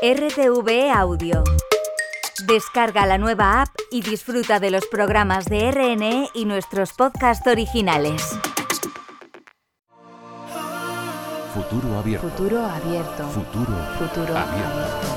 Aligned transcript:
RTV 0.00 0.92
Audio. 0.94 1.42
Descarga 2.46 3.04
la 3.04 3.18
nueva 3.18 3.62
app 3.62 3.70
y 3.90 4.00
disfruta 4.00 4.60
de 4.60 4.70
los 4.70 4.86
programas 4.86 5.46
de 5.46 5.72
RNE 5.72 6.28
y 6.34 6.44
nuestros 6.44 6.92
podcasts 6.92 7.44
originales. 7.48 8.38
Futuro 11.52 11.98
abierto. 11.98 12.28
Futuro 12.28 12.64
abierto. 12.64 13.28
Futuro, 13.28 13.76
Futuro 13.98 14.36
abierto. 14.36 15.08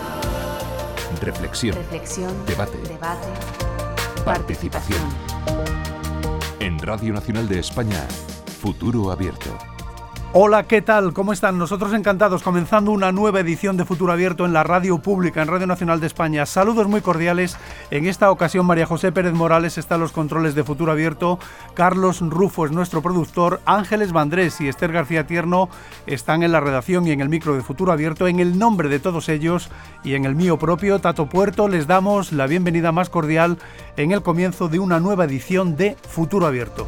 Reflexión. 1.22 1.76
Reflexión. 1.76 2.46
Debate. 2.48 2.78
Debate. 2.80 3.28
Participación. 4.26 5.02
En 6.60 6.80
Radio 6.80 7.14
Nacional 7.14 7.48
de 7.48 7.60
España, 7.60 8.08
Futuro 8.60 9.12
abierto. 9.12 9.56
Hola, 10.34 10.64
¿qué 10.64 10.82
tal? 10.82 11.12
¿Cómo 11.12 11.34
están? 11.34 11.58
Nosotros 11.58 11.94
encantados 11.94 12.42
comenzando 12.42 12.92
una 12.92 13.12
nueva 13.12 13.42
edición 13.42 13.76
de 13.76 13.84
Futuro 13.84 14.14
Abierto 14.14 14.46
en 14.46 14.54
la 14.54 14.64
radio 14.64 14.98
pública, 15.00 15.42
en 15.42 15.50
Radio 15.50 15.68
Nacional 15.68 16.00
de 16.00 16.08
España. 16.08 16.46
Saludos 16.46 16.88
muy 16.88 17.02
cordiales. 17.02 17.58
En 17.90 18.06
esta 18.06 18.32
ocasión 18.32 18.66
María 18.66 18.86
José 18.86 19.12
Pérez 19.12 19.34
Morales 19.34 19.78
está 19.78 19.96
a 19.96 19.98
los 19.98 20.14
controles 20.14 20.56
de 20.56 20.64
Futuro 20.64 20.94
Abierto, 20.94 21.38
Carlos 21.74 22.22
Rufo 22.22 22.66
es 22.66 22.72
nuestro 22.72 23.02
productor, 23.02 23.60
Ángeles 23.66 24.14
Vandrés 24.14 24.62
y 24.62 24.70
Esther 24.70 24.94
García 24.94 25.28
Tierno 25.28 25.68
están 26.08 26.44
en 26.44 26.54
la 26.54 26.62
redacción 26.62 27.06
y 27.06 27.12
en 27.12 27.20
el 27.20 27.28
micro 27.28 27.54
de 27.54 27.62
Futuro 27.62 27.92
Abierto. 27.92 28.26
En 28.26 28.40
el 28.40 28.58
nombre 28.58 28.88
de 28.88 29.00
todos 29.00 29.28
ellos 29.28 29.70
y 30.06 30.14
en 30.14 30.24
el 30.24 30.36
mío 30.36 30.58
propio, 30.58 31.00
Tato 31.00 31.26
Puerto, 31.26 31.68
les 31.68 31.88
damos 31.88 32.32
la 32.32 32.48
bienvenida 32.48 32.94
más 32.94 33.10
cordial 33.10 33.58
en 33.98 34.14
el 34.14 34.22
comienzo 34.22 34.70
de 34.70 34.80
una 34.80 35.02
nueva 35.02 35.26
edición 35.26 35.76
de 35.76 35.98
Futuro 36.08 36.48
Abierto. 36.48 36.88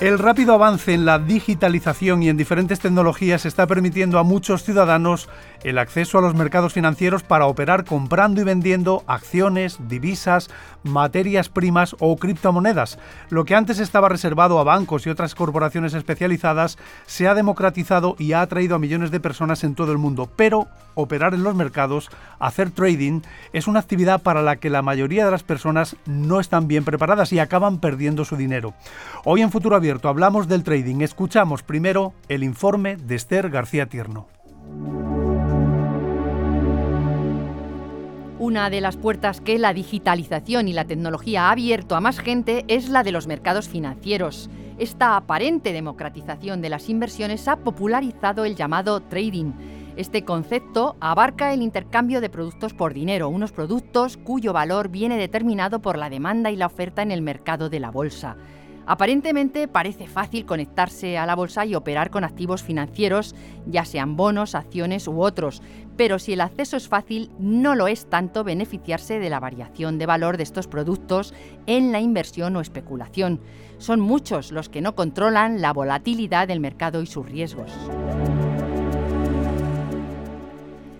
El 0.00 0.18
rápido 0.18 0.52
avance 0.52 0.92
en 0.92 1.06
la 1.06 1.18
digitalización 1.18 2.22
y 2.22 2.28
en 2.28 2.36
diferentes 2.36 2.80
tecnologías 2.80 3.46
está 3.46 3.66
permitiendo 3.66 4.18
a 4.18 4.24
muchos 4.24 4.62
ciudadanos 4.62 5.30
el 5.66 5.78
acceso 5.78 6.18
a 6.18 6.20
los 6.20 6.36
mercados 6.36 6.72
financieros 6.72 7.24
para 7.24 7.46
operar 7.46 7.84
comprando 7.84 8.40
y 8.40 8.44
vendiendo 8.44 9.02
acciones, 9.08 9.78
divisas, 9.88 10.48
materias 10.84 11.48
primas 11.48 11.96
o 11.98 12.16
criptomonedas. 12.16 13.00
Lo 13.30 13.44
que 13.44 13.56
antes 13.56 13.80
estaba 13.80 14.08
reservado 14.08 14.60
a 14.60 14.64
bancos 14.64 15.04
y 15.06 15.10
otras 15.10 15.34
corporaciones 15.34 15.92
especializadas 15.94 16.78
se 17.06 17.26
ha 17.26 17.34
democratizado 17.34 18.14
y 18.16 18.32
ha 18.32 18.42
atraído 18.42 18.76
a 18.76 18.78
millones 18.78 19.10
de 19.10 19.18
personas 19.18 19.64
en 19.64 19.74
todo 19.74 19.90
el 19.90 19.98
mundo. 19.98 20.30
Pero 20.36 20.68
operar 20.94 21.34
en 21.34 21.42
los 21.42 21.56
mercados, 21.56 22.10
hacer 22.38 22.70
trading, 22.70 23.22
es 23.52 23.66
una 23.66 23.80
actividad 23.80 24.22
para 24.22 24.42
la 24.42 24.56
que 24.56 24.70
la 24.70 24.82
mayoría 24.82 25.24
de 25.24 25.32
las 25.32 25.42
personas 25.42 25.96
no 26.06 26.38
están 26.38 26.68
bien 26.68 26.84
preparadas 26.84 27.32
y 27.32 27.40
acaban 27.40 27.80
perdiendo 27.80 28.24
su 28.24 28.36
dinero. 28.36 28.74
Hoy 29.24 29.42
en 29.42 29.50
Futuro 29.50 29.74
Abierto 29.74 30.08
hablamos 30.08 30.46
del 30.46 30.62
trading. 30.62 31.00
Escuchamos 31.00 31.64
primero 31.64 32.14
el 32.28 32.44
informe 32.44 32.96
de 32.96 33.16
Esther 33.16 33.50
García 33.50 33.86
Tierno. 33.86 34.28
Una 38.46 38.70
de 38.70 38.80
las 38.80 38.96
puertas 38.96 39.40
que 39.40 39.58
la 39.58 39.74
digitalización 39.74 40.68
y 40.68 40.72
la 40.72 40.84
tecnología 40.84 41.48
ha 41.48 41.50
abierto 41.50 41.96
a 41.96 42.00
más 42.00 42.20
gente 42.20 42.64
es 42.68 42.88
la 42.88 43.02
de 43.02 43.10
los 43.10 43.26
mercados 43.26 43.68
financieros. 43.68 44.48
Esta 44.78 45.16
aparente 45.16 45.72
democratización 45.72 46.62
de 46.62 46.68
las 46.68 46.88
inversiones 46.88 47.48
ha 47.48 47.56
popularizado 47.56 48.44
el 48.44 48.54
llamado 48.54 49.00
trading. 49.00 49.50
Este 49.96 50.24
concepto 50.24 50.94
abarca 51.00 51.52
el 51.52 51.60
intercambio 51.60 52.20
de 52.20 52.30
productos 52.30 52.72
por 52.72 52.94
dinero, 52.94 53.28
unos 53.30 53.50
productos 53.50 54.16
cuyo 54.16 54.52
valor 54.52 54.90
viene 54.90 55.18
determinado 55.18 55.82
por 55.82 55.98
la 55.98 56.08
demanda 56.08 56.52
y 56.52 56.56
la 56.56 56.66
oferta 56.66 57.02
en 57.02 57.10
el 57.10 57.22
mercado 57.22 57.68
de 57.68 57.80
la 57.80 57.90
bolsa. 57.90 58.36
Aparentemente 58.86 59.66
parece 59.66 60.06
fácil 60.06 60.46
conectarse 60.46 61.18
a 61.18 61.26
la 61.26 61.34
bolsa 61.34 61.66
y 61.66 61.74
operar 61.74 62.10
con 62.10 62.22
activos 62.22 62.62
financieros, 62.62 63.34
ya 63.66 63.84
sean 63.84 64.14
bonos, 64.16 64.54
acciones 64.54 65.08
u 65.08 65.22
otros, 65.22 65.60
pero 65.96 66.20
si 66.20 66.34
el 66.34 66.40
acceso 66.40 66.76
es 66.76 66.86
fácil, 66.86 67.30
no 67.40 67.74
lo 67.74 67.88
es 67.88 68.08
tanto 68.08 68.44
beneficiarse 68.44 69.18
de 69.18 69.28
la 69.28 69.40
variación 69.40 69.98
de 69.98 70.06
valor 70.06 70.36
de 70.36 70.44
estos 70.44 70.68
productos 70.68 71.34
en 71.66 71.90
la 71.90 72.00
inversión 72.00 72.54
o 72.54 72.60
especulación. 72.60 73.40
Son 73.78 73.98
muchos 73.98 74.52
los 74.52 74.68
que 74.68 74.82
no 74.82 74.94
controlan 74.94 75.60
la 75.60 75.72
volatilidad 75.72 76.46
del 76.46 76.60
mercado 76.60 77.02
y 77.02 77.06
sus 77.06 77.26
riesgos. 77.26 77.72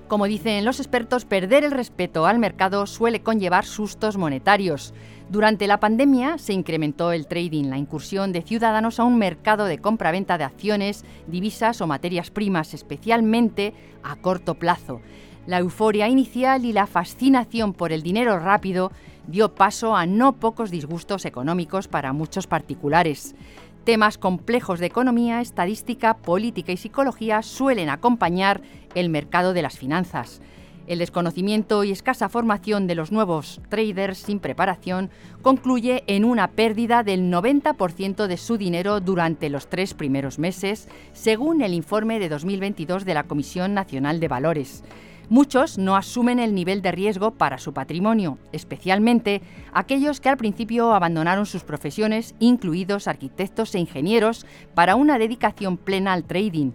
Como 0.09 0.27
dicen 0.27 0.65
los 0.65 0.79
expertos, 0.79 1.25
perder 1.25 1.65
el 1.65 1.73
respeto 1.73 2.27
al 2.27 2.39
mercado 2.39 2.87
suele 2.87 3.23
conllevar 3.23 3.65
sustos 3.65 4.17
monetarios. 4.17 4.95
Durante 5.29 5.67
la 5.67 5.81
pandemia 5.81 6.39
se 6.39 6.53
incrementó 6.53 7.11
el 7.11 7.27
trading, 7.27 7.65
la 7.65 7.79
incursión 7.79 8.33
de 8.33 8.43
ciudadanos 8.43 9.01
a 9.01 9.05
un 9.05 9.19
mercado 9.19 9.65
de 9.65 9.79
compra-venta 9.79 10.39
de 10.39 10.45
acciones, 10.45 11.05
divisas 11.27 11.81
o 11.81 11.89
materias 11.89 12.31
primas, 12.31 12.75
especialmente 12.75 13.75
a 14.05 14.15
corto 14.15 14.55
plazo. 14.55 15.01
La 15.47 15.59
euforia 15.59 16.09
inicial 16.09 16.65
y 16.65 16.73
la 16.73 16.87
fascinación 16.87 17.73
por 17.73 17.91
el 17.91 18.03
dinero 18.03 18.39
rápido 18.39 18.93
dio 19.27 19.53
paso 19.53 19.97
a 19.97 20.07
no 20.07 20.35
pocos 20.35 20.71
disgustos 20.71 21.25
económicos 21.25 21.89
para 21.89 22.13
muchos 22.13 22.47
particulares. 22.47 23.35
Temas 23.83 24.19
complejos 24.19 24.79
de 24.79 24.87
economía, 24.87 25.41
estadística, 25.41 26.19
política 26.19 26.71
y 26.71 26.77
psicología 26.77 27.43
suelen 27.43 27.89
acompañar 27.89 28.61
el 28.95 29.09
mercado 29.09 29.55
de 29.55 29.63
las 29.63 29.77
finanzas. 29.77 30.41
El 30.87 31.01
desconocimiento 31.01 31.83
y 31.83 31.91
escasa 31.91 32.29
formación 32.29 32.87
de 32.87 32.95
los 32.95 33.11
nuevos 33.11 33.61
traders 33.69 34.19
sin 34.19 34.39
preparación 34.39 35.11
concluye 35.43 36.05
en 36.07 36.25
una 36.25 36.53
pérdida 36.53 37.03
del 37.03 37.33
90% 37.33 38.29
de 38.29 38.37
su 38.37 38.57
dinero 38.57 39.01
durante 39.01 39.51
los 39.51 39.69
tres 39.69 39.95
primeros 39.95 40.39
meses, 40.39 40.89
según 41.13 41.63
el 41.63 41.75
informe 41.75 42.21
de 42.21 42.29
2022 42.29 43.05
de 43.05 43.15
la 43.15 43.25
Comisión 43.25 43.75
Nacional 43.75 44.21
de 44.21 44.29
Valores. 44.29 44.85
Muchos 45.29 45.77
no 45.77 45.97
asumen 45.97 46.39
el 46.39 46.55
nivel 46.55 46.83
de 46.83 46.93
riesgo 46.93 47.33
para 47.33 47.59
su 47.59 47.73
patrimonio, 47.73 48.39
especialmente 48.53 49.43
aquellos 49.73 50.21
que 50.21 50.29
al 50.29 50.37
principio 50.37 50.95
abandonaron 50.95 51.47
sus 51.47 51.65
profesiones, 51.65 52.37
incluidos 52.39 53.09
arquitectos 53.09 53.75
e 53.75 53.81
ingenieros, 53.81 54.47
para 54.75 54.95
una 54.95 55.19
dedicación 55.19 55.79
plena 55.79 56.13
al 56.13 56.23
trading. 56.23 56.71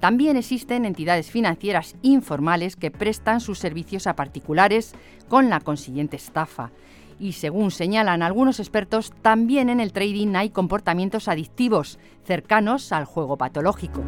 También 0.00 0.36
existen 0.36 0.84
entidades 0.84 1.30
financieras 1.30 1.96
informales 2.02 2.76
que 2.76 2.90
prestan 2.90 3.40
sus 3.40 3.58
servicios 3.58 4.06
a 4.06 4.16
particulares 4.16 4.94
con 5.28 5.48
la 5.48 5.60
consiguiente 5.60 6.16
estafa. 6.16 6.70
Y 7.18 7.32
según 7.32 7.70
señalan 7.70 8.22
algunos 8.22 8.60
expertos, 8.60 9.12
también 9.22 9.70
en 9.70 9.80
el 9.80 9.92
trading 9.92 10.34
hay 10.36 10.50
comportamientos 10.50 11.28
adictivos 11.28 11.98
cercanos 12.24 12.92
al 12.92 13.06
juego 13.06 13.38
patológico. 13.38 14.02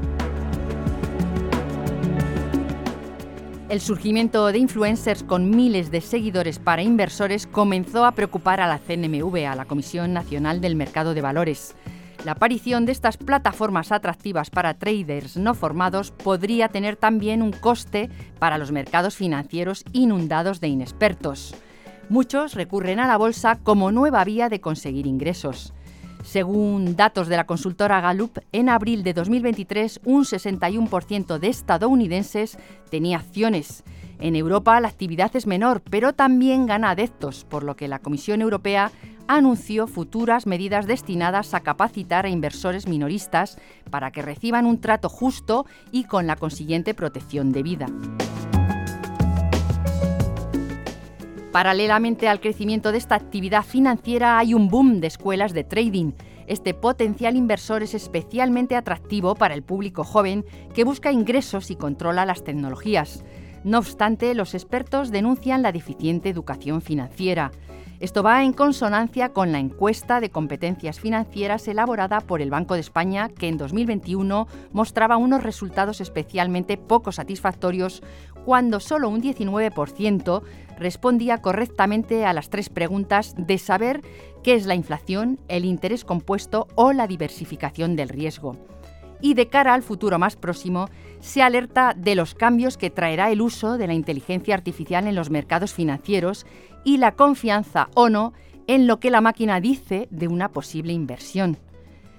El 3.70 3.82
surgimiento 3.82 4.46
de 4.46 4.58
influencers 4.58 5.22
con 5.22 5.50
miles 5.50 5.90
de 5.90 6.00
seguidores 6.00 6.58
para 6.58 6.82
inversores 6.82 7.46
comenzó 7.46 8.06
a 8.06 8.12
preocupar 8.12 8.62
a 8.62 8.66
la 8.66 8.78
CNMV, 8.78 9.46
a 9.46 9.54
la 9.54 9.66
Comisión 9.66 10.14
Nacional 10.14 10.62
del 10.62 10.74
Mercado 10.74 11.12
de 11.12 11.20
Valores. 11.20 11.74
La 12.24 12.32
aparición 12.32 12.84
de 12.84 12.92
estas 12.92 13.16
plataformas 13.16 13.92
atractivas 13.92 14.50
para 14.50 14.74
traders 14.74 15.36
no 15.36 15.54
formados 15.54 16.10
podría 16.10 16.68
tener 16.68 16.96
también 16.96 17.42
un 17.42 17.52
coste 17.52 18.10
para 18.40 18.58
los 18.58 18.72
mercados 18.72 19.16
financieros 19.16 19.84
inundados 19.92 20.60
de 20.60 20.68
inexpertos. 20.68 21.54
Muchos 22.08 22.54
recurren 22.54 23.00
a 23.00 23.06
la 23.06 23.16
bolsa 23.16 23.60
como 23.62 23.92
nueva 23.92 24.24
vía 24.24 24.48
de 24.48 24.60
conseguir 24.60 25.06
ingresos. 25.06 25.72
Según 26.24 26.96
datos 26.96 27.28
de 27.28 27.36
la 27.36 27.46
consultora 27.46 28.00
Gallup, 28.00 28.38
en 28.50 28.68
abril 28.68 29.04
de 29.04 29.14
2023 29.14 30.00
un 30.04 30.24
61% 30.24 31.38
de 31.38 31.48
estadounidenses 31.48 32.58
tenía 32.90 33.18
acciones. 33.18 33.84
En 34.18 34.34
Europa 34.34 34.80
la 34.80 34.88
actividad 34.88 35.34
es 35.36 35.46
menor, 35.46 35.80
pero 35.88 36.12
también 36.12 36.66
gana 36.66 36.90
adeptos, 36.90 37.44
por 37.44 37.62
lo 37.62 37.76
que 37.76 37.86
la 37.86 38.00
Comisión 38.00 38.42
Europea 38.42 38.90
anunció 39.28 39.86
futuras 39.86 40.46
medidas 40.46 40.86
destinadas 40.86 41.54
a 41.54 41.60
capacitar 41.60 42.24
a 42.24 42.30
inversores 42.30 42.88
minoristas 42.88 43.58
para 43.90 44.10
que 44.10 44.22
reciban 44.22 44.66
un 44.66 44.80
trato 44.80 45.08
justo 45.08 45.66
y 45.92 46.04
con 46.04 46.26
la 46.26 46.36
consiguiente 46.36 46.94
protección 46.94 47.52
de 47.52 47.62
vida. 47.62 47.86
Paralelamente 51.52 52.28
al 52.28 52.40
crecimiento 52.40 52.92
de 52.92 52.98
esta 52.98 53.14
actividad 53.14 53.64
financiera 53.64 54.38
hay 54.38 54.54
un 54.54 54.68
boom 54.68 55.00
de 55.00 55.08
escuelas 55.08 55.52
de 55.52 55.64
trading. 55.64 56.12
Este 56.46 56.72
potencial 56.72 57.36
inversor 57.36 57.82
es 57.82 57.94
especialmente 57.94 58.76
atractivo 58.76 59.34
para 59.34 59.54
el 59.54 59.62
público 59.62 60.04
joven 60.04 60.44
que 60.74 60.84
busca 60.84 61.12
ingresos 61.12 61.70
y 61.70 61.76
controla 61.76 62.24
las 62.24 62.44
tecnologías. 62.44 63.24
No 63.64 63.78
obstante, 63.78 64.34
los 64.34 64.54
expertos 64.54 65.10
denuncian 65.10 65.62
la 65.62 65.72
deficiente 65.72 66.28
educación 66.28 66.80
financiera. 66.80 67.50
Esto 68.00 68.22
va 68.22 68.44
en 68.44 68.52
consonancia 68.52 69.30
con 69.30 69.50
la 69.50 69.58
encuesta 69.58 70.20
de 70.20 70.30
competencias 70.30 71.00
financieras 71.00 71.66
elaborada 71.66 72.20
por 72.20 72.40
el 72.40 72.50
Banco 72.50 72.74
de 72.74 72.80
España, 72.80 73.28
que 73.28 73.48
en 73.48 73.58
2021 73.58 74.46
mostraba 74.72 75.16
unos 75.16 75.42
resultados 75.42 76.00
especialmente 76.00 76.76
poco 76.76 77.10
satisfactorios 77.10 78.02
cuando 78.44 78.78
solo 78.78 79.08
un 79.08 79.20
19% 79.20 80.42
respondía 80.78 81.38
correctamente 81.38 82.24
a 82.24 82.32
las 82.32 82.50
tres 82.50 82.68
preguntas 82.68 83.34
de 83.36 83.58
saber 83.58 84.02
qué 84.44 84.54
es 84.54 84.66
la 84.66 84.76
inflación, 84.76 85.40
el 85.48 85.64
interés 85.64 86.04
compuesto 86.04 86.68
o 86.76 86.92
la 86.92 87.08
diversificación 87.08 87.96
del 87.96 88.10
riesgo. 88.10 88.56
Y 89.20 89.34
de 89.34 89.48
cara 89.48 89.74
al 89.74 89.82
futuro 89.82 90.18
más 90.18 90.36
próximo 90.36 90.88
se 91.20 91.42
alerta 91.42 91.94
de 91.96 92.14
los 92.14 92.34
cambios 92.34 92.76
que 92.76 92.90
traerá 92.90 93.30
el 93.30 93.40
uso 93.40 93.78
de 93.78 93.86
la 93.86 93.94
inteligencia 93.94 94.54
artificial 94.54 95.06
en 95.06 95.14
los 95.14 95.30
mercados 95.30 95.72
financieros 95.72 96.46
y 96.84 96.98
la 96.98 97.12
confianza 97.12 97.88
o 97.94 98.08
no 98.08 98.32
en 98.66 98.86
lo 98.86 99.00
que 99.00 99.10
la 99.10 99.20
máquina 99.20 99.60
dice 99.60 100.08
de 100.10 100.28
una 100.28 100.50
posible 100.50 100.92
inversión. 100.92 101.56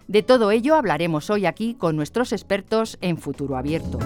De 0.07 0.23
todo 0.23 0.51
ello 0.51 0.75
hablaremos 0.75 1.29
hoy 1.29 1.45
aquí 1.45 1.75
con 1.75 1.95
nuestros 1.95 2.33
expertos 2.33 2.97
en 3.01 3.17
Futuro 3.17 3.55
Abierto. 3.55 3.99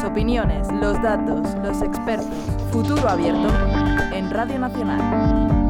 Las 0.00 0.12
opiniones, 0.12 0.66
los 0.72 0.94
datos, 1.02 1.54
los 1.62 1.82
expertos. 1.82 2.26
Futuro 2.72 3.06
Abierto 3.06 3.48
en 4.14 4.30
Radio 4.30 4.58
Nacional. 4.58 5.69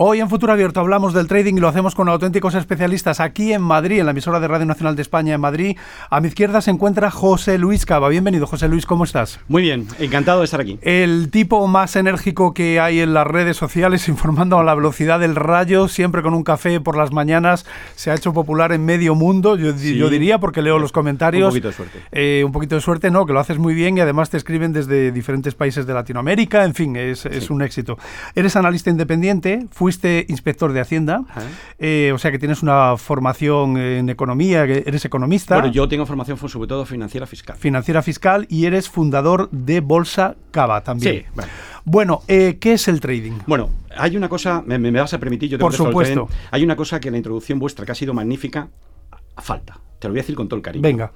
Hoy 0.00 0.20
en 0.20 0.28
Futuro 0.28 0.52
Abierto 0.52 0.78
hablamos 0.78 1.12
del 1.12 1.26
trading 1.26 1.54
y 1.54 1.58
lo 1.58 1.66
hacemos 1.66 1.96
con 1.96 2.08
auténticos 2.08 2.54
especialistas 2.54 3.18
aquí 3.18 3.52
en 3.52 3.62
Madrid, 3.62 3.98
en 3.98 4.06
la 4.06 4.12
emisora 4.12 4.38
de 4.38 4.46
Radio 4.46 4.64
Nacional 4.64 4.94
de 4.94 5.02
España 5.02 5.34
en 5.34 5.40
Madrid. 5.40 5.76
A 6.08 6.20
mi 6.20 6.28
izquierda 6.28 6.60
se 6.60 6.70
encuentra 6.70 7.10
José 7.10 7.58
Luis 7.58 7.84
Cava. 7.84 8.08
Bienvenido, 8.08 8.46
José 8.46 8.68
Luis, 8.68 8.86
¿cómo 8.86 9.02
estás? 9.02 9.40
Muy 9.48 9.62
bien, 9.62 9.88
encantado 9.98 10.38
de 10.38 10.44
estar 10.44 10.60
aquí. 10.60 10.78
El 10.82 11.32
tipo 11.32 11.66
más 11.66 11.96
enérgico 11.96 12.54
que 12.54 12.78
hay 12.78 13.00
en 13.00 13.12
las 13.12 13.26
redes 13.26 13.56
sociales, 13.56 14.08
informando 14.08 14.60
a 14.60 14.62
la 14.62 14.76
velocidad 14.76 15.18
del 15.18 15.34
rayo, 15.34 15.88
siempre 15.88 16.22
con 16.22 16.32
un 16.32 16.44
café 16.44 16.80
por 16.80 16.96
las 16.96 17.10
mañanas, 17.10 17.66
se 17.96 18.12
ha 18.12 18.14
hecho 18.14 18.32
popular 18.32 18.70
en 18.70 18.84
medio 18.84 19.16
mundo, 19.16 19.56
yo, 19.56 19.74
yo 19.74 20.08
diría, 20.10 20.38
porque 20.38 20.62
leo 20.62 20.78
los 20.78 20.92
comentarios. 20.92 21.46
Un 21.46 21.50
poquito 21.50 21.68
de 21.70 21.74
suerte. 21.74 21.98
Eh, 22.12 22.44
un 22.46 22.52
poquito 22.52 22.76
de 22.76 22.82
suerte, 22.82 23.10
no, 23.10 23.26
que 23.26 23.32
lo 23.32 23.40
haces 23.40 23.58
muy 23.58 23.74
bien 23.74 23.98
y 23.98 24.00
además 24.00 24.30
te 24.30 24.36
escriben 24.36 24.72
desde 24.72 25.10
diferentes 25.10 25.56
países 25.56 25.88
de 25.88 25.94
Latinoamérica, 25.94 26.64
en 26.64 26.74
fin, 26.74 26.94
es, 26.94 27.26
es 27.26 27.50
un 27.50 27.62
éxito. 27.62 27.98
Eres 28.36 28.54
analista 28.54 28.90
independiente, 28.90 29.66
fuiste 29.88 30.26
inspector 30.28 30.74
de 30.74 30.80
Hacienda, 30.80 31.24
eh, 31.78 32.12
o 32.14 32.18
sea 32.18 32.30
que 32.30 32.38
tienes 32.38 32.62
una 32.62 32.98
formación 32.98 33.78
en 33.78 34.10
economía, 34.10 34.64
eres 34.64 35.06
economista. 35.06 35.54
Bueno, 35.54 35.72
yo 35.72 35.88
tengo 35.88 36.04
formación 36.04 36.36
sobre 36.36 36.68
todo 36.68 36.84
financiera 36.84 37.26
fiscal. 37.26 37.56
Financiera 37.56 38.02
fiscal 38.02 38.44
y 38.50 38.66
eres 38.66 38.90
fundador 38.90 39.48
de 39.50 39.80
Bolsa 39.80 40.36
Cava 40.50 40.84
también. 40.84 41.20
Sí, 41.20 41.24
bueno. 41.34 41.50
Bueno, 41.86 42.22
eh, 42.28 42.58
¿qué 42.60 42.74
es 42.74 42.86
el 42.86 43.00
trading? 43.00 43.38
Bueno, 43.46 43.70
hay 43.96 44.14
una 44.14 44.28
cosa, 44.28 44.62
me, 44.66 44.90
vas 44.90 45.14
a 45.14 45.18
permitir, 45.18 45.48
yo 45.48 45.58
Por 45.58 45.72
supuesto. 45.72 46.28
hay 46.50 46.62
una 46.62 46.76
cosa 46.76 47.00
que 47.00 47.08
en 47.08 47.12
la 47.12 47.18
introducción 47.18 47.58
vuestra, 47.58 47.86
que 47.86 47.92
ha 47.92 47.94
sido 47.94 48.12
magnífica, 48.12 48.68
falta. 49.38 49.80
Te 49.98 50.06
lo 50.06 50.12
voy 50.12 50.20
a 50.20 50.22
decir 50.22 50.34
con 50.34 50.48
todo 50.48 50.58
el 50.58 50.62
cariño. 50.62 50.82
Venga. 50.82 51.12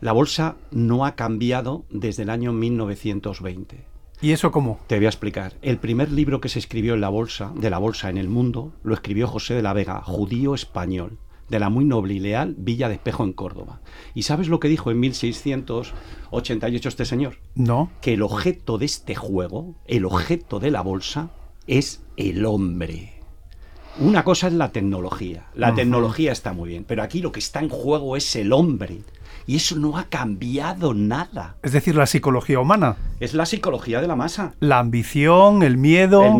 La 0.00 0.12
bolsa 0.12 0.54
no 0.70 1.04
ha 1.04 1.16
cambiado 1.16 1.86
desde 1.90 2.22
el 2.22 2.30
año 2.30 2.52
1920. 2.52 3.95
¿Y 4.22 4.32
eso 4.32 4.50
cómo? 4.50 4.80
Te 4.86 4.96
voy 4.96 5.04
a 5.04 5.10
explicar. 5.10 5.54
El 5.60 5.78
primer 5.78 6.10
libro 6.10 6.40
que 6.40 6.48
se 6.48 6.58
escribió 6.58 6.94
en 6.94 7.02
la 7.02 7.10
bolsa, 7.10 7.52
de 7.54 7.68
la 7.68 7.78
bolsa 7.78 8.08
en 8.08 8.16
el 8.16 8.28
mundo, 8.28 8.72
lo 8.82 8.94
escribió 8.94 9.28
José 9.28 9.52
de 9.54 9.62
la 9.62 9.74
Vega, 9.74 10.00
judío 10.02 10.54
español, 10.54 11.18
de 11.50 11.58
la 11.58 11.68
muy 11.68 11.84
noble 11.84 12.14
y 12.14 12.20
leal 12.20 12.54
Villa 12.56 12.88
de 12.88 12.94
Espejo 12.94 13.24
en 13.24 13.34
Córdoba. 13.34 13.80
¿Y 14.14 14.22
sabes 14.22 14.48
lo 14.48 14.58
que 14.58 14.68
dijo 14.68 14.90
en 14.90 15.00
1688 15.00 16.88
este 16.88 17.04
señor? 17.04 17.36
No. 17.54 17.90
Que 18.00 18.14
el 18.14 18.22
objeto 18.22 18.78
de 18.78 18.86
este 18.86 19.14
juego, 19.14 19.74
el 19.86 20.06
objeto 20.06 20.60
de 20.60 20.70
la 20.70 20.80
bolsa, 20.80 21.30
es 21.66 22.02
el 22.16 22.46
hombre. 22.46 23.20
Una 23.98 24.24
cosa 24.24 24.46
es 24.46 24.54
la 24.54 24.72
tecnología. 24.72 25.46
La 25.54 25.74
tecnología 25.74 26.32
está 26.32 26.52
muy 26.52 26.70
bien, 26.70 26.84
pero 26.84 27.02
aquí 27.02 27.20
lo 27.20 27.32
que 27.32 27.40
está 27.40 27.60
en 27.60 27.68
juego 27.68 28.16
es 28.16 28.34
el 28.36 28.52
hombre. 28.52 29.00
Y 29.46 29.56
eso 29.56 29.76
no 29.76 29.96
ha 29.96 30.04
cambiado 30.04 30.92
nada. 30.92 31.56
Es 31.62 31.72
decir, 31.72 31.94
la 31.94 32.06
psicología 32.06 32.58
humana. 32.58 32.96
Es 33.20 33.34
la 33.34 33.46
psicología 33.46 34.00
de 34.00 34.08
la 34.08 34.16
masa. 34.16 34.54
La 34.60 34.78
ambición, 34.78 35.62
el 35.62 35.76
miedo. 35.76 36.36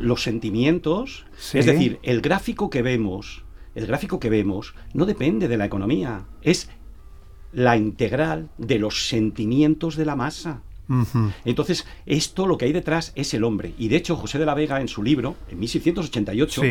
los 0.00 0.22
sentimientos. 0.22 1.26
Es 1.52 1.66
decir, 1.66 2.00
el 2.02 2.20
gráfico 2.20 2.68
que 2.68 2.82
vemos, 2.82 3.44
el 3.74 3.86
gráfico 3.86 4.18
que 4.18 4.30
vemos 4.30 4.74
no 4.92 5.06
depende 5.06 5.46
de 5.46 5.56
la 5.56 5.66
economía. 5.66 6.24
Es 6.42 6.68
la 7.52 7.76
integral 7.76 8.50
de 8.58 8.78
los 8.78 9.08
sentimientos 9.08 9.96
de 9.96 10.04
la 10.04 10.16
masa. 10.16 10.62
Entonces, 11.44 11.86
esto 12.06 12.46
lo 12.46 12.56
que 12.56 12.64
hay 12.64 12.72
detrás 12.72 13.12
es 13.14 13.34
el 13.34 13.44
hombre. 13.44 13.74
Y 13.78 13.88
de 13.88 13.96
hecho, 13.96 14.16
José 14.16 14.38
de 14.38 14.46
la 14.46 14.54
Vega, 14.54 14.80
en 14.80 14.88
su 14.88 15.02
libro, 15.02 15.36
en 15.50 15.60
1688, 15.60 16.62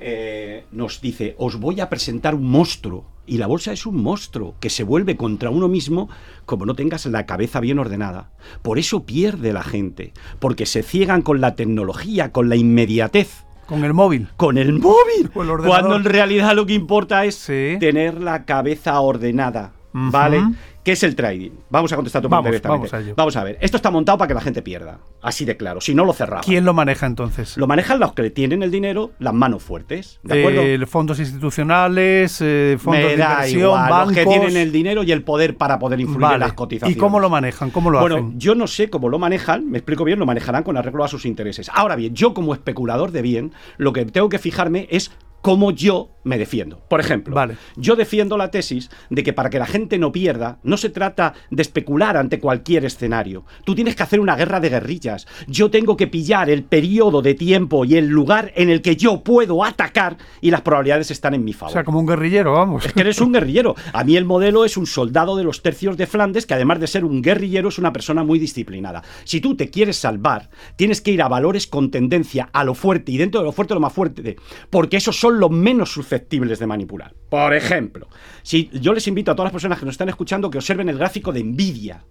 eh, 0.00 0.64
nos 0.70 1.00
dice, 1.00 1.34
os 1.38 1.58
voy 1.58 1.80
a 1.80 1.88
presentar 1.88 2.34
un 2.34 2.50
monstruo. 2.50 3.04
Y 3.26 3.36
la 3.36 3.46
bolsa 3.46 3.72
es 3.72 3.84
un 3.84 4.02
monstruo 4.02 4.54
que 4.58 4.70
se 4.70 4.84
vuelve 4.84 5.16
contra 5.16 5.50
uno 5.50 5.68
mismo 5.68 6.08
como 6.46 6.64
no 6.64 6.74
tengas 6.74 7.04
la 7.06 7.26
cabeza 7.26 7.60
bien 7.60 7.78
ordenada. 7.78 8.30
Por 8.62 8.78
eso 8.78 9.04
pierde 9.04 9.52
la 9.52 9.62
gente, 9.62 10.12
porque 10.38 10.64
se 10.64 10.82
ciegan 10.82 11.22
con 11.22 11.40
la 11.40 11.54
tecnología, 11.54 12.32
con 12.32 12.48
la 12.48 12.56
inmediatez. 12.56 13.44
Con 13.66 13.84
el 13.84 13.92
móvil. 13.92 14.28
Con 14.38 14.56
el 14.56 14.72
móvil. 14.72 15.30
cuando 15.30 15.96
en 15.96 16.04
realidad 16.04 16.54
lo 16.54 16.64
que 16.64 16.72
importa 16.72 17.26
es 17.26 17.44
tener 17.44 18.22
la 18.22 18.46
cabeza 18.46 18.98
ordenada. 19.00 19.72
¿Vale? 19.92 20.42
¿Qué 20.88 20.92
es 20.92 21.02
el 21.02 21.14
trading? 21.14 21.50
Vamos 21.68 21.92
a 21.92 21.96
contestar 21.96 22.22
tu 22.22 22.30
pregunta 22.30 22.48
directamente. 22.48 22.88
Vamos 22.90 23.08
a, 23.10 23.14
vamos 23.14 23.36
a 23.36 23.44
ver. 23.44 23.58
Esto 23.60 23.76
está 23.76 23.90
montado 23.90 24.16
para 24.16 24.28
que 24.28 24.32
la 24.32 24.40
gente 24.40 24.62
pierda. 24.62 25.00
Así 25.20 25.44
de 25.44 25.58
claro. 25.58 25.82
Si 25.82 25.94
no, 25.94 26.06
lo 26.06 26.14
cerramos. 26.14 26.46
¿Quién 26.46 26.64
lo 26.64 26.72
maneja 26.72 27.04
entonces? 27.04 27.58
Lo 27.58 27.66
manejan 27.66 28.00
los 28.00 28.14
que 28.14 28.30
tienen 28.30 28.62
el 28.62 28.70
dinero, 28.70 29.10
las 29.18 29.34
manos 29.34 29.62
fuertes. 29.62 30.18
¿De 30.22 30.40
acuerdo? 30.40 30.62
Eh, 30.62 30.86
fondos 30.86 31.18
institucionales, 31.18 32.38
eh, 32.40 32.78
fondos 32.80 33.04
de 33.04 33.12
inversión, 33.16 33.72
bancos. 33.72 34.06
Los 34.06 34.16
que 34.16 34.24
tienen 34.24 34.56
el 34.56 34.72
dinero 34.72 35.02
y 35.02 35.12
el 35.12 35.22
poder 35.24 35.58
para 35.58 35.78
poder 35.78 36.00
influir 36.00 36.32
en 36.32 36.40
las 36.40 36.54
cotizaciones. 36.54 36.96
¿Y 36.96 36.98
cómo 36.98 37.20
lo 37.20 37.28
manejan? 37.28 37.68
¿Cómo 37.68 37.90
lo 37.90 38.00
bueno, 38.00 38.32
yo 38.36 38.54
no 38.54 38.66
sé 38.66 38.88
cómo 38.88 39.10
lo 39.10 39.18
manejan. 39.18 39.70
Me 39.70 39.76
explico 39.76 40.04
bien. 40.04 40.18
Lo 40.18 40.24
manejarán 40.24 40.62
con 40.62 40.78
arreglo 40.78 41.04
a 41.04 41.08
sus 41.08 41.26
intereses. 41.26 41.70
Ahora 41.74 41.96
bien, 41.96 42.14
yo 42.14 42.32
como 42.32 42.54
especulador 42.54 43.12
de 43.12 43.20
bien, 43.20 43.52
lo 43.76 43.92
que 43.92 44.06
tengo 44.06 44.30
que 44.30 44.38
fijarme 44.38 44.88
es 44.90 45.10
cómo 45.42 45.70
yo 45.70 46.10
me 46.24 46.38
defiendo. 46.38 46.80
Por 46.88 47.00
ejemplo, 47.00 47.34
yo 47.76 47.96
defiendo 47.96 48.36
la 48.36 48.50
tesis 48.50 48.90
de 49.08 49.22
que 49.22 49.32
para 49.32 49.50
que 49.50 49.58
la 49.58 49.66
gente 49.66 49.98
no 49.98 50.12
pierda, 50.12 50.58
no 50.62 50.76
se 50.76 50.90
trata 50.90 51.34
de 51.50 51.62
especular 51.62 52.16
ante 52.16 52.38
cualquier 52.38 52.84
escenario. 52.84 53.44
Tú 53.64 53.74
tienes 53.74 53.96
que 53.96 54.02
hacer 54.02 54.20
una 54.20 54.36
guerra 54.36 54.60
de 54.60 54.68
guerrillas. 54.68 55.26
Yo 55.46 55.70
tengo 55.70 55.96
que 55.96 56.06
pillar 56.06 56.50
el 56.50 56.64
periodo 56.64 57.22
de 57.22 57.34
tiempo 57.34 57.84
y 57.84 57.96
el 57.96 58.08
lugar 58.08 58.52
en 58.56 58.68
el 58.68 58.82
que 58.82 58.96
yo 58.96 59.22
puedo 59.22 59.64
atacar 59.64 60.18
y 60.40 60.50
las 60.50 60.60
probabilidades 60.60 61.10
están 61.10 61.34
en 61.34 61.44
mi 61.44 61.54
favor. 61.54 61.70
O 61.70 61.72
sea, 61.72 61.84
como 61.84 62.00
un 62.00 62.06
guerrillero, 62.06 62.52
vamos. 62.52 62.84
Es 62.84 62.92
que 62.92 63.00
eres 63.00 63.20
un 63.20 63.32
guerrillero. 63.32 63.74
A 63.92 64.04
mí 64.04 64.16
el 64.16 64.24
modelo 64.26 64.64
es 64.64 64.76
un 64.76 64.86
soldado 64.86 65.36
de 65.36 65.44
los 65.44 65.62
tercios 65.62 65.96
de 65.96 66.06
Flandes 66.06 66.44
que 66.44 66.54
además 66.54 66.78
de 66.80 66.86
ser 66.88 67.04
un 67.04 67.22
guerrillero 67.22 67.70
es 67.70 67.78
una 67.78 67.92
persona 67.92 68.22
muy 68.22 68.38
disciplinada. 68.38 69.02
Si 69.24 69.40
tú 69.40 69.56
te 69.56 69.70
quieres 69.70 69.96
salvar, 69.96 70.50
tienes 70.76 71.00
que 71.00 71.12
ir 71.12 71.22
a 71.22 71.28
valores 71.28 71.66
con 71.66 71.90
tendencia 71.90 72.50
a 72.52 72.64
lo 72.64 72.74
fuerte 72.74 73.12
y 73.12 73.16
dentro 73.18 73.40
de 73.40 73.46
lo 73.46 73.52
fuerte 73.52 73.74
lo 73.74 73.80
más 73.80 73.92
fuerte, 73.92 74.36
porque 74.70 74.98
esos 74.98 75.18
son 75.18 75.27
los 75.30 75.50
menos 75.50 75.92
susceptibles 75.92 76.58
de 76.58 76.66
manipular. 76.66 77.14
Por 77.28 77.54
ejemplo, 77.54 78.08
si 78.42 78.70
yo 78.72 78.92
les 78.92 79.06
invito 79.06 79.30
a 79.30 79.34
todas 79.34 79.46
las 79.46 79.52
personas 79.52 79.78
que 79.78 79.84
nos 79.84 79.94
están 79.94 80.08
escuchando 80.08 80.50
que 80.50 80.58
observen 80.58 80.88
el 80.88 80.98
gráfico 80.98 81.32
de 81.32 81.42
Nvidia. 81.42 82.04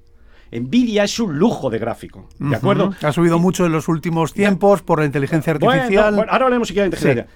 Nvidia 0.51 1.03
es 1.03 1.19
un 1.19 1.37
lujo 1.37 1.69
de 1.69 1.77
gráfico, 1.77 2.29
¿de 2.39 2.55
acuerdo? 2.55 2.93
Ha 3.01 3.11
subido 3.11 3.37
mucho 3.37 3.65
en 3.65 3.73
los 3.73 3.89
últimos 3.89 4.33
tiempos 4.33 4.81
por 4.81 4.99
la 4.99 5.05
inteligencia 5.05 5.53
artificial. 5.53 6.15
ahora 6.29 6.45
hablemos 6.45 6.69
si 6.69 6.73
de 6.73 6.85
inteligencia. 6.85 7.27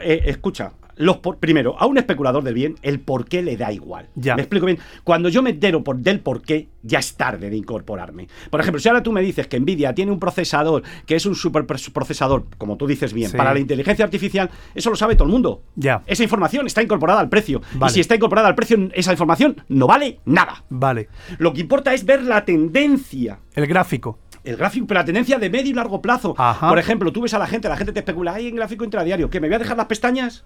Eh, 0.00 0.22
escucha, 0.26 0.72
los 0.96 1.18
primero, 1.38 1.76
a 1.78 1.86
un 1.86 1.98
especulador 1.98 2.42
del 2.42 2.54
bien, 2.54 2.76
el 2.82 3.00
por 3.00 3.26
qué 3.26 3.42
le 3.42 3.56
da 3.56 3.72
igual. 3.72 4.08
Ya. 4.14 4.34
Me 4.34 4.42
explico 4.42 4.66
bien. 4.66 4.78
Cuando 5.04 5.28
yo 5.28 5.42
me 5.42 5.50
entero 5.50 5.84
por, 5.84 5.98
del 5.98 6.20
por 6.20 6.42
qué, 6.42 6.68
ya 6.82 6.98
es 6.98 7.16
tarde 7.16 7.50
de 7.50 7.56
incorporarme. 7.56 8.28
Por 8.50 8.60
ejemplo, 8.60 8.80
si 8.80 8.88
ahora 8.88 9.02
tú 9.02 9.12
me 9.12 9.20
dices 9.20 9.46
que 9.46 9.60
Nvidia 9.60 9.94
tiene 9.94 10.12
un 10.12 10.18
procesador 10.18 10.82
que 11.04 11.16
es 11.16 11.26
un 11.26 11.34
superprocesador, 11.34 12.46
como 12.58 12.76
tú 12.76 12.86
dices 12.86 13.12
bien, 13.12 13.30
para 13.32 13.52
la 13.52 13.60
inteligencia 13.60 14.04
artificial, 14.04 14.50
eso 14.74 14.90
lo 14.90 14.96
sabe 14.96 15.14
todo 15.14 15.24
el 15.24 15.32
mundo. 15.32 15.62
Ya. 15.74 16.02
Esa 16.06 16.22
información 16.22 16.66
está 16.66 16.82
incorporada 16.82 17.20
al 17.20 17.28
precio. 17.28 17.60
Y 17.86 17.90
si 17.90 18.00
está 18.00 18.14
incorporada 18.14 18.48
al 18.48 18.54
precio, 18.54 18.88
esa 18.94 19.12
información 19.12 19.62
no 19.68 19.86
vale 19.86 20.20
nada. 20.24 20.64
Vale. 20.68 21.08
Lo 21.38 21.52
que 21.52 21.60
importa 21.60 21.92
es 21.92 22.04
ver 22.04 22.22
la 22.22 22.44
tendencia. 22.44 23.40
El 23.54 23.66
gráfico 23.66 24.18
el 24.46 24.56
gráfico, 24.56 24.86
pero 24.86 25.00
la 25.00 25.04
tendencia 25.04 25.38
de 25.38 25.50
medio 25.50 25.70
y 25.70 25.74
largo 25.74 26.00
plazo. 26.00 26.34
Por 26.34 26.78
ejemplo, 26.78 27.12
tú 27.12 27.20
ves 27.20 27.34
a 27.34 27.38
la 27.38 27.46
gente, 27.46 27.68
la 27.68 27.76
gente 27.76 27.92
te 27.92 27.98
especula, 27.98 28.34
hay 28.34 28.46
en 28.46 28.56
gráfico 28.56 28.84
intradiario, 28.84 29.28
que 29.28 29.40
me 29.40 29.48
voy 29.48 29.56
a 29.56 29.58
dejar 29.58 29.76
las 29.76 29.86
pestañas. 29.86 30.44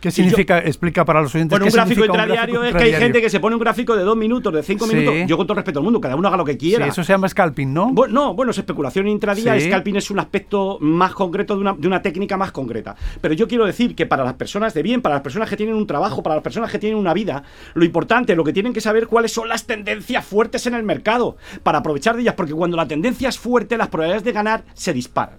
¿Qué 0.00 0.10
significa? 0.10 0.58
explica 0.58 1.04
para 1.04 1.20
los 1.20 1.34
oyentes. 1.34 1.58
Bueno, 1.58 1.66
un 1.66 1.72
gráfico 1.72 2.04
intradiario 2.04 2.64
es 2.64 2.74
que 2.74 2.82
hay 2.82 2.92
gente 2.94 3.20
que 3.20 3.28
se 3.28 3.38
pone 3.38 3.54
un 3.56 3.60
gráfico 3.60 3.94
de 3.96 4.02
dos 4.02 4.16
minutos, 4.16 4.52
de 4.52 4.62
cinco 4.62 4.86
minutos. 4.86 5.14
Yo 5.26 5.36
con 5.36 5.46
todo 5.46 5.56
respeto 5.56 5.78
al 5.78 5.84
mundo, 5.84 6.00
cada 6.00 6.16
uno 6.16 6.28
haga 6.28 6.36
lo 6.36 6.44
que 6.44 6.56
quiera. 6.56 6.86
eso 6.86 7.04
se 7.04 7.12
llama 7.12 7.28
scalping, 7.28 7.72
¿no? 7.72 7.92
No, 8.08 8.34
bueno, 8.34 8.50
es 8.50 8.58
especulación 8.58 9.08
intradía. 9.08 9.58
Scalping 9.60 9.96
es 9.96 10.10
un 10.10 10.18
aspecto 10.18 10.78
más 10.80 11.12
concreto 11.12 11.54
de 11.54 11.60
una, 11.60 11.74
de 11.74 11.86
una, 11.86 12.00
técnica 12.00 12.36
más 12.36 12.52
concreta. 12.52 12.96
Pero 13.20 13.34
yo 13.34 13.46
quiero 13.46 13.66
decir 13.66 13.94
que 13.94 14.06
para 14.06 14.24
las 14.24 14.34
personas 14.34 14.72
de 14.72 14.82
bien, 14.82 15.02
para 15.02 15.16
las 15.16 15.22
personas 15.22 15.50
que 15.50 15.56
tienen 15.56 15.74
un 15.74 15.86
trabajo, 15.86 16.22
para 16.22 16.36
las 16.36 16.42
personas 16.42 16.70
que 16.70 16.78
tienen 16.78 16.98
una 16.98 17.12
vida, 17.12 17.42
lo 17.74 17.84
importante, 17.84 18.34
lo 18.34 18.44
que 18.44 18.52
tienen 18.52 18.72
que 18.72 18.80
saber 18.80 19.06
cuáles 19.06 19.32
son 19.32 19.48
las 19.48 19.66
tendencias 19.66 20.24
fuertes 20.24 20.66
en 20.66 20.74
el 20.74 20.82
mercado 20.82 21.36
para 21.62 21.78
aprovechar 21.78 22.16
de 22.16 22.22
ellas, 22.22 22.34
porque 22.34 22.54
cuando 22.54 22.76
la 22.76 22.88
tendencia 22.88 23.28
es 23.28 23.38
fuerte, 23.38 23.76
las 23.76 23.88
probabilidades 23.88 24.24
de 24.24 24.32
ganar 24.32 24.64
se 24.74 24.92
disparan. 24.92 25.38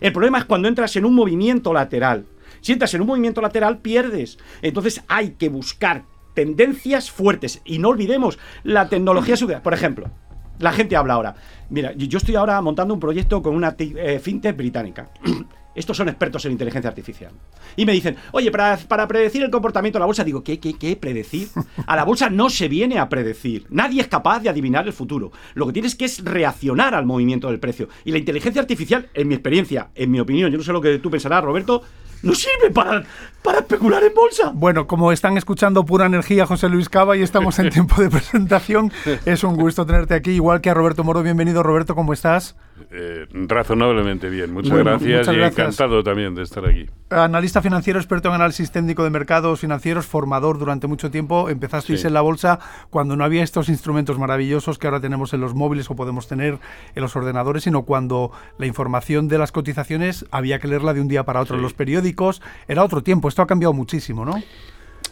El 0.00 0.12
problema 0.12 0.38
es 0.38 0.44
cuando 0.44 0.68
entras 0.68 0.94
en 0.94 1.04
un 1.04 1.14
movimiento 1.14 1.72
lateral 1.72 2.26
si 2.62 2.72
entras 2.72 2.94
en 2.94 3.02
un 3.02 3.08
movimiento 3.08 3.42
lateral, 3.42 3.78
pierdes. 3.78 4.38
Entonces 4.62 5.02
hay 5.08 5.32
que 5.32 5.50
buscar 5.50 6.04
tendencias 6.34 7.10
fuertes. 7.10 7.60
Y 7.64 7.78
no 7.78 7.90
olvidemos 7.90 8.38
la 8.62 8.88
tecnología 8.88 9.34
Por 9.62 9.74
ejemplo, 9.74 10.10
la 10.58 10.72
gente 10.72 10.96
habla 10.96 11.14
ahora. 11.14 11.34
Mira, 11.70 11.92
yo 11.92 12.18
estoy 12.18 12.36
ahora 12.36 12.60
montando 12.60 12.94
un 12.94 13.00
proyecto 13.00 13.42
con 13.42 13.54
una 13.54 13.74
eh, 13.78 14.20
fintech 14.22 14.56
británica. 14.56 15.10
Estos 15.74 15.96
son 15.96 16.10
expertos 16.10 16.44
en 16.44 16.52
inteligencia 16.52 16.90
artificial. 16.90 17.32
Y 17.76 17.86
me 17.86 17.92
dicen, 17.92 18.16
oye, 18.32 18.50
para, 18.50 18.76
para, 18.76 19.08
predecir 19.08 19.42
el 19.42 19.50
comportamiento 19.50 19.98
de 19.98 20.00
la 20.00 20.06
bolsa, 20.06 20.22
digo, 20.22 20.44
¿qué, 20.44 20.60
qué, 20.60 20.74
qué 20.74 20.96
predecir? 20.96 21.48
A 21.86 21.96
la 21.96 22.04
bolsa 22.04 22.28
no 22.28 22.50
se 22.50 22.68
viene 22.68 22.98
a 22.98 23.08
predecir. 23.08 23.66
Nadie 23.70 24.02
es 24.02 24.08
capaz 24.08 24.40
de 24.40 24.50
adivinar 24.50 24.86
el 24.86 24.92
futuro. 24.92 25.32
Lo 25.54 25.66
que 25.66 25.72
tienes 25.72 25.94
que 25.94 26.04
es 26.04 26.22
reaccionar 26.22 26.94
al 26.94 27.06
movimiento 27.06 27.48
del 27.48 27.58
precio. 27.58 27.88
Y 28.04 28.12
la 28.12 28.18
inteligencia 28.18 28.60
artificial, 28.60 29.08
en 29.14 29.28
mi 29.28 29.34
experiencia, 29.34 29.88
en 29.94 30.10
mi 30.10 30.20
opinión, 30.20 30.50
yo 30.50 30.58
no 30.58 30.64
sé 30.64 30.72
lo 30.74 30.82
que 30.82 30.98
tú 30.98 31.10
pensarás, 31.10 31.42
Roberto, 31.42 31.82
no 32.22 32.34
sirve 32.34 32.70
para, 32.72 33.04
para 33.42 33.58
especular 33.58 34.02
en 34.04 34.14
bolsa. 34.14 34.52
Bueno, 34.54 34.86
como 34.86 35.12
están 35.12 35.36
escuchando 35.36 35.84
pura 35.84 36.06
energía 36.06 36.46
José 36.46 36.68
Luis 36.68 36.88
Cava 36.88 37.16
y 37.16 37.22
estamos 37.22 37.58
en 37.58 37.70
tiempo 37.70 38.00
de 38.00 38.10
presentación, 38.10 38.92
es 39.24 39.44
un 39.44 39.56
gusto 39.56 39.84
tenerte 39.86 40.14
aquí, 40.14 40.32
igual 40.32 40.60
que 40.60 40.70
a 40.70 40.74
Roberto 40.74 41.04
Moro. 41.04 41.22
Bienvenido, 41.22 41.62
Roberto, 41.62 41.94
¿cómo 41.94 42.12
estás? 42.12 42.56
Eh, 42.90 43.26
razonablemente 43.32 44.28
bien, 44.28 44.52
muchas, 44.52 44.76
gracias 44.78 45.28
y 45.28 45.40
encantado 45.40 46.02
también 46.02 46.34
de 46.34 46.42
estar 46.42 46.64
aquí. 46.66 46.86
Analista 47.10 47.62
financiero, 47.62 47.98
experto 47.98 48.28
en 48.28 48.34
análisis 48.34 48.70
técnico 48.70 49.04
de 49.04 49.10
mercados 49.10 49.60
financieros, 49.60 50.06
formador 50.06 50.58
durante 50.58 50.86
mucho 50.86 51.10
tiempo. 51.10 51.48
Empezasteis 51.48 52.04
en 52.04 52.14
la 52.14 52.22
bolsa 52.22 52.58
cuando 52.90 53.16
no 53.16 53.24
había 53.24 53.42
estos 53.42 53.68
instrumentos 53.68 54.18
maravillosos 54.18 54.78
que 54.78 54.86
ahora 54.86 55.00
tenemos 55.00 55.32
en 55.34 55.40
los 55.40 55.54
móviles 55.54 55.90
o 55.90 55.96
podemos 55.96 56.28
tener 56.28 56.58
en 56.94 57.02
los 57.02 57.14
ordenadores, 57.14 57.64
sino 57.64 57.82
cuando 57.82 58.32
la 58.58 58.66
información 58.66 59.28
de 59.28 59.38
las 59.38 59.52
cotizaciones 59.52 60.26
había 60.30 60.58
que 60.58 60.68
leerla 60.68 60.94
de 60.94 61.00
un 61.00 61.08
día 61.08 61.24
para 61.24 61.40
otro 61.40 61.56
en 61.56 61.62
los 61.62 61.74
periódicos. 61.74 62.42
Era 62.68 62.84
otro 62.84 63.02
tiempo, 63.02 63.28
esto 63.28 63.42
ha 63.42 63.46
cambiado 63.46 63.72
muchísimo, 63.72 64.24
¿no? 64.24 64.34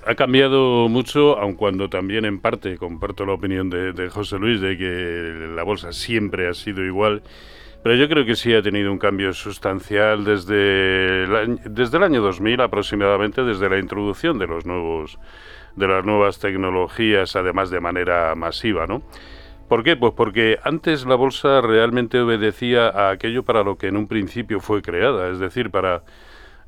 Ha 0.06 0.14
cambiado 0.14 0.88
mucho, 0.88 1.38
aun 1.38 1.54
cuando 1.54 1.88
también 1.88 2.24
en 2.24 2.40
parte 2.40 2.78
comparto 2.78 3.26
la 3.26 3.32
opinión 3.32 3.70
de, 3.70 3.92
de 3.92 4.08
José 4.08 4.38
Luis 4.38 4.60
de 4.60 4.76
que 4.76 5.52
la 5.54 5.62
bolsa 5.62 5.92
siempre 5.92 6.48
ha 6.48 6.54
sido 6.54 6.84
igual 6.84 7.22
pero 7.82 7.94
yo 7.94 8.08
creo 8.08 8.26
que 8.26 8.36
sí 8.36 8.54
ha 8.54 8.62
tenido 8.62 8.92
un 8.92 8.98
cambio 8.98 9.32
sustancial 9.32 10.24
desde 10.24 11.24
el 11.24 11.34
año, 11.34 11.56
desde 11.64 11.96
el 11.96 12.02
año 12.02 12.20
2000 12.20 12.60
aproximadamente, 12.60 13.42
desde 13.42 13.70
la 13.70 13.78
introducción 13.78 14.38
de 14.38 14.46
los 14.46 14.66
nuevos 14.66 15.18
de 15.76 15.86
las 15.88 16.04
nuevas 16.04 16.40
tecnologías, 16.40 17.36
además 17.36 17.70
de 17.70 17.80
manera 17.80 18.34
masiva, 18.34 18.86
¿no? 18.86 19.02
¿Por 19.68 19.84
qué? 19.84 19.96
Pues 19.96 20.12
porque 20.14 20.58
antes 20.64 21.06
la 21.06 21.14
bolsa 21.14 21.60
realmente 21.60 22.20
obedecía 22.20 22.88
a 22.88 23.10
aquello 23.10 23.44
para 23.44 23.62
lo 23.62 23.78
que 23.78 23.86
en 23.86 23.96
un 23.96 24.08
principio 24.08 24.60
fue 24.60 24.82
creada, 24.82 25.30
es 25.30 25.38
decir, 25.38 25.70
para 25.70 26.02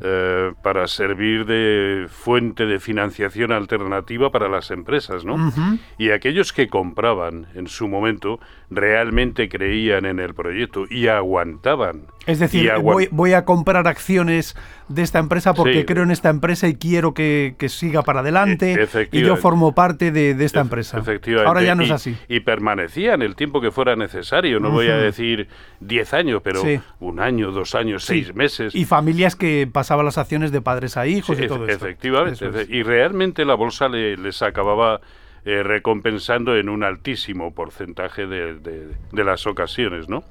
eh, 0.04 0.52
para 0.62 0.88
servir 0.88 1.47
de 1.47 2.09
fuente 2.11 2.66
de 2.66 2.80
financiación 2.80 3.52
alternativa 3.52 4.32
para 4.32 4.49
las 4.49 4.73
empresas, 4.73 5.25
¿no? 5.25 5.52
Y 5.97 6.11
aquellos 6.11 6.52
que 6.52 6.66
compraban 6.66 7.47
en 7.54 7.68
su 7.68 7.87
momento 7.87 8.40
realmente 8.68 9.49
creían 9.49 10.04
en 10.04 10.18
el 10.18 10.35
proyecto 10.35 10.87
y 10.90 11.06
aguantaban. 11.06 12.09
Es 12.26 12.38
decir, 12.38 12.71
voy, 13.11 13.33
a 13.33 13.45
comprar 13.45 13.88
acciones 13.88 14.55
de 14.88 15.02
esta 15.02 15.19
empresa 15.19 15.55
porque 15.55 15.85
creo 15.85 16.05
en 16.05 16.11
esta 16.11 16.31
empresa 16.31 16.69
y 16.69 16.75
quiero 16.75 17.14
que, 17.14 17.55
siga 17.69 18.02
para 18.02 18.21
adelante 18.21 18.75
e, 18.75 19.09
y 19.12 19.23
yo 19.23 19.37
formo 19.37 19.75
parte 19.75 20.11
de, 20.12 20.31
esta 20.45 20.61
empresa. 20.61 20.99
Efectivamente. 20.99 21.49
Ahora 21.49 21.62
ya 21.62 21.75
no 21.75 21.83
es 21.83 21.91
así. 21.91 22.17
Y 22.29 22.41
permanecían 22.41 23.23
el 23.23 23.35
tiempo 23.35 23.61
que 23.61 23.71
fuera 23.71 23.97
necesario, 23.97 24.61
no 24.61 24.71
voy 24.71 24.88
a 24.88 24.97
decir 24.97 25.49
10 25.81 26.14
años, 26.14 26.43
pero 26.45 26.62
un 27.00 27.21
año, 27.21 27.50
dos 27.50 27.75
años, 27.75 28.05
seis 28.05 28.35
meses. 28.35 28.75
Y 28.75 28.85
familias 28.85 29.37
que 29.37 29.69
pasaban 29.71 30.05
las 30.05 30.19
acciones 30.19 30.52
de 30.52 30.61
padres 30.61 30.97
a 30.97 31.07
hijos 31.07 31.38
y 31.38 31.47
todo 31.47 31.67
eso. 31.67 31.87
Efectivamente. 31.87 32.67
Y 32.69 32.83
realmente 32.83 33.45
la 33.45 33.55
bolsa 33.55 33.88
les 33.88 34.43
acababa 34.43 35.00
eh, 35.45 35.62
recompensando 35.62 36.57
en 36.57 36.69
un 36.69 36.85
altísimo 36.85 37.52
porcentaje 37.52 38.26
de, 38.26 38.55
de 38.55 39.25
las 39.25 39.47
ocasiones, 39.47 40.09
¿no? 40.09 40.25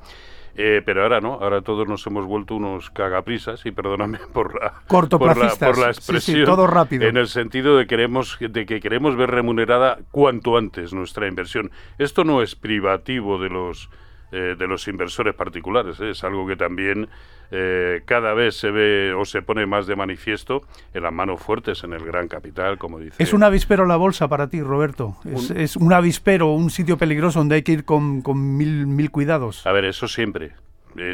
Eh, 0.56 0.82
pero 0.86 1.04
ahora 1.04 1.22
no, 1.22 1.34
ahora 1.34 1.62
todos 1.62 1.88
nos 1.88 2.06
hemos 2.08 2.26
vuelto 2.26 2.56
unos 2.56 2.90
cagaprisas, 2.90 3.66
y 3.66 3.72
perdóname 3.72 4.20
por 4.34 4.60
la, 4.60 4.82
por 4.88 5.38
la, 5.38 5.56
por 5.56 5.78
la 5.78 5.88
expresión, 5.88 6.46
todo 6.46 6.68
rápido. 6.68 7.08
en 7.08 7.18
el 7.18 7.28
sentido 7.28 7.78
de, 7.78 7.88
queremos, 7.88 8.38
de 8.40 8.66
que 8.66 8.80
queremos 8.80 9.16
ver 9.16 9.32
remunerada 9.32 10.00
cuanto 10.12 10.58
antes 10.58 10.94
nuestra 10.94 11.28
inversión. 11.28 11.72
Esto 11.98 12.24
no 12.24 12.42
es 12.42 12.56
privativo 12.56 13.40
de 13.40 13.50
los 13.50 13.90
eh, 14.32 14.56
de 14.58 14.68
los 14.68 14.88
inversores 14.88 15.36
particulares. 15.36 16.00
¿eh? 16.00 16.12
Es 16.12 16.24
algo 16.24 16.48
que 16.48 16.56
también 16.56 17.10
eh, 17.52 18.02
cada 18.06 18.34
vez 18.34 18.56
se 18.56 18.72
ve 18.72 19.14
o 19.14 19.26
se 19.26 19.42
pone 19.42 19.66
más 19.66 19.88
de 19.88 19.96
manifiesto 19.96 20.62
en 20.94 21.04
las 21.04 21.12
manos 21.12 21.42
fuertes 21.42 21.84
en 21.84 21.94
el 21.94 22.06
gran 22.06 22.28
capital, 22.28 22.78
como 22.78 23.00
dice. 23.00 23.22
¿Es 23.22 23.34
un 23.34 23.44
avispero 23.44 23.86
la 23.86 23.98
bolsa 23.98 24.28
para 24.28 24.48
ti, 24.48 24.62
Roberto? 24.62 25.18
¿Es 25.26 25.50
un, 25.50 25.58
es 25.58 25.76
un 25.76 25.94
avispero, 25.94 26.54
un 26.54 26.70
sitio 26.70 26.98
peligroso 26.98 27.40
donde 27.40 27.56
hay 27.56 27.64
que 27.64 27.74
ir 27.74 27.86
con, 27.86 28.22
con 28.22 28.58
mil, 28.58 28.88
mil 28.88 29.12
cuidados? 29.12 29.68
A 29.68 29.72
ver, 29.72 29.86
eso 29.86 30.08
siempre. 30.08 30.52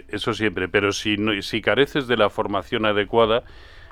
eso 0.10 0.34
siempre. 0.34 0.68
Pero 0.68 0.92
si, 0.92 1.18
no, 1.18 1.42
si 1.42 1.62
careces 1.62 2.08
de 2.08 2.18
la 2.18 2.30
formación 2.30 2.86
adecuada, 2.86 3.44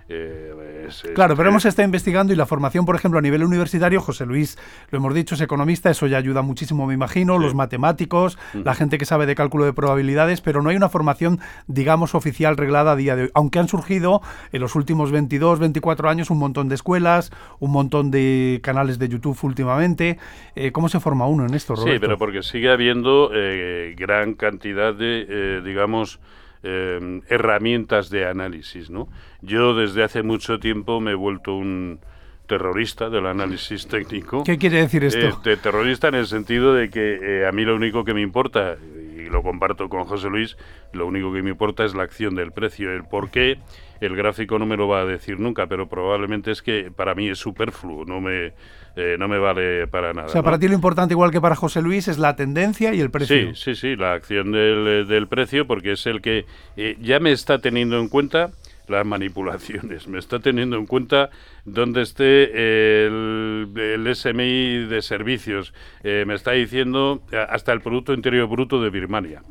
eh, 0.07 0.87
claro, 1.15 1.35
pero 1.35 1.49
hemos 1.49 1.65
estado 1.65 1.85
investigando 1.85 2.31
y 2.31 2.35
la 2.35 2.45
formación, 2.45 2.85
por 2.85 2.95
ejemplo, 2.95 3.17
a 3.17 3.21
nivel 3.21 3.43
universitario, 3.43 4.01
José 4.01 4.25
Luis, 4.25 4.57
lo 4.91 4.99
hemos 4.99 5.13
dicho, 5.15 5.33
es 5.33 5.41
economista, 5.41 5.89
eso 5.89 6.05
ya 6.05 6.17
ayuda 6.17 6.43
muchísimo, 6.43 6.85
me 6.85 6.93
imagino, 6.93 7.39
los 7.39 7.55
matemáticos, 7.55 8.37
la 8.53 8.75
gente 8.75 8.97
que 8.97 9.05
sabe 9.05 9.25
de 9.25 9.33
cálculo 9.33 9.65
de 9.65 9.73
probabilidades, 9.73 10.41
pero 10.41 10.61
no 10.61 10.69
hay 10.69 10.75
una 10.75 10.89
formación, 10.89 11.39
digamos, 11.67 12.13
oficial 12.13 12.55
reglada 12.55 12.91
a 12.91 12.95
día 12.95 13.15
de 13.15 13.23
hoy, 13.23 13.31
aunque 13.33 13.57
han 13.57 13.67
surgido 13.67 14.21
en 14.51 14.61
los 14.61 14.75
últimos 14.75 15.11
22, 15.11 15.59
24 15.59 16.09
años 16.09 16.29
un 16.29 16.37
montón 16.37 16.69
de 16.69 16.75
escuelas, 16.75 17.31
un 17.59 17.71
montón 17.71 18.11
de 18.11 18.59
canales 18.63 18.99
de 18.99 19.09
YouTube 19.09 19.37
últimamente. 19.43 20.19
Eh, 20.55 20.71
¿Cómo 20.71 20.87
se 20.87 20.99
forma 20.99 21.25
uno 21.27 21.45
en 21.45 21.55
esto, 21.55 21.75
Roberto? 21.75 21.93
Sí, 21.93 21.99
pero 21.99 22.17
porque 22.17 22.43
sigue 22.43 22.69
habiendo 22.69 23.31
eh, 23.33 23.95
gran 23.97 24.35
cantidad 24.35 24.93
de, 24.93 25.61
digamos, 25.63 26.19
eh, 26.65 27.21
herramientas 27.29 28.09
de 28.09 28.25
análisis. 28.25 28.89
¿no? 28.89 29.07
Yo 29.41 29.75
desde 29.75 30.03
hace 30.03 30.23
mucho 30.23 30.59
tiempo 30.59 30.99
me 30.99 31.11
he 31.11 31.15
vuelto 31.15 31.55
un 31.55 31.99
terrorista 32.47 33.09
del 33.09 33.25
análisis 33.25 33.87
técnico. 33.87 34.43
¿Qué 34.43 34.57
quiere 34.57 34.77
decir 34.77 35.03
esto? 35.03 35.27
Eh, 35.27 35.33
de 35.43 35.57
terrorista 35.57 36.07
en 36.07 36.15
el 36.15 36.27
sentido 36.27 36.73
de 36.73 36.89
que 36.89 37.19
eh, 37.21 37.47
a 37.47 37.51
mí 37.51 37.65
lo 37.65 37.75
único 37.75 38.03
que 38.03 38.13
me 38.13 38.21
importa, 38.21 38.77
y 39.17 39.29
lo 39.29 39.41
comparto 39.43 39.89
con 39.89 40.05
José 40.05 40.29
Luis, 40.29 40.57
lo 40.93 41.07
único 41.07 41.33
que 41.33 41.41
me 41.41 41.51
importa 41.51 41.85
es 41.85 41.95
la 41.95 42.03
acción 42.03 42.35
del 42.35 42.51
precio. 42.51 42.91
El 42.91 43.03
por 43.03 43.29
qué, 43.29 43.59
el 43.99 44.15
gráfico 44.15 44.59
no 44.59 44.65
me 44.65 44.77
lo 44.77 44.87
va 44.87 45.01
a 45.01 45.05
decir 45.05 45.39
nunca, 45.39 45.67
pero 45.67 45.87
probablemente 45.87 46.51
es 46.51 46.61
que 46.61 46.91
para 46.95 47.15
mí 47.15 47.29
es 47.29 47.39
superfluo, 47.39 48.05
no 48.05 48.21
me 48.21 48.53
eh, 48.95 49.17
no 49.19 49.27
me 49.27 49.37
vale 49.37 49.87
para 49.87 50.13
nada. 50.13 50.27
O 50.27 50.29
sea, 50.29 50.41
para 50.41 50.57
ti 50.57 50.67
lo 50.67 50.73
importante, 50.73 51.13
igual 51.13 51.31
que 51.31 51.41
para 51.41 51.55
José 51.55 51.81
Luis, 51.81 52.07
es 52.07 52.17
la 52.17 52.35
tendencia 52.35 52.93
y 52.93 53.01
el 53.01 53.11
precio. 53.11 53.53
Sí, 53.53 53.55
sí, 53.55 53.75
sí, 53.75 53.95
la 53.95 54.13
acción 54.13 54.51
del, 54.51 54.87
eh, 54.87 55.05
del 55.05 55.27
precio, 55.27 55.67
porque 55.67 55.93
es 55.93 56.05
el 56.05 56.21
que 56.21 56.45
eh, 56.77 56.97
ya 57.01 57.19
me 57.19 57.31
está 57.31 57.59
teniendo 57.59 57.99
en 57.99 58.07
cuenta 58.07 58.51
las 58.87 59.05
manipulaciones, 59.05 60.07
me 60.07 60.19
está 60.19 60.39
teniendo 60.39 60.77
en 60.77 60.85
cuenta 60.85 61.31
dónde 61.65 62.03
esté 62.03 63.05
el, 63.05 63.71
el 63.75 64.15
SMI 64.15 64.85
de 64.85 65.01
servicios, 65.01 65.73
me 66.03 66.35
está 66.35 66.51
diciendo 66.51 67.23
hasta 67.49 67.73
el 67.73 67.81
Producto 67.81 68.13
Interior 68.13 68.47
Bruto 68.47 68.79
de 68.79 68.91
Birmania. 68.91 69.41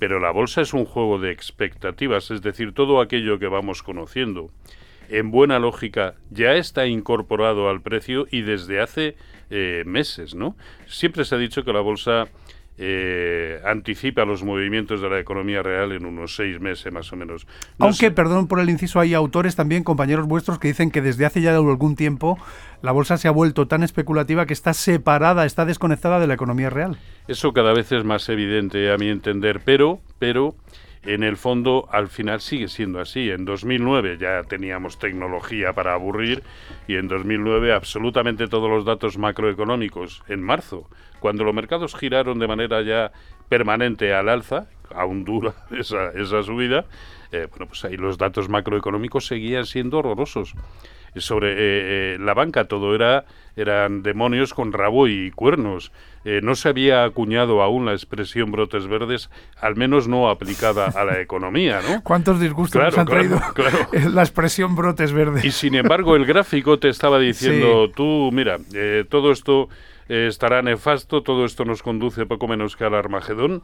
Pero 0.00 0.18
la 0.18 0.32
bolsa 0.32 0.62
es 0.62 0.74
un 0.74 0.84
juego 0.84 1.20
de 1.20 1.30
expectativas, 1.30 2.32
es 2.32 2.42
decir, 2.42 2.74
todo 2.74 3.00
aquello 3.00 3.38
que 3.38 3.46
vamos 3.46 3.84
conociendo 3.84 4.50
en 5.12 5.30
buena 5.30 5.58
lógica 5.58 6.14
ya 6.30 6.54
está 6.54 6.86
incorporado 6.86 7.68
al 7.68 7.82
precio 7.82 8.26
y 8.30 8.40
desde 8.40 8.80
hace 8.80 9.16
eh, 9.50 9.82
meses, 9.84 10.34
¿no? 10.34 10.56
Siempre 10.86 11.26
se 11.26 11.34
ha 11.34 11.38
dicho 11.38 11.64
que 11.64 11.72
la 11.72 11.80
bolsa 11.80 12.28
eh, 12.78 13.60
anticipa 13.66 14.24
los 14.24 14.42
movimientos 14.42 15.02
de 15.02 15.10
la 15.10 15.20
economía 15.20 15.62
real 15.62 15.92
en 15.92 16.06
unos 16.06 16.34
seis 16.34 16.58
meses 16.58 16.90
más 16.90 17.12
o 17.12 17.16
menos. 17.16 17.46
Aunque, 17.78 18.10
perdón 18.10 18.48
por 18.48 18.58
el 18.58 18.70
inciso, 18.70 19.00
hay 19.00 19.12
autores 19.12 19.54
también, 19.54 19.84
compañeros 19.84 20.26
vuestros, 20.26 20.58
que 20.58 20.68
dicen 20.68 20.90
que 20.90 21.02
desde 21.02 21.26
hace 21.26 21.42
ya 21.42 21.54
algún 21.54 21.94
tiempo 21.94 22.38
la 22.80 22.92
bolsa 22.92 23.18
se 23.18 23.28
ha 23.28 23.32
vuelto 23.32 23.68
tan 23.68 23.82
especulativa 23.82 24.46
que 24.46 24.54
está 24.54 24.72
separada, 24.72 25.44
está 25.44 25.66
desconectada 25.66 26.20
de 26.20 26.26
la 26.26 26.34
economía 26.34 26.70
real. 26.70 26.96
Eso 27.28 27.52
cada 27.52 27.74
vez 27.74 27.92
es 27.92 28.04
más 28.04 28.30
evidente 28.30 28.90
a 28.90 28.96
mi 28.96 29.10
entender, 29.10 29.60
pero, 29.62 30.00
pero 30.18 30.56
en 31.04 31.22
el 31.22 31.36
fondo 31.36 31.88
al 31.90 32.08
final 32.08 32.40
sigue 32.40 32.68
siendo 32.68 33.00
así. 33.00 33.30
En 33.30 33.44
2009 33.44 34.18
ya 34.20 34.42
teníamos 34.44 34.98
tecnología 34.98 35.72
para 35.72 35.94
aburrir 35.94 36.42
y 36.86 36.96
en 36.96 37.08
2009 37.08 37.72
absolutamente 37.72 38.48
todos 38.48 38.70
los 38.70 38.84
datos 38.84 39.18
macroeconómicos 39.18 40.22
en 40.28 40.42
marzo, 40.42 40.88
cuando 41.20 41.44
los 41.44 41.54
mercados 41.54 41.94
giraron 41.94 42.38
de 42.38 42.48
manera 42.48 42.82
ya 42.82 43.12
permanente 43.48 44.14
al 44.14 44.28
alza, 44.28 44.66
aún 44.94 45.24
dura 45.24 45.54
esa, 45.70 46.10
esa 46.10 46.42
subida, 46.42 46.86
eh, 47.32 47.46
bueno, 47.50 47.66
pues 47.66 47.84
ahí 47.84 47.96
los 47.96 48.18
datos 48.18 48.48
macroeconómicos 48.48 49.26
seguían 49.26 49.66
siendo 49.66 49.98
horrorosos 49.98 50.54
sobre 51.16 51.52
eh, 51.52 51.56
eh, 52.14 52.18
la 52.20 52.34
banca 52.34 52.64
todo 52.64 52.94
era 52.94 53.24
eran 53.54 54.02
demonios 54.02 54.54
con 54.54 54.72
rabo 54.72 55.08
y 55.08 55.30
cuernos. 55.30 55.92
Eh, 56.24 56.40
no 56.42 56.54
se 56.54 56.70
había 56.70 57.04
acuñado 57.04 57.60
aún 57.60 57.84
la 57.84 57.92
expresión 57.92 58.50
brotes 58.50 58.86
verdes, 58.86 59.28
al 59.60 59.76
menos 59.76 60.08
no 60.08 60.30
aplicada 60.30 60.86
a 60.86 61.04
la 61.04 61.20
economía, 61.20 61.80
¿no? 61.86 62.00
¿Cuántos 62.04 62.40
disgustos 62.40 62.82
nos 62.82 62.96
han 62.96 63.06
traído 63.06 63.38
la 64.10 64.22
expresión 64.22 64.74
brotes 64.74 65.12
verdes? 65.12 65.44
Y 65.44 65.50
sin 65.50 65.74
embargo 65.74 66.16
el 66.16 66.24
gráfico 66.24 66.78
te 66.78 66.88
estaba 66.88 67.18
diciendo, 67.18 67.90
tú, 67.90 68.30
mira, 68.32 68.58
todo 69.10 69.32
esto 69.32 69.68
eh, 70.08 70.26
estará 70.28 70.60
nefasto, 70.60 71.22
todo 71.22 71.44
esto 71.44 71.64
nos 71.64 71.82
conduce 71.82 72.26
poco 72.26 72.48
menos 72.48 72.76
que 72.76 72.84
al 72.84 72.94
Armagedón, 72.94 73.62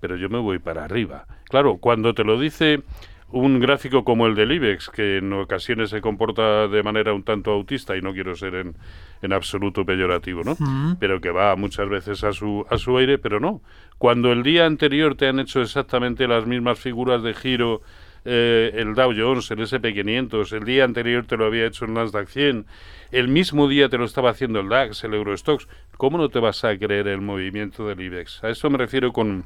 pero 0.00 0.16
yo 0.16 0.28
me 0.28 0.38
voy 0.38 0.58
para 0.60 0.84
arriba. 0.84 1.26
Claro, 1.44 1.78
cuando 1.78 2.14
te 2.14 2.24
lo 2.24 2.38
dice 2.38 2.82
un 3.30 3.60
gráfico 3.60 4.04
como 4.04 4.26
el 4.26 4.34
del 4.34 4.52
IBEX, 4.52 4.88
que 4.88 5.18
en 5.18 5.32
ocasiones 5.32 5.90
se 5.90 6.00
comporta 6.00 6.66
de 6.66 6.82
manera 6.82 7.12
un 7.12 7.22
tanto 7.22 7.50
autista, 7.50 7.96
y 7.96 8.00
no 8.00 8.12
quiero 8.12 8.34
ser 8.34 8.54
en, 8.54 8.74
en 9.20 9.32
absoluto 9.32 9.84
peyorativo, 9.84 10.42
¿no? 10.44 10.56
Pero 10.98 11.20
que 11.20 11.30
va 11.30 11.54
muchas 11.56 11.88
veces 11.88 12.24
a 12.24 12.32
su, 12.32 12.64
a 12.70 12.78
su 12.78 12.96
aire, 12.96 13.18
pero 13.18 13.38
no. 13.38 13.60
Cuando 13.98 14.32
el 14.32 14.42
día 14.42 14.64
anterior 14.64 15.14
te 15.14 15.28
han 15.28 15.40
hecho 15.40 15.60
exactamente 15.60 16.26
las 16.26 16.46
mismas 16.46 16.78
figuras 16.78 17.22
de 17.22 17.34
giro, 17.34 17.82
eh, 18.24 18.72
el 18.74 18.94
Dow 18.94 19.12
Jones, 19.16 19.50
el 19.50 19.58
SP500, 19.58 20.52
el 20.52 20.64
día 20.64 20.84
anterior 20.84 21.26
te 21.26 21.36
lo 21.36 21.46
había 21.46 21.66
hecho 21.66 21.84
el 21.84 21.94
Nasdaq 21.94 22.28
100, 22.28 22.66
el 23.10 23.28
mismo 23.28 23.68
día 23.68 23.88
te 23.88 23.98
lo 23.98 24.04
estaba 24.04 24.30
haciendo 24.30 24.60
el 24.60 24.68
DAX, 24.68 25.04
el 25.04 25.14
Eurostox, 25.14 25.68
¿cómo 25.96 26.18
no 26.18 26.28
te 26.28 26.38
vas 26.38 26.64
a 26.64 26.76
creer 26.76 27.08
el 27.08 27.20
movimiento 27.20 27.86
del 27.86 28.00
IBEX? 28.00 28.42
A 28.44 28.50
eso 28.50 28.68
me 28.70 28.78
refiero 28.78 29.12
con, 29.12 29.44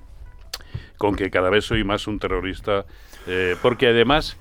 con 0.99 1.15
que 1.17 1.31
cada 1.31 1.51
vez 1.51 1.65
soy 1.65 1.85
más 1.85 2.07
un 2.07 2.19
terrorista 2.19 2.87
eh, 3.27 3.57
porque 3.63 3.89
además 3.89 4.37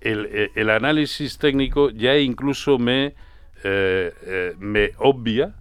el, 0.00 0.26
eh, 0.30 0.50
el, 0.54 0.70
análisis 0.70 1.38
técnico 1.38 1.90
ya 1.90 2.16
incluso 2.18 2.78
me, 2.78 3.14
eh, 3.64 4.54
me 4.58 4.92
obvia 4.98 5.54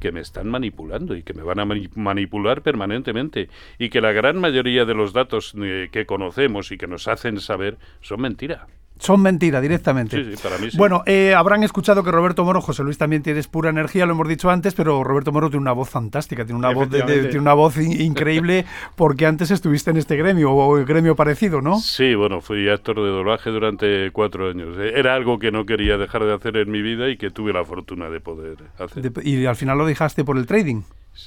que 0.00 0.12
me 0.12 0.20
están 0.20 0.48
manipulando 0.48 1.16
y 1.16 1.22
que 1.22 1.32
me 1.34 1.42
van 1.42 1.60
a 1.60 1.64
manipular 1.64 2.62
permanentemente 2.62 3.48
y 3.78 3.88
que 3.88 4.00
la 4.00 4.12
gran 4.12 4.38
mayoría 4.38 4.84
de 4.84 4.94
los 4.94 5.12
datos 5.12 5.54
que 5.90 6.04
conocemos 6.06 6.72
y 6.72 6.76
que 6.76 6.86
nos 6.86 7.08
hacen 7.08 7.40
saber 7.40 7.78
son 8.02 8.20
mentira. 8.20 8.66
Son 8.98 9.20
mentiras 9.20 9.60
directamente. 9.60 10.16
Sí, 10.16 10.36
sí, 10.36 10.42
para 10.42 10.58
mí 10.58 10.70
sí. 10.70 10.76
Bueno, 10.78 11.02
eh, 11.06 11.34
habrán 11.34 11.62
escuchado 11.64 12.04
que 12.04 12.10
Roberto 12.10 12.44
Moro, 12.44 12.60
José 12.60 12.82
Luis 12.84 12.96
también 12.96 13.22
tienes 13.22 13.48
pura 13.48 13.70
energía, 13.70 14.06
lo 14.06 14.12
hemos 14.12 14.28
dicho 14.28 14.50
antes, 14.50 14.74
pero 14.74 15.02
Roberto 15.02 15.32
Moro 15.32 15.50
tiene 15.50 15.62
una 15.62 15.72
voz 15.72 15.90
fantástica, 15.90 16.44
tiene 16.44 16.58
una 16.58 16.72
voz, 16.72 16.88
de, 16.88 17.02
tiene 17.02 17.40
una 17.40 17.54
voz 17.54 17.76
increíble 17.76 18.64
porque 18.96 19.26
antes 19.26 19.50
estuviste 19.50 19.90
en 19.90 19.96
este 19.96 20.16
gremio 20.16 20.52
o 20.52 20.78
el 20.78 20.84
gremio 20.84 21.16
parecido, 21.16 21.60
¿no? 21.60 21.78
Sí, 21.78 22.14
bueno, 22.14 22.40
fui 22.40 22.68
actor 22.68 22.96
de 22.96 23.08
doblaje 23.08 23.50
durante 23.50 24.10
cuatro 24.12 24.48
años. 24.48 24.76
Era 24.78 25.14
algo 25.14 25.38
que 25.38 25.50
no 25.50 25.66
quería 25.66 25.98
dejar 25.98 26.24
de 26.24 26.32
hacer 26.32 26.56
en 26.56 26.70
mi 26.70 26.80
vida 26.80 27.08
y 27.08 27.16
que 27.16 27.30
tuve 27.30 27.52
la 27.52 27.64
fortuna 27.64 28.08
de 28.08 28.20
poder 28.20 28.56
hacer. 28.78 29.12
y 29.24 29.46
al 29.46 29.56
final 29.56 29.78
lo 29.78 29.86
dejaste 29.86 30.24
por 30.24 30.38
el 30.38 30.46
trading. 30.46 30.82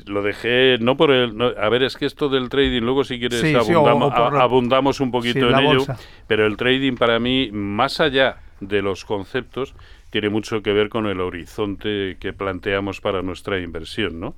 Lo 0.05 0.21
dejé, 0.21 0.77
no 0.79 0.97
por 0.97 1.11
el... 1.11 1.33
a 1.41 1.69
ver, 1.69 1.83
es 1.83 1.95
que 1.95 2.05
esto 2.05 2.27
del 2.27 2.49
trading, 2.49 2.81
luego 2.81 3.03
si 3.03 3.19
quieres 3.19 3.41
abundamos, 3.55 4.99
un 4.99 5.11
poquito 5.11 5.49
en 5.49 5.59
ello, 5.59 5.85
pero 6.27 6.45
el 6.45 6.57
trading 6.57 6.95
para 6.95 7.19
mí, 7.19 7.49
más 7.51 7.99
allá 8.01 8.37
de 8.59 8.81
los 8.81 9.05
conceptos, 9.05 9.75
tiene 10.09 10.29
mucho 10.29 10.61
que 10.61 10.73
ver 10.73 10.89
con 10.89 11.05
el 11.07 11.21
horizonte 11.21 12.17
que 12.19 12.33
planteamos 12.33 13.01
para 13.01 13.21
nuestra 13.21 13.59
inversión, 13.59 14.19
¿no? 14.19 14.35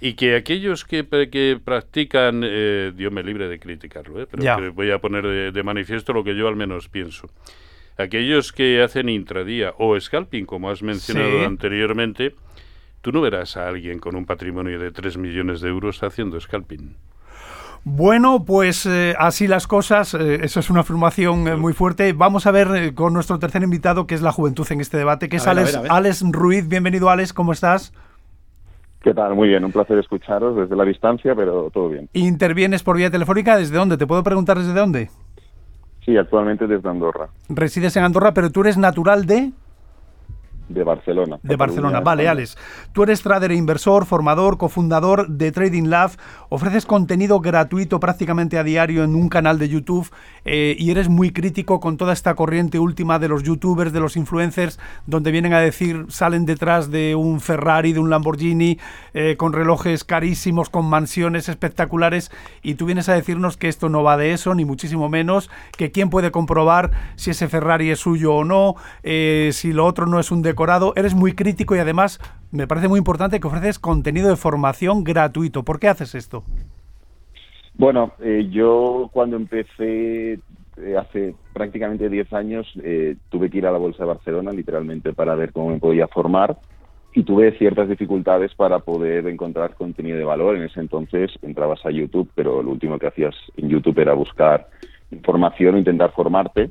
Y 0.00 0.14
que 0.14 0.34
aquellos 0.34 0.84
que, 0.84 1.06
que 1.30 1.60
practican, 1.64 2.42
eh, 2.44 2.92
Dios 2.94 3.12
me 3.12 3.22
libre 3.22 3.46
de 3.46 3.60
criticarlo, 3.60 4.20
¿eh? 4.20 4.26
pero 4.28 4.72
voy 4.72 4.90
a 4.90 4.98
poner 4.98 5.52
de, 5.52 5.62
manifiesto 5.62 6.12
lo 6.12 6.24
que 6.24 6.34
yo 6.34 6.48
al 6.48 6.56
menos 6.56 6.88
pienso. 6.88 7.30
Aquellos 7.96 8.52
que 8.52 8.82
hacen 8.82 9.08
intradía 9.08 9.74
o 9.78 9.98
scalping, 10.00 10.44
como 10.44 10.70
has 10.70 10.82
mencionado 10.82 11.46
anteriormente, 11.46 12.34
Tú 13.02 13.10
no 13.10 13.20
verás 13.20 13.56
a 13.56 13.66
alguien 13.66 13.98
con 13.98 14.14
un 14.14 14.24
patrimonio 14.24 14.78
de 14.78 14.92
3 14.92 15.18
millones 15.18 15.60
de 15.60 15.68
euros 15.68 16.00
haciendo 16.04 16.40
scalping. 16.40 16.94
Bueno, 17.82 18.44
pues 18.44 18.86
eh, 18.86 19.16
así 19.18 19.48
las 19.48 19.66
cosas, 19.66 20.14
eh, 20.14 20.38
eso 20.44 20.60
es 20.60 20.70
una 20.70 20.80
afirmación 20.82 21.48
eh, 21.48 21.56
muy 21.56 21.72
fuerte. 21.72 22.12
Vamos 22.12 22.46
a 22.46 22.52
ver 22.52 22.94
con 22.94 23.12
nuestro 23.12 23.40
tercer 23.40 23.64
invitado, 23.64 24.06
que 24.06 24.14
es 24.14 24.22
la 24.22 24.30
juventud 24.30 24.64
en 24.70 24.80
este 24.80 24.98
debate, 24.98 25.28
que 25.28 25.38
es 25.38 25.48
Alex, 25.48 26.22
Ruiz. 26.30 26.68
Bienvenido, 26.68 27.10
Alex, 27.10 27.32
¿cómo 27.32 27.50
estás? 27.50 27.92
¿Qué 29.02 29.12
tal? 29.12 29.34
Muy 29.34 29.48
bien, 29.48 29.64
un 29.64 29.72
placer 29.72 29.98
escucharos 29.98 30.54
desde 30.54 30.76
la 30.76 30.84
distancia, 30.84 31.34
pero 31.34 31.70
todo 31.70 31.88
bien. 31.88 32.08
¿Intervienes 32.12 32.84
por 32.84 32.96
vía 32.96 33.10
telefónica? 33.10 33.56
¿Desde 33.56 33.76
dónde? 33.76 33.96
¿Te 33.96 34.06
puedo 34.06 34.22
preguntar 34.22 34.58
desde 34.58 34.74
dónde? 34.74 35.10
Sí, 36.04 36.16
actualmente 36.16 36.68
desde 36.68 36.88
Andorra. 36.88 37.30
Resides 37.48 37.96
en 37.96 38.04
Andorra, 38.04 38.32
pero 38.32 38.50
tú 38.50 38.60
eres 38.60 38.78
natural 38.78 39.26
de... 39.26 39.50
De 40.72 40.84
Barcelona. 40.84 41.38
De 41.42 41.56
Barcelona, 41.56 42.00
vale, 42.00 42.28
Alex. 42.28 42.56
Tú 42.92 43.02
eres 43.02 43.22
trader 43.22 43.52
e 43.52 43.56
inversor, 43.56 44.06
formador, 44.06 44.56
cofundador 44.56 45.28
de 45.28 45.52
Trading 45.52 45.88
Lab, 45.88 46.12
ofreces 46.48 46.86
contenido 46.86 47.40
gratuito 47.40 48.00
prácticamente 48.00 48.58
a 48.58 48.64
diario 48.64 49.04
en 49.04 49.14
un 49.14 49.28
canal 49.28 49.58
de 49.58 49.68
YouTube 49.68 50.10
eh, 50.44 50.74
y 50.78 50.90
eres 50.90 51.08
muy 51.08 51.30
crítico 51.30 51.80
con 51.80 51.96
toda 51.96 52.12
esta 52.12 52.34
corriente 52.34 52.78
última 52.78 53.18
de 53.18 53.28
los 53.28 53.42
youtubers, 53.42 53.92
de 53.92 54.00
los 54.00 54.16
influencers, 54.16 54.78
donde 55.06 55.30
vienen 55.30 55.52
a 55.52 55.60
decir, 55.60 56.06
salen 56.08 56.46
detrás 56.46 56.90
de 56.90 57.14
un 57.14 57.40
Ferrari, 57.40 57.92
de 57.92 58.00
un 58.00 58.10
Lamborghini, 58.10 58.78
eh, 59.14 59.36
con 59.36 59.52
relojes 59.52 60.04
carísimos, 60.04 60.70
con 60.70 60.86
mansiones 60.86 61.48
espectaculares, 61.48 62.30
y 62.62 62.74
tú 62.74 62.86
vienes 62.86 63.08
a 63.08 63.14
decirnos 63.14 63.56
que 63.56 63.68
esto 63.68 63.88
no 63.88 64.02
va 64.02 64.16
de 64.16 64.32
eso, 64.32 64.54
ni 64.54 64.64
muchísimo 64.64 65.08
menos, 65.08 65.50
que 65.76 65.90
quién 65.90 66.10
puede 66.10 66.30
comprobar 66.30 66.90
si 67.16 67.30
ese 67.30 67.48
Ferrari 67.48 67.90
es 67.90 68.00
suyo 68.00 68.34
o 68.34 68.44
no, 68.44 68.74
eh, 69.02 69.50
si 69.52 69.72
lo 69.72 69.86
otro 69.86 70.06
no 70.06 70.18
es 70.18 70.30
un 70.30 70.42
decorado. 70.42 70.61
Eres 70.94 71.14
muy 71.14 71.32
crítico 71.32 71.74
y 71.74 71.80
además 71.80 72.20
me 72.52 72.66
parece 72.66 72.88
muy 72.88 72.98
importante 72.98 73.40
que 73.40 73.46
ofreces 73.46 73.78
contenido 73.78 74.28
de 74.28 74.36
formación 74.36 75.02
gratuito. 75.02 75.64
¿Por 75.64 75.80
qué 75.80 75.88
haces 75.88 76.14
esto? 76.14 76.44
Bueno, 77.74 78.12
eh, 78.20 78.48
yo 78.50 79.10
cuando 79.12 79.36
empecé 79.36 80.34
eh, 80.34 80.96
hace 80.98 81.34
prácticamente 81.52 82.08
10 82.08 82.32
años 82.32 82.66
eh, 82.82 83.16
tuve 83.28 83.50
que 83.50 83.58
ir 83.58 83.66
a 83.66 83.72
la 83.72 83.78
Bolsa 83.78 84.04
de 84.04 84.08
Barcelona 84.08 84.52
literalmente 84.52 85.12
para 85.12 85.34
ver 85.34 85.52
cómo 85.52 85.70
me 85.70 85.78
podía 85.78 86.06
formar 86.06 86.56
y 87.12 87.24
tuve 87.24 87.58
ciertas 87.58 87.88
dificultades 87.88 88.54
para 88.54 88.78
poder 88.78 89.26
encontrar 89.26 89.74
contenido 89.74 90.16
de 90.16 90.24
valor. 90.24 90.56
En 90.56 90.62
ese 90.62 90.80
entonces 90.80 91.30
entrabas 91.42 91.84
a 91.84 91.90
YouTube, 91.90 92.30
pero 92.34 92.62
lo 92.62 92.70
último 92.70 92.98
que 92.98 93.08
hacías 93.08 93.34
en 93.56 93.68
YouTube 93.68 93.98
era 93.98 94.14
buscar 94.14 94.68
información 95.10 95.74
o 95.74 95.78
intentar 95.78 96.12
formarte. 96.12 96.70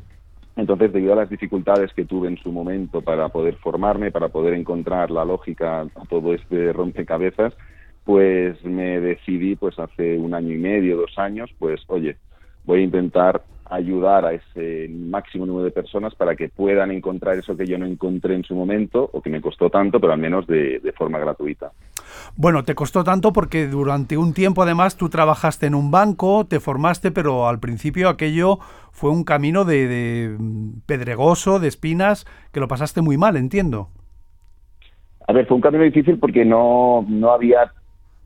Entonces, 0.62 0.94
debido 0.94 1.14
a 1.14 1.16
las 1.16 1.30
dificultades 1.30 1.92
que 1.92 2.06
tuve 2.06 2.28
en 2.28 2.38
su 2.38 2.52
momento 2.52 3.02
para 3.02 3.30
poder 3.30 3.56
formarme, 3.56 4.12
para 4.12 4.30
poder 4.30 4.54
encontrar 4.54 5.10
la 5.10 5.26
lógica 5.26 5.82
a 5.82 6.06
todo 6.08 6.36
este 6.36 6.72
rompecabezas, 6.72 7.56
pues 8.04 8.64
me 8.64 9.00
decidí 9.00 9.56
pues 9.56 9.80
hace 9.80 10.20
un 10.20 10.36
año 10.36 10.54
y 10.54 10.60
medio, 10.60 10.98
dos 10.98 11.18
años, 11.18 11.50
pues 11.58 11.82
oye, 11.88 12.18
voy 12.64 12.82
a 12.82 12.84
intentar 12.84 13.42
ayudar 13.72 14.24
a 14.24 14.34
ese 14.34 14.88
máximo 14.90 15.48
número 15.48 15.66
de 15.66 15.72
personas 15.72 16.14
para 16.14 16.36
que 16.36 16.50
puedan 16.50 16.92
encontrar 16.92 17.40
eso 17.40 17.58
que 17.58 17.66
yo 17.66 17.80
no 17.80 17.88
encontré 17.88 18.36
en 18.36 18.44
su 18.44 18.54
momento 18.54 19.10
o 19.14 19.20
que 19.20 19.32
me 19.32 19.42
costó 19.42 19.72
tanto, 19.72 20.00
pero 20.00 20.14
al 20.14 20.20
menos 20.20 20.46
de, 20.46 20.94
forma 20.96 21.18
gratuita. 21.18 21.72
Bueno, 22.36 22.64
te 22.64 22.76
costó 22.76 23.04
tanto 23.04 23.34
porque 23.34 23.68
durante 23.68 24.18
un 24.18 24.34
tiempo 24.34 24.64
además 24.64 24.98
tú 24.98 25.10
trabajaste 25.10 25.68
en 25.68 25.76
un 25.76 25.92
banco, 25.92 26.46
te 26.46 26.60
formaste, 26.60 27.12
pero 27.12 27.48
al 27.48 27.60
principio 27.60 28.10
aquello 28.10 28.60
fue 28.92 29.12
un 29.12 29.24
camino 29.24 29.66
de, 29.66 29.88
de 29.88 30.38
pedregoso, 30.86 31.60
de 31.60 31.68
espinas, 31.68 32.26
que 32.52 32.60
lo 32.60 32.68
pasaste 32.68 33.02
muy 33.02 33.18
mal, 33.18 33.38
entiendo. 33.38 33.90
A 35.28 35.34
ver, 35.34 35.46
fue 35.46 35.56
un 35.56 35.62
camino 35.62 35.84
difícil 35.84 36.20
porque 36.20 36.44
no, 36.44 37.06
no 37.08 37.32
había 37.32 37.72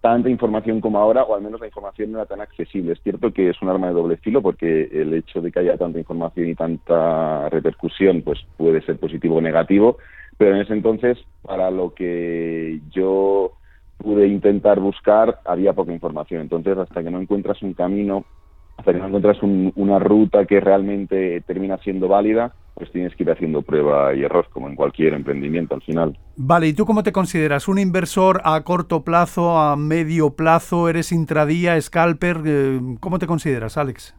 tanta 0.05 0.29
información 0.29 0.81
como 0.81 0.99
ahora, 0.99 1.23
o 1.23 1.33
al 1.33 1.41
menos 1.41 1.59
la 1.59 1.65
información 1.65 2.11
no 2.11 2.19
era 2.19 2.27
tan 2.27 2.39
accesible. 2.39 2.93
Es 2.93 3.01
cierto 3.01 3.33
que 3.33 3.49
es 3.49 3.59
un 3.63 3.69
arma 3.69 3.87
de 3.87 3.93
doble 3.93 4.17
filo 4.17 4.39
porque 4.39 4.87
el 4.91 5.11
hecho 5.15 5.41
de 5.41 5.51
que 5.51 5.59
haya 5.59 5.77
tanta 5.77 5.97
información 5.97 6.47
y 6.47 6.53
tanta 6.53 7.49
repercusión 7.49 8.21
pues 8.21 8.39
puede 8.55 8.83
ser 8.83 8.99
positivo 8.99 9.37
o 9.37 9.41
negativo, 9.41 9.97
pero 10.37 10.55
en 10.55 10.61
ese 10.61 10.73
entonces, 10.73 11.17
para 11.41 11.71
lo 11.71 11.95
que 11.95 12.81
yo 12.91 13.53
pude 13.97 14.27
intentar 14.27 14.79
buscar, 14.79 15.39
había 15.45 15.73
poca 15.73 15.93
información. 15.93 16.41
Entonces, 16.41 16.77
hasta 16.77 17.03
que 17.03 17.11
no 17.11 17.19
encuentras 17.19 17.61
un 17.61 17.73
camino, 17.73 18.25
hasta 18.77 18.93
que 18.93 18.99
no 18.99 19.07
encuentras 19.07 19.37
una 19.41 19.99
ruta 19.99 20.45
que 20.45 20.59
realmente 20.59 21.41
termina 21.41 21.77
siendo 21.77 22.07
válida, 22.07 22.53
pues 22.73 22.91
tienes 22.91 23.15
que 23.15 23.23
ir 23.23 23.31
haciendo 23.31 23.61
prueba 23.61 24.13
y 24.13 24.23
error, 24.23 24.47
como 24.51 24.67
en 24.67 24.75
cualquier 24.75 25.13
emprendimiento 25.13 25.75
al 25.75 25.81
final. 25.81 26.17
Vale, 26.35 26.67
¿y 26.67 26.73
tú 26.73 26.85
cómo 26.85 27.03
te 27.03 27.13
consideras? 27.13 27.69
¿Un 27.69 27.79
inversor 27.79 28.41
a 28.43 28.61
corto 28.63 29.03
plazo, 29.03 29.57
a 29.57 29.77
medio 29.77 30.31
plazo? 30.31 30.89
¿Eres 30.89 31.13
intradía, 31.13 31.79
scalper? 31.79 32.41
Eh, 32.45 32.79
¿Cómo 32.99 33.17
te 33.17 33.27
consideras, 33.27 33.77
Alex? 33.77 34.13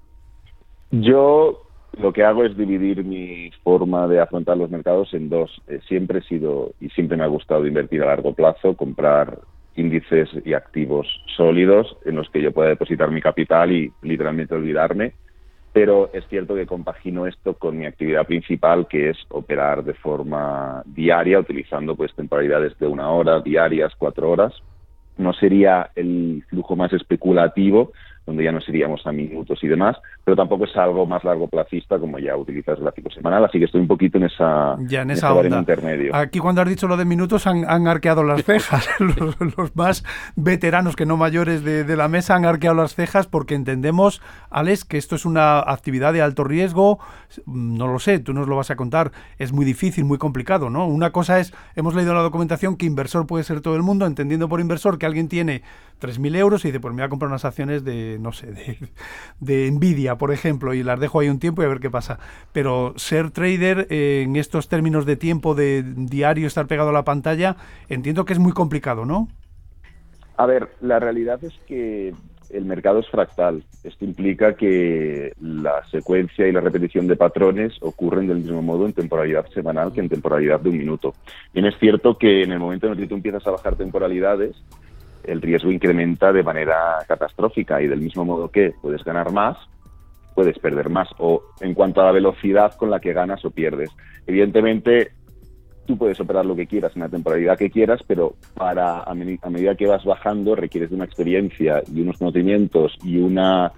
Yo 0.91 1.63
lo 1.99 2.13
que 2.15 2.25
hago 2.25 2.45
es 2.45 2.57
dividir 2.57 3.05
mi 3.05 3.51
forma 3.63 4.07
de 4.07 4.21
afrontar 4.21 4.57
los 4.57 4.71
mercados 4.71 5.13
en 5.13 5.29
dos. 5.29 5.51
Eh, 5.69 5.81
siempre 5.87 6.21
he 6.21 6.23
sido 6.23 6.73
y 6.81 6.89
siempre 6.91 7.19
me 7.19 7.25
ha 7.25 7.29
gustado 7.29 7.67
invertir 7.67 8.03
a 8.03 8.07
largo 8.07 8.33
plazo, 8.33 8.75
comprar 8.75 9.39
índices 9.77 10.29
y 10.45 10.55
activos 10.55 11.07
sólidos 11.37 11.97
en 12.05 12.17
los 12.17 12.29
que 12.31 12.43
yo 12.43 12.53
pueda 12.53 12.71
depositar 12.71 13.11
mi 13.11 13.21
capital 13.21 13.73
y 13.73 13.93
literalmente 14.03 14.55
olvidarme 14.55 15.13
pero 15.77 16.09
es 16.15 16.27
cierto 16.29 16.55
que 16.55 16.65
compagino 16.65 17.27
esto 17.27 17.53
con 17.53 17.77
mi 17.77 17.85
actividad 17.85 18.27
principal, 18.27 18.89
que 18.89 19.11
es 19.11 19.19
operar 19.29 19.85
de 19.85 19.93
forma 19.93 20.83
diaria, 20.87 21.39
utilizando 21.39 21.95
pues 21.95 22.15
temporalidades 22.15 22.79
de 22.79 22.87
una 22.87 23.11
hora, 23.11 23.41
diarias, 23.41 23.93
cuatro 23.99 24.31
horas. 24.31 24.55
No 25.19 25.35
sería 25.35 25.91
el 25.95 26.43
flujo 26.49 26.77
más 26.77 26.95
especulativo, 26.95 27.93
donde 28.27 28.45
ya 28.45 28.53
nos 28.53 28.69
iríamos 28.69 29.07
a 29.07 29.13
minutos 29.13 29.63
y 29.63 29.69
demás, 29.69 29.97
pero 30.25 30.37
tampoco 30.37 30.65
es 30.65 30.77
algo 30.77 31.07
más 31.07 31.23
largo 31.23 31.47
plazista 31.47 31.99
como 31.99 32.19
ya 32.19 32.37
utilizas 32.37 32.79
gráfico 32.81 33.09
semanal, 33.11 33.45
así 33.45 33.59
que 33.59 33.67
estoy 33.67 33.81
un 33.81 33.87
poquito 33.87 34.19
en 34.19 34.25
esa, 34.25 34.77
ya 34.81 35.03
en 35.03 35.13
esa, 35.13 35.33
intermedio. 35.47 36.15
Aquí 36.15 36.41
cuando 36.41 36.61
has 36.61 36.69
dicho 36.69 36.89
lo 36.89 36.97
de 36.97 37.05
minutos 37.05 37.47
han, 37.47 37.87
arqueado 37.87 38.25
las 38.25 38.43
cejas, 38.45 38.89
los, 38.99 39.77
más 39.77 40.05
veteranos 40.35 40.97
que 40.97 41.07
no 41.07 41.17
mayores 41.17 41.63
de, 41.63 41.85
de, 41.85 41.97
la 41.97 42.09
mesa 42.09 42.35
han 42.35 42.45
arqueado 42.45 42.77
las 42.77 42.95
cejas 42.95 43.27
porque 43.29 43.55
entendemos, 43.55 44.21
Alex, 44.51 44.85
que 44.85 44.99
esto 44.99 45.15
es 45.15 45.25
una 45.25 45.61
actividad 45.61 46.13
de 46.13 46.23
alto 46.23 46.43
riesgo, 46.43 46.99
no 47.47 47.87
lo 47.87 47.99
sé, 48.01 48.19
tú 48.19 48.33
nos 48.33 48.49
lo 48.49 48.57
vas 48.57 48.71
a 48.71 48.77
contar, 48.77 49.13
es 49.39 49.53
muy 49.53 49.65
difícil, 49.65 50.05
muy 50.05 50.19
complicado, 50.19 50.69
¿no? 50.69 50.87
Una 50.87 51.11
cosa 51.11 51.39
es, 51.39 51.55
hemos 51.77 51.95
leído 51.95 52.11
en 52.11 52.17
la 52.17 52.23
documentación 52.23 52.77
que 52.77 52.87
inversor 52.87 53.27
puede 53.27 53.45
ser 53.45 53.61
todo 53.61 53.77
el 53.77 53.83
mundo, 53.83 54.07
entendiendo 54.07 54.49
por 54.49 54.61
inversor 54.61 54.99
que 54.99 55.07
alguien 55.07 55.29
tiene 55.29 55.63
3.000 56.01 56.37
euros 56.37 56.65
y 56.65 56.69
dice, 56.69 56.81
pues 56.81 56.93
me 56.93 57.03
voy 57.03 57.07
a 57.07 57.09
comprar 57.09 57.31
unas 57.31 57.45
acciones 57.45 57.85
de, 57.85 58.16
no 58.19 58.33
sé, 58.33 58.53
de, 59.41 59.71
Nvidia, 59.71 60.17
por 60.17 60.33
ejemplo, 60.33 60.75
y 60.75 60.83
las 60.83 61.01
dejo 61.01 61.21
ahí 61.21 61.29
un 61.29 61.39
tiempo 61.39 61.63
y 61.63 61.67
a 61.67 61.69
ver 61.69 61.81
qué 61.81 61.91
pasa. 61.91 62.19
Pero 62.53 62.95
ser 62.97 63.31
trader 63.31 63.87
en 63.91 64.37
estos 64.37 64.69
términos 64.69 65.07
de 65.07 65.17
tiempo, 65.17 65.55
de 65.55 65.83
diario, 65.83 66.47
estar 66.47 66.67
pegado 66.67 66.91
a 66.91 66.93
la 66.93 67.05
pantalla, 67.05 67.57
entiendo 67.89 68.25
que 68.25 68.33
es 68.33 68.39
muy 68.39 68.53
complicado, 68.53 69.05
¿no? 69.05 69.29
A 70.37 70.47
ver, 70.47 70.69
la 70.81 70.99
realidad 70.99 71.43
es 71.45 71.55
que 71.67 72.13
el 72.51 72.65
mercado 72.65 73.01
es 73.01 73.09
fractal. 73.09 73.65
Esto 73.83 74.05
implica 74.05 74.55
que 74.55 75.33
la 75.41 75.85
secuencia 75.91 76.47
y 76.47 76.53
la 76.53 76.61
repetición 76.61 77.07
de 77.07 77.17
patrones 77.17 77.75
ocurren 77.81 78.27
del 78.27 78.39
mismo 78.39 78.63
modo 78.63 78.87
en 78.87 78.93
temporalidad 78.93 79.47
semanal 79.51 79.93
que 79.93 80.01
en 80.01 80.09
temporalidad 80.09 80.61
de 80.61 80.71
un 80.71 80.79
minuto. 80.79 81.15
Bien 81.53 81.67
es 81.67 81.79
cierto 81.79 82.17
que 82.19 82.43
en 82.43 82.53
el 82.53 82.59
momento 82.59 82.87
en 82.87 82.93
el 82.93 82.99
que 82.99 83.07
tú 83.07 83.15
empiezas 83.15 83.47
a 83.47 83.53
bajar 83.53 83.77
temporalidades, 83.77 84.57
el 85.27 85.43
riesgo 85.43 85.71
incrementa 85.71 86.33
de 86.33 86.43
manera 86.43 86.99
catastrófica 87.07 87.83
y 87.83 87.87
del 87.87 88.01
mismo 88.01 88.25
modo 88.25 88.49
que 88.49 88.73
puedes 88.81 89.03
ganar 89.05 89.33
más, 89.33 89.57
puedes 90.35 90.59
perder 90.59 90.89
más. 90.89 91.09
O 91.19 91.43
en 91.61 91.75
cuanto 91.75 92.01
a 92.01 92.07
la 92.07 92.13
velocidad 92.13 92.75
con 92.77 92.91
la 92.91 93.01
que 93.01 93.13
ganas 93.13 93.45
o 93.45 93.51
pierdes. 93.51 93.91
Evidentemente, 94.27 95.13
tú 95.87 95.97
puedes 95.97 96.21
operar 96.21 96.45
lo 96.45 96.55
que 96.55 96.67
quieras 96.67 96.93
en 96.95 97.03
la 97.03 97.09
temporalidad 97.09 97.57
que 97.57 97.71
quieras, 97.71 98.01
pero 98.07 98.35
para 98.55 99.03
a, 99.03 99.15
medida 99.15 99.75
que 99.75 99.87
vas 99.87 100.05
bajando 100.05 100.55
requieres 100.55 100.91
de 100.91 100.97
una 100.97 101.05
experiencia 101.05 101.83
y 101.93 102.01
unos 102.01 102.19
conocimientos 102.19 102.97
y 103.03 103.19
una 103.19 103.73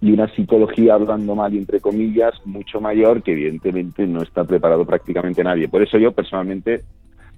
y 0.00 0.12
una 0.12 0.28
psicología 0.34 0.94
hablando 0.94 1.34
mal 1.34 1.54
y 1.54 1.58
entre 1.58 1.80
comillas 1.80 2.34
mucho 2.44 2.78
mayor 2.78 3.22
que 3.22 3.32
evidentemente 3.32 4.06
no 4.06 4.22
está 4.22 4.44
preparado 4.44 4.84
prácticamente 4.84 5.42
nadie. 5.42 5.68
Por 5.68 5.82
eso 5.82 5.98
yo 5.98 6.12
personalmente 6.12 6.82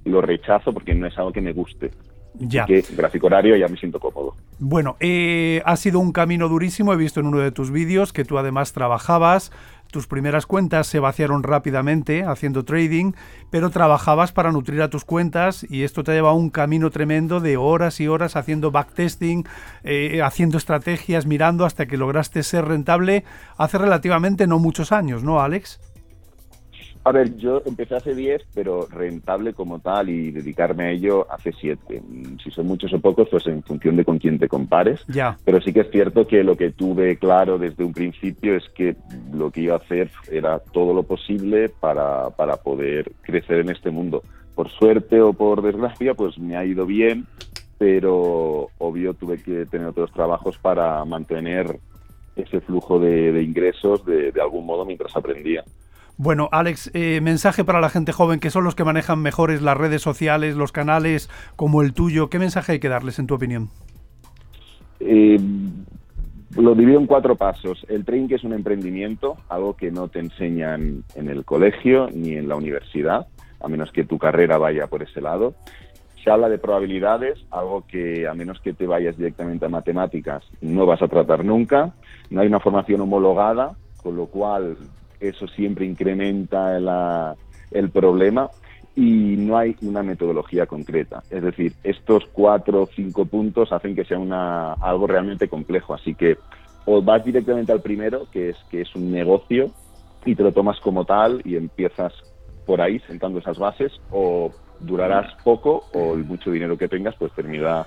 lo 0.05 0.20
rechazo 0.20 0.72
porque 0.72 0.94
no 0.94 1.07
es 1.07 1.16
algo 1.16 1.33
que 1.33 1.40
me 1.40 1.53
guste. 1.53 1.90
Ya. 2.38 2.66
Que 2.66 2.85
gráfico 2.96 3.27
horario 3.27 3.57
ya 3.57 3.68
me 3.68 3.77
siento 3.77 3.99
cómodo. 3.99 4.35
Bueno, 4.59 4.96
eh, 5.01 5.62
ha 5.64 5.77
sido 5.77 6.01
un 6.01 6.12
camino 6.12 6.49
durísimo. 6.49 6.92
He 6.92 6.96
visto 6.96 7.20
en 7.20 7.27
uno 7.27 7.38
de 7.38 7.53
tus 7.53 7.70
vídeos 7.70 8.12
que 8.12 8.25
tú 8.25 8.38
además 8.38 8.72
trabajabas. 8.72 9.53
Tus 9.90 10.07
primeras 10.07 10.46
cuentas 10.46 10.88
se 10.88 10.99
vaciaron 10.99 11.42
rápidamente 11.42 12.25
haciendo 12.25 12.64
trading, 12.64 13.12
pero 13.51 13.70
trabajabas 13.70 14.33
para 14.33 14.51
nutrir 14.51 14.83
a 14.83 14.90
tus 14.90 15.05
cuentas 15.05 15.64
y 15.68 15.85
esto 15.85 16.03
te 16.03 16.11
ha 16.11 16.14
llevado 16.14 16.35
a 16.35 16.38
un 16.38 16.51
camino 16.51 16.90
tremendo 16.90 17.40
de 17.40 17.57
horas 17.57 18.01
y 18.01 18.09
horas 18.09 18.35
haciendo 18.37 18.72
backtesting, 18.72 19.46
eh, 19.85 20.20
haciendo 20.22 20.59
estrategias, 20.59 21.27
mirando 21.27 21.64
hasta 21.64 21.87
que 21.87 21.96
lograste 21.96 22.42
ser 22.42 22.64
rentable 22.64 23.25
hace 23.57 23.79
relativamente 23.79 24.46
no 24.46 24.59
muchos 24.59 24.90
años, 24.90 25.22
¿no, 25.22 25.40
Alex? 25.40 25.81
A 27.06 27.12
ver, 27.12 27.36
yo 27.36 27.62
empecé 27.64 27.94
hace 27.94 28.16
10, 28.16 28.48
pero 28.52 28.88
rentable 28.88 29.52
como 29.52 29.78
tal 29.78 30.08
y 30.08 30.32
dedicarme 30.32 30.86
a 30.86 30.90
ello 30.90 31.24
hace 31.30 31.52
7. 31.52 32.02
Si 32.42 32.50
son 32.50 32.66
muchos 32.66 32.92
o 32.94 32.98
pocos, 32.98 33.28
pues 33.30 33.46
en 33.46 33.62
función 33.62 33.94
de 33.94 34.04
con 34.04 34.18
quién 34.18 34.40
te 34.40 34.48
compares. 34.48 35.04
Ya. 35.06 35.38
Pero 35.44 35.60
sí 35.60 35.72
que 35.72 35.82
es 35.82 35.90
cierto 35.92 36.26
que 36.26 36.42
lo 36.42 36.56
que 36.56 36.72
tuve 36.72 37.16
claro 37.16 37.58
desde 37.58 37.84
un 37.84 37.92
principio 37.92 38.56
es 38.56 38.68
que 38.70 38.96
lo 39.32 39.52
que 39.52 39.60
iba 39.60 39.74
a 39.74 39.78
hacer 39.78 40.10
era 40.32 40.58
todo 40.58 40.92
lo 40.92 41.04
posible 41.04 41.68
para, 41.68 42.30
para 42.30 42.56
poder 42.56 43.12
crecer 43.22 43.60
en 43.60 43.70
este 43.70 43.92
mundo. 43.92 44.24
Por 44.56 44.68
suerte 44.68 45.20
o 45.20 45.32
por 45.32 45.62
desgracia, 45.62 46.14
pues 46.14 46.36
me 46.40 46.56
ha 46.56 46.64
ido 46.64 46.86
bien, 46.86 47.28
pero 47.78 48.70
obvio 48.78 49.14
tuve 49.14 49.40
que 49.40 49.64
tener 49.66 49.86
otros 49.86 50.10
trabajos 50.10 50.58
para 50.58 51.04
mantener 51.04 51.78
ese 52.34 52.60
flujo 52.62 52.98
de, 52.98 53.40
ingresos 53.44 54.04
de 54.04 54.32
algún 54.42 54.66
modo 54.66 54.84
mientras 54.84 55.16
aprendía. 55.16 55.62
Bueno, 56.18 56.48
Alex, 56.50 56.90
eh, 56.94 57.20
mensaje 57.20 57.62
para 57.62 57.81
la 57.81 57.90
gente 57.90 58.11
joven 58.11 58.40
que 58.40 58.48
son 58.48 58.64
los 58.64 58.74
que 58.74 58.85
manejan 58.85 59.20
mejores 59.20 59.61
las 59.61 59.76
redes 59.76 60.00
sociales, 60.00 60.57
los 60.57 60.72
canales 60.72 61.29
como 61.57 61.83
el 61.83 61.92
tuyo. 61.92 62.31
¿Qué 62.31 62.38
mensaje 62.38 62.72
hay 62.72 62.79
que 62.79 62.88
darles, 62.88 63.18
en 63.18 63.26
tu 63.26 63.35
opinión? 63.35 63.68
Eh, 65.00 65.38
lo 66.57 66.74
divido 66.74 66.98
en 66.98 67.07
cuatro 67.07 67.37
pasos. 67.37 67.85
El 67.90 68.07
trading 68.07 68.29
es 68.31 68.44
un 68.44 68.55
emprendimiento, 68.55 69.37
algo 69.50 69.76
que 69.76 69.90
no 69.90 70.09
te 70.09 70.20
enseñan 70.20 71.05
en 71.14 71.29
el 71.29 71.44
colegio 71.44 72.09
ni 72.11 72.33
en 72.33 72.48
la 72.48 72.57
universidad, 72.57 73.26
a 73.61 73.68
menos 73.68 73.92
que 73.92 74.05
tu 74.05 74.16
carrera 74.16 74.57
vaya 74.57 74.87
por 74.87 75.02
ese 75.02 75.20
lado. 75.20 75.55
Se 76.24 76.31
habla 76.31 76.48
de 76.48 76.59
probabilidades, 76.59 77.38
algo 77.50 77.85
que 77.87 78.26
a 78.26 78.33
menos 78.33 78.59
que 78.61 78.72
te 78.72 78.87
vayas 78.87 79.18
directamente 79.18 79.66
a 79.66 79.68
matemáticas 79.68 80.42
no 80.62 80.87
vas 80.87 81.02
a 81.02 81.09
tratar 81.09 81.44
nunca. 81.44 81.92
No 82.31 82.40
hay 82.40 82.48
una 82.48 82.59
formación 82.59 83.02
homologada, 83.02 83.76
con 84.02 84.16
lo 84.16 84.26
cual 84.26 84.79
eso 85.20 85.46
siempre 85.48 85.87
incrementa 85.87 86.76
el 87.70 87.90
problema 87.90 88.50
y 88.94 89.37
no 89.37 89.59
hay 89.59 89.76
una 89.83 90.02
metodología 90.02 90.66
concreta. 90.66 91.22
Es 91.31 91.42
decir, 91.42 91.74
estos 91.85 92.24
cuatro 92.33 92.83
o 92.83 92.87
cinco 92.87 93.26
puntos 93.26 93.70
hacen 93.70 93.94
que 93.94 94.05
sea 94.05 94.18
una, 94.18 94.72
algo 94.72 95.07
realmente 95.07 95.48
complejo. 95.48 95.94
Así 95.94 96.14
que 96.14 96.38
o 96.87 97.02
vas 97.02 97.24
directamente 97.24 97.72
al 97.72 97.83
primero, 97.83 98.26
que 98.33 98.50
es 98.50 98.57
que 98.70 98.81
es 98.81 98.94
un 98.94 99.11
negocio, 99.11 99.70
y 100.24 100.35
te 100.35 100.42
lo 100.42 100.52
tomas 100.52 100.81
como 100.81 101.05
tal 101.05 101.42
y 101.44 101.57
empiezas 101.57 102.12
por 102.64 102.81
ahí 102.81 102.98
sentando 103.00 103.38
esas 103.38 103.59
bases, 103.59 103.92
o 104.11 104.50
durarás 104.81 105.35
poco 105.42 105.85
o 105.92 106.14
el 106.14 106.24
mucho 106.24 106.50
dinero 106.50 106.76
que 106.76 106.88
tengas 106.88 107.14
pues 107.16 107.33
termina 107.33 107.87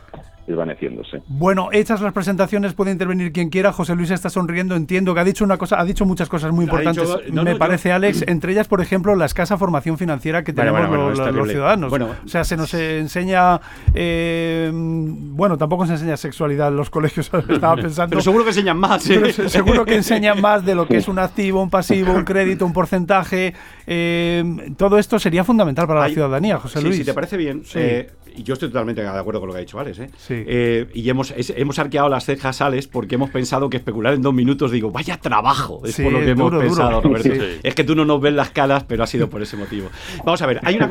desvaneciéndose. 0.50 1.22
Bueno, 1.28 1.70
hechas 1.72 2.02
las 2.02 2.12
presentaciones 2.12 2.74
puede 2.74 2.92
intervenir 2.92 3.32
quien 3.32 3.50
quiera. 3.50 3.72
José 3.72 3.96
Luis 3.96 4.10
está 4.10 4.30
sonriendo, 4.30 4.76
entiendo 4.76 5.14
que 5.14 5.20
ha 5.20 5.24
dicho 5.24 5.44
una 5.44 5.58
cosa, 5.58 5.80
ha 5.80 5.86
dicho 5.86 6.06
muchas 6.06 6.28
cosas 6.28 6.52
muy 6.52 6.66
importantes. 6.66 7.08
me 7.32 7.56
parece, 7.56 7.92
Alex, 7.92 8.24
entre 8.28 8.52
ellas, 8.52 8.68
por 8.68 8.82
ejemplo, 8.82 9.16
la 9.16 9.26
escasa 9.26 9.58
formación 9.58 9.98
financiera 9.98 10.44
que 10.44 10.52
tenemos 10.52 10.90
los, 10.90 11.50
ciudadanos. 11.50 11.94
o 11.94 12.28
sea, 12.28 12.44
se 12.44 12.58
nos 12.58 12.74
enseña, 12.74 13.62
eh, 13.94 14.72
bueno, 14.74 15.58
tampoco 15.58 15.86
se 15.86 15.94
enseña 15.94 16.18
sexualidad 16.18 16.70
en 16.70 16.78
los 16.78 16.90
colegios, 16.90 17.30
estaba 17.50 17.76
pensando. 17.76 18.10
Pero 18.10 18.22
seguro 18.22 18.44
que 18.44 18.50
enseñan 18.50 18.78
más. 18.78 19.04
seguro 19.04 19.86
que 19.86 19.96
enseñan 19.96 20.42
más 20.42 20.66
de 20.66 20.74
lo 20.74 20.88
que 20.88 20.98
es 20.98 21.08
un 21.08 21.20
activo, 21.20 21.62
un 21.62 21.70
pasivo, 21.70 22.14
un 22.14 22.24
crédito, 22.24 22.66
un 22.66 22.74
porcentaje. 22.74 23.54
Eh, 23.86 24.74
todo 24.78 24.98
esto 24.98 25.20
sería 25.20 25.44
fundamental 25.44 25.88
para 25.88 26.02
la 26.02 26.10
ciudadanía, 26.10 26.58
José 26.58 26.82
Luis. 26.82 26.98
Si 26.98 27.06
te 27.06 27.14
parece 27.14 27.38
bien, 27.38 27.62
eh, 27.76 28.10
y 28.40 28.44
yo 28.44 28.54
estoy 28.54 28.70
totalmente 28.70 29.02
de 29.02 29.08
acuerdo 29.08 29.40
con 29.40 29.48
lo 29.48 29.54
que 29.54 29.58
ha 29.58 29.62
dicho 29.62 29.80
Alex, 29.80 30.00
¿eh? 30.00 30.10
Eh, 30.48 30.88
y 30.94 31.10
hemos, 31.10 31.34
hemos 31.36 31.80
arqueado 31.80 32.10
las 32.10 32.26
cejas, 32.26 32.62
Alex, 32.62 32.88
porque 32.88 33.16
hemos 33.16 33.30
pensado 33.30 33.70
que 33.70 33.78
especular 33.78 34.14
en 34.14 34.22
dos 34.22 34.34
minutos, 34.34 34.72
digo, 34.72 34.92
vaya 34.92 35.18
trabajo, 35.18 35.82
es 35.86 36.00
por 36.00 36.12
lo 36.12 36.20
que 36.20 36.30
hemos 36.30 36.54
pensado, 36.54 37.02
Roberto. 37.02 37.30
Es 37.64 37.76
que 37.76 37.84
tú 37.84 37.96
no 37.96 38.06
nos 38.06 38.22
ves 38.22 38.34
las 38.34 38.52
caras, 38.52 38.84
pero 38.84 39.04
ha 39.04 39.08
sido 39.08 39.30
por 39.30 39.42
ese 39.42 39.58
motivo. 39.58 39.90
Vamos 40.26 40.42
a 40.42 40.46
ver, 40.46 40.60
hay 40.64 40.76
una 40.76 40.88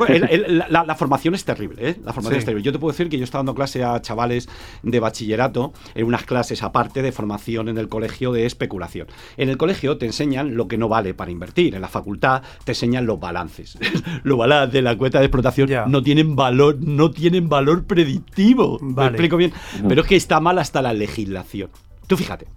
la, 0.69 0.95
formación 0.95 1.35
es 1.35 1.45
terrible, 1.45 1.89
¿eh? 1.89 1.95
La 2.03 2.13
formación 2.13 2.39
es 2.39 2.45
terrible. 2.45 2.63
Yo 2.63 2.71
te 2.71 2.79
puedo 2.79 2.91
decir 2.91 3.09
que 3.09 3.17
yo 3.17 3.23
estaba 3.23 3.39
dando 3.39 3.55
clase 3.55 3.83
a 3.83 4.01
chavales 4.01 4.49
de 4.83 4.99
bachillerato, 4.99 5.73
en 5.95 6.05
unas 6.05 6.23
clases 6.23 6.63
aparte 6.63 7.01
de 7.01 7.11
formación 7.11 7.69
en 7.69 7.77
el 7.77 7.87
colegio 7.87 8.31
de 8.31 8.45
especulación. 8.45 9.07
En 9.37 9.49
el 9.49 9.57
colegio 9.57 9.97
te 9.97 10.05
enseñan 10.05 10.55
lo 10.55 10.67
que 10.67 10.77
no 10.77 10.89
vale 10.89 11.13
para 11.13 11.31
invertir, 11.31 11.75
en 11.75 11.81
la 11.81 11.87
facultad 11.87 12.43
te 12.63 12.71
enseñan 12.71 13.05
los 13.05 13.19
balances. 13.19 13.77
los 14.23 14.37
balances 14.37 14.73
de 14.73 14.81
la 14.81 14.97
cuenta 14.97 15.19
de 15.19 15.25
explotación 15.25 15.69
no 15.87 16.01
tienen 16.01 16.35
valor, 16.35 16.77
no 16.79 17.11
tienen 17.11 17.49
valor 17.49 17.83
predictivo. 17.85 18.79
¿Me 18.81 19.07
explico 19.07 19.37
bien? 19.39 19.53
Pero 19.87 20.01
es 20.01 20.07
que 20.07 20.15
está 20.15 20.39
mal 20.39 20.59
hasta 20.59 20.81
la 20.81 20.93
legislación. 20.93 21.69
Tú 22.07 22.17
fíjate, 22.17 22.47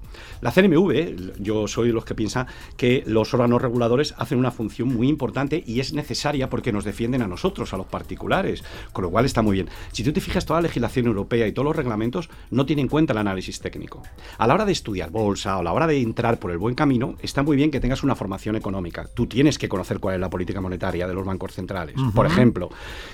la 0.40 0.50
CNMV, 0.50 1.40
yo 1.40 1.68
soy 1.68 1.88
de 1.88 1.94
los 1.94 2.04
que 2.04 2.14
piensan 2.14 2.46
que 2.76 3.04
los 3.06 3.32
órganos 3.34 3.60
reguladores 3.60 4.14
hacen 4.18 4.38
una 4.38 4.50
función 4.50 4.88
muy 4.88 5.08
importante 5.08 5.62
y 5.66 5.80
es 5.80 5.92
necesaria 5.92 6.48
porque 6.48 6.72
nos 6.72 6.84
defienden 6.84 7.22
a 7.22 7.28
nosotros, 7.28 7.72
a 7.72 7.76
los 7.76 7.86
particulares, 7.86 8.64
con 8.92 9.04
lo 9.04 9.10
cual 9.10 9.24
está 9.24 9.42
muy 9.42 9.54
bien. 9.54 9.68
Si 9.92 10.02
tú 10.02 10.12
te 10.12 10.20
fijas, 10.20 10.46
toda 10.46 10.60
la 10.60 10.68
legislación 10.68 11.06
europea 11.06 11.46
y 11.46 11.52
todos 11.52 11.66
los 11.66 11.76
reglamentos 11.76 12.30
no 12.50 12.66
tienen 12.66 12.86
en 12.86 12.88
cuenta 12.88 13.12
el 13.12 13.18
análisis 13.18 13.60
técnico. 13.60 14.02
A 14.38 14.46
la 14.46 14.54
hora 14.54 14.64
de 14.64 14.72
estudiar 14.72 15.10
bolsa 15.10 15.56
o 15.56 15.60
a 15.60 15.62
la 15.62 15.72
hora 15.72 15.86
de 15.86 16.00
entrar 16.00 16.38
por 16.38 16.50
el 16.50 16.58
buen 16.58 16.74
camino, 16.74 17.16
está 17.22 17.42
muy 17.42 17.56
bien 17.56 17.70
que 17.70 17.78
tengas 17.78 18.02
una 18.02 18.16
formación 18.16 18.56
económica. 18.56 19.06
Tú 19.14 19.26
tienes 19.26 19.58
que 19.58 19.68
conocer 19.68 20.00
cuál 20.00 20.14
es 20.14 20.20
la 20.20 20.30
política 20.30 20.60
monetaria 20.60 21.06
de 21.06 21.14
los 21.14 21.24
bancos 21.24 21.52
centrales. 21.52 21.94
Por 22.14 22.26
ejemplo, 22.26 22.70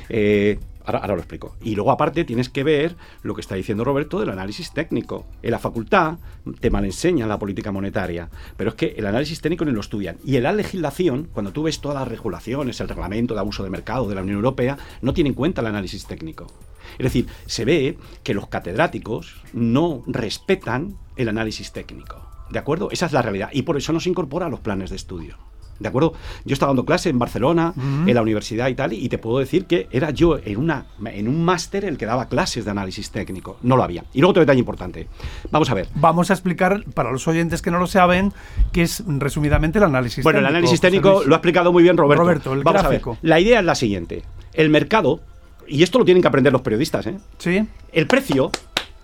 eh, 0.09 0.59
Ahora, 0.89 1.07
lo 1.07 1.19
explico. 1.19 1.55
Y 1.63 1.75
luego, 1.75 1.91
aparte, 1.91 2.25
tienes 2.25 2.49
que 2.49 2.65
ver 2.65 2.97
lo 3.23 3.35
que 3.35 3.43
está 3.43 3.55
diciendo 3.55 3.85
Roberto 3.85 4.21
del 4.21 4.31
análisis 4.31 4.73
técnico. 4.73 5.27
En 5.43 5.51
la 5.51 5.59
facultad 5.59 6.17
te 6.61 6.71
mal 6.71 6.87
enseñan 6.87 7.29
la 7.29 7.39
política 7.39 7.71
monetaria, 7.71 8.31
pero 8.57 8.71
es 8.71 8.77
que 8.77 8.95
el 8.97 9.07
análisis 9.07 9.43
técnico 9.43 9.67
ni 9.67 9.73
lo 9.73 9.81
estudian. 9.81 10.17
Y 10.25 10.37
en 10.37 10.45
la 10.45 10.53
legislación, 10.53 11.29
cuando 11.31 11.53
tú 11.53 11.65
ves 11.65 11.83
todas 11.83 11.99
las 11.99 12.09
regulaciones, 12.09 12.81
el 12.81 12.89
reglamento 12.89 13.35
de 13.35 13.41
abuso 13.41 13.63
de 13.63 13.69
mercado 13.69 14.09
de 14.09 14.15
la 14.15 14.23
Unión 14.23 14.37
Europea, 14.37 14.79
no 15.03 15.13
tiene 15.13 15.29
en 15.29 15.35
cuenta 15.35 15.61
el 15.61 15.67
análisis 15.67 16.07
técnico. 16.07 16.47
Es 16.93 17.05
decir, 17.05 17.27
se 17.45 17.67
ve 17.67 17.99
que 18.23 18.33
los 18.33 18.49
catedráticos 18.49 19.43
no 19.53 20.03
respetan 20.07 20.97
el 21.17 21.29
análisis 21.29 21.71
técnico. 21.73 22.27
¿De 22.49 22.59
acuerdo? 22.59 22.89
Esa 22.91 23.05
es 23.05 23.13
la 23.13 23.21
realidad. 23.21 23.51
Y 23.53 23.61
por 23.61 23.77
eso 23.77 23.93
no 23.93 24.01
se 24.01 24.09
incorpora 24.09 24.47
a 24.47 24.49
los 24.49 24.61
planes 24.61 24.89
de 24.89 24.97
estudio. 24.97 25.37
¿De 25.79 25.89
acuerdo? 25.89 26.13
Yo 26.45 26.55
estaba 26.55 26.71
dando 26.71 26.85
clase 26.85 27.09
en 27.09 27.19
Barcelona, 27.19 27.73
en 27.77 28.15
la 28.15 28.23
universidad 28.23 28.69
y 28.69 28.75
tal, 28.75 28.93
y 28.93 29.09
te 29.09 29.19
puedo 29.19 29.39
decir 29.39 29.67
que 29.67 29.89
era 29.93 30.11
yo 30.11 30.39
en, 30.45 30.57
una, 30.59 30.87
en 31.05 31.29
un 31.29 31.45
máster 31.45 31.85
el 31.85 31.97
que 31.97 32.07
daba 32.07 32.29
clases 32.29 32.65
de 32.65 32.71
análisis 32.71 33.11
técnico. 33.11 33.59
No 33.63 33.77
lo 33.77 33.85
había. 33.85 34.05
Y 34.13 34.21
luego 34.21 34.31
otro 34.31 34.41
detalle 34.41 34.59
importante. 34.61 35.09
Vamos 35.51 35.71
a 35.71 35.75
ver. 35.75 35.89
Vamos 35.95 36.31
a 36.31 36.35
explicar 36.35 36.85
para 36.95 37.13
los 37.13 37.27
oyentes 37.29 37.63
que 37.63 37.71
no 37.71 37.79
lo 37.79 37.87
saben 37.87 38.33
qué 38.73 38.83
es 38.83 39.03
resumidamente 39.07 39.79
el 39.79 39.85
análisis 39.85 40.25
bueno, 40.25 40.39
técnico. 40.39 40.49
el 40.51 40.57
análisis 40.57 40.81
técnico 40.81 41.13
Luis. 41.15 41.27
lo 41.27 41.35
ha 41.35 41.39
explicado 41.39 41.73
muy 41.73 41.83
bien 41.83 41.97
Roberto. 41.97 42.23
Roberto, 42.23 42.53
el 42.55 42.63
Vamos 42.65 42.83
gráfico. 42.83 43.11
a 43.11 43.15
ver. 43.15 43.21
La 43.23 43.41
idea 43.41 43.61
es 43.61 43.65
la 43.65 43.75
siguiente. 43.75 44.23
El 44.55 44.71
mercado, 44.71 45.21
y 45.69 45.83
esto 45.83 45.99
lo 45.99 46.05
tienen 46.05 46.23
que 46.23 46.29
aprender 46.29 46.53
los 46.53 46.63
periodistas, 46.63 47.07
¿eh? 47.07 47.19
Sí, 47.39 47.65
el 47.93 48.07
precio 48.07 48.51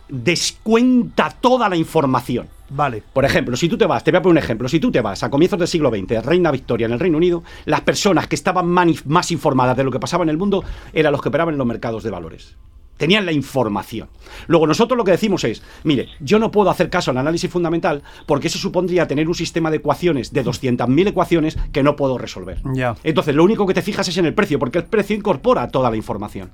descuenta 0.09 1.31
toda 1.41 1.69
la 1.69 1.77
información. 1.77 2.49
Vale. 2.71 3.03
Por 3.13 3.25
ejemplo, 3.25 3.57
si 3.57 3.69
tú 3.69 3.77
te 3.77 3.87
vas, 3.87 4.05
te 4.05 4.11
voy 4.11 4.19
a 4.19 4.23
poner 4.23 4.33
un 4.33 4.45
ejemplo, 4.45 4.69
si 4.69 4.81
tú 4.81 4.91
te 4.91 5.01
vas 5.01 5.23
a 5.23 5.31
comienzos 5.31 5.59
del 5.59 5.69
siglo 5.69 5.91
XX, 5.91 6.25
Reina 6.25 6.51
Victoria 6.51 6.87
en 6.87 6.93
el 6.93 7.01
Reino 7.01 7.17
Unido, 7.17 7.43
las 7.65 7.83
personas 7.83 8.27
que 8.27 8.35
estaban 8.35 8.67
más 8.67 9.31
informadas 9.31 9.77
de 9.77 9.85
lo 9.85 9.91
que 9.91 10.01
pasaba 10.01 10.25
en 10.25 10.31
el 10.31 10.39
mundo 10.39 10.65
eran 10.93 11.13
los 11.13 11.23
que 11.23 11.29
operaban 11.29 11.55
en 11.55 11.59
los 11.59 11.67
mercados 11.67 12.03
de 12.03 12.11
valores. 12.11 12.57
Tenían 12.97 13.27
la 13.27 13.33
información. 13.33 14.09
Luego 14.47 14.69
nosotros 14.69 14.97
lo 14.97 15.03
que 15.03 15.11
decimos 15.11 15.43
es, 15.45 15.63
mire, 15.83 16.09
yo 16.21 16.39
no 16.39 16.53
puedo 16.53 16.71
hacer 16.71 16.91
caso 16.91 17.11
al 17.11 17.19
análisis 17.19 17.51
fundamental 17.51 18.03
porque 18.25 18.47
eso 18.47 18.59
supondría 18.59 19.09
tener 19.09 19.27
un 19.27 19.35
sistema 19.35 19.71
de 19.71 19.79
ecuaciones 19.79 20.33
de 20.33 20.45
200.000 20.45 21.09
ecuaciones 21.09 21.59
que 21.73 21.83
no 21.83 21.97
puedo 21.97 22.19
resolver. 22.19 22.61
Ya. 22.73 22.95
Entonces, 23.03 23.35
lo 23.35 23.43
único 23.43 23.67
que 23.67 23.75
te 23.75 23.83
fijas 23.83 24.07
es 24.09 24.17
en 24.19 24.27
el 24.27 24.35
precio, 24.35 24.61
porque 24.61 24.79
el 24.79 24.85
precio 24.85 25.17
incorpora 25.17 25.69
toda 25.69 25.91
la 25.91 25.97
información. 25.97 26.53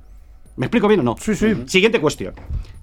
¿Me 0.60 0.66
explico 0.66 0.88
bien 0.88 1.00
o 1.00 1.02
no? 1.02 1.16
Sí, 1.18 1.34
sí. 1.34 1.54
Siguiente 1.64 2.02
cuestión. 2.02 2.34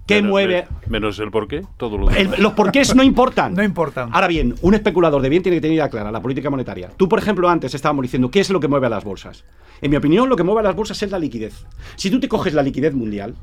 ¿Qué 0.08 0.16
Menos- 0.16 0.30
mueve? 0.32 0.68
me- 0.88 1.00
menos 1.00 1.20
el 1.20 1.30
porqué, 1.30 1.62
todo 1.78 1.96
lo 2.00 2.10
El- 2.10 2.16
demás. 2.24 2.40
los 2.40 2.54
porqués 2.54 2.96
no 2.96 3.04
importan. 3.04 3.54
No 3.56 3.62
importan. 3.64 4.10
Ahora 4.14 4.26
bien, 4.28 4.56
un 4.64 4.74
especulador 4.74 5.22
de 5.22 5.30
bien 5.30 5.44
tiene 5.44 5.58
que 5.58 5.62
tener 5.62 5.76
idea 5.76 5.90
clara 5.90 6.12
la 6.12 6.20
política 6.22 6.50
monetaria. 6.50 6.90
Tú, 6.98 7.08
por 7.08 7.20
ejemplo, 7.20 7.48
antes 7.48 7.76
estábamos 7.76 8.02
diciendo 8.02 8.32
qué 8.32 8.40
es 8.40 8.50
lo 8.50 8.60
que 8.60 8.68
mueve 8.68 8.88
a 8.88 8.90
las 8.90 9.04
bolsas. 9.04 9.44
En 9.80 9.92
mi 9.92 9.98
opinión, 9.98 10.28
lo 10.28 10.36
que 10.36 10.42
mueve 10.44 10.62
a 10.62 10.64
las 10.64 10.76
bolsas 10.76 11.04
es 11.04 11.12
la 11.12 11.20
liquidez. 11.20 11.66
Si 11.98 12.10
tú 12.10 12.20
te 12.20 12.28
coges 12.28 12.56
la 12.56 12.64
liquidez 12.64 12.96
mundial, 12.96 13.36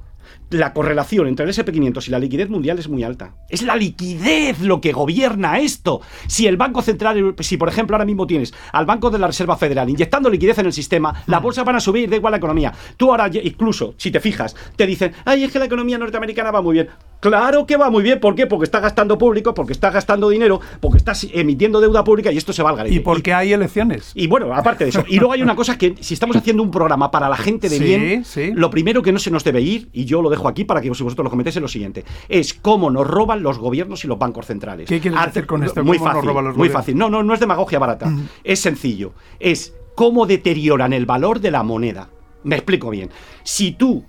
la 0.51 0.73
correlación 0.73 1.29
entre 1.29 1.45
el 1.45 1.53
SP500 1.53 2.09
y 2.09 2.11
la 2.11 2.19
liquidez 2.19 2.49
mundial 2.49 2.79
es 2.79 2.89
muy 2.89 3.05
alta. 3.05 3.35
Es 3.51 3.63
la 3.63 3.77
liquidez 3.77 4.61
lo 4.61 4.81
que 4.81 4.93
gobierna 4.93 5.59
esto. 5.61 6.01
Si 6.27 6.47
el 6.47 6.57
Banco 6.57 6.83
Central, 6.83 7.35
si 7.41 7.57
por 7.57 7.69
ejemplo 7.69 7.95
ahora 7.95 8.05
mismo 8.07 8.27
tienes 8.27 8.53
al 8.73 8.87
Banco 8.87 9.11
de 9.11 9.19
la 9.19 9.27
Reserva 9.29 9.57
Federal 9.57 9.89
inyectando 9.91 10.31
liquidez 10.31 10.59
en 10.59 10.67
el 10.67 10.73
sistema, 10.73 11.23
las 11.27 11.43
bolsas 11.43 11.65
van 11.65 11.77
a 11.77 11.81
subir, 11.81 12.09
da 12.11 12.17
igual 12.17 12.33
la 12.33 12.39
economía. 12.39 12.73
Tú 12.97 13.11
ahora, 13.11 13.31
incluso, 13.33 13.95
si 13.97 14.11
te 14.11 14.19
fijas, 14.25 14.57
te 14.77 14.87
dicen, 14.87 15.13
ay, 15.27 15.45
es 15.45 15.53
que 15.53 15.59
la 15.59 15.67
economía 15.67 15.99
norteamericana 15.99 16.51
va 16.51 16.63
muy 16.63 16.73
bien. 16.73 16.89
Claro 17.21 17.67
que 17.67 17.77
va 17.77 17.89
muy 17.91 18.03
bien, 18.03 18.21
¿por 18.21 18.35
qué? 18.35 18.47
Porque 18.47 18.65
está 18.65 18.81
gastando 18.81 19.17
público, 19.19 19.55
porque 19.55 19.73
está 19.73 19.91
gastando 19.91 20.29
dinero, 20.31 20.61
porque 20.81 20.99
está 20.99 21.13
emitiendo 21.33 21.81
deuda 21.81 22.03
pública 22.05 22.33
y 22.33 22.37
esto 22.37 22.53
se 22.53 22.63
va 22.63 22.71
al 22.71 22.77
garete. 22.77 22.95
Y 22.97 23.01
porque 23.01 23.33
hay 23.33 23.53
elecciones. 23.53 24.13
Y 24.15 24.27
bueno, 24.27 24.53
aparte 24.55 24.85
de 24.85 24.91
eso. 24.91 25.05
Y 25.09 25.19
luego 25.19 25.33
hay 25.33 25.43
una 25.43 25.55
cosa 25.57 25.77
que 25.79 25.95
si 26.01 26.15
estamos 26.15 26.37
haciendo 26.37 26.63
un 26.63 26.71
programa 26.71 27.11
para 27.11 27.29
la 27.29 27.37
gente 27.37 27.69
de 27.69 27.79
Sí, 27.79 27.85
bien, 27.85 28.25
sí. 28.25 28.53
lo 28.55 28.71
primero 28.71 29.03
que 29.03 29.13
no 29.13 29.19
se 29.19 29.31
nos 29.31 29.45
debe 29.45 29.61
ir, 29.63 29.89
y 29.93 30.05
yo 30.07 30.21
lo 30.23 30.29
dejo 30.31 30.49
aquí 30.49 30.65
para 30.65 30.81
que 30.81 30.89
vosotros 30.89 31.17
lo 31.17 31.31
comentéis, 31.31 31.57
es 31.57 31.63
lo 31.63 31.69
siguiente. 31.69 32.05
Es 32.29 32.53
cómo 32.55 32.91
nos 32.91 33.07
roban 33.07 33.43
los 33.43 33.59
gobiernos 33.59 34.05
y 34.05 34.09
los 34.09 34.19
bancos 34.19 34.47
centrales. 34.47 34.89
¿Qué 34.89 35.01
quieres 35.01 35.19
Hace- 35.21 35.29
decir 35.29 35.47
con 35.47 35.63
esto? 35.65 35.83
Muy 35.85 35.99
¿Cómo 35.99 36.09
nos 36.11 36.17
fácil, 36.17 36.33
muy 36.35 36.43
gobiernos? 36.53 36.73
fácil. 36.73 36.97
No, 36.99 37.09
no, 37.11 37.23
no 37.23 37.35
es 37.35 37.41
demagogia 37.41 37.79
barata. 37.79 38.11
Es 38.43 38.61
sencillo. 38.61 39.13
Es 39.41 39.75
cómo 39.95 40.27
deterioran 40.27 40.93
el 40.93 41.07
valor 41.07 41.41
de 41.41 41.51
la 41.51 41.63
moneda. 41.63 42.11
Me 42.43 42.57
explico 42.57 42.91
bien. 42.91 43.09
Si 43.45 43.73
tú 43.73 44.05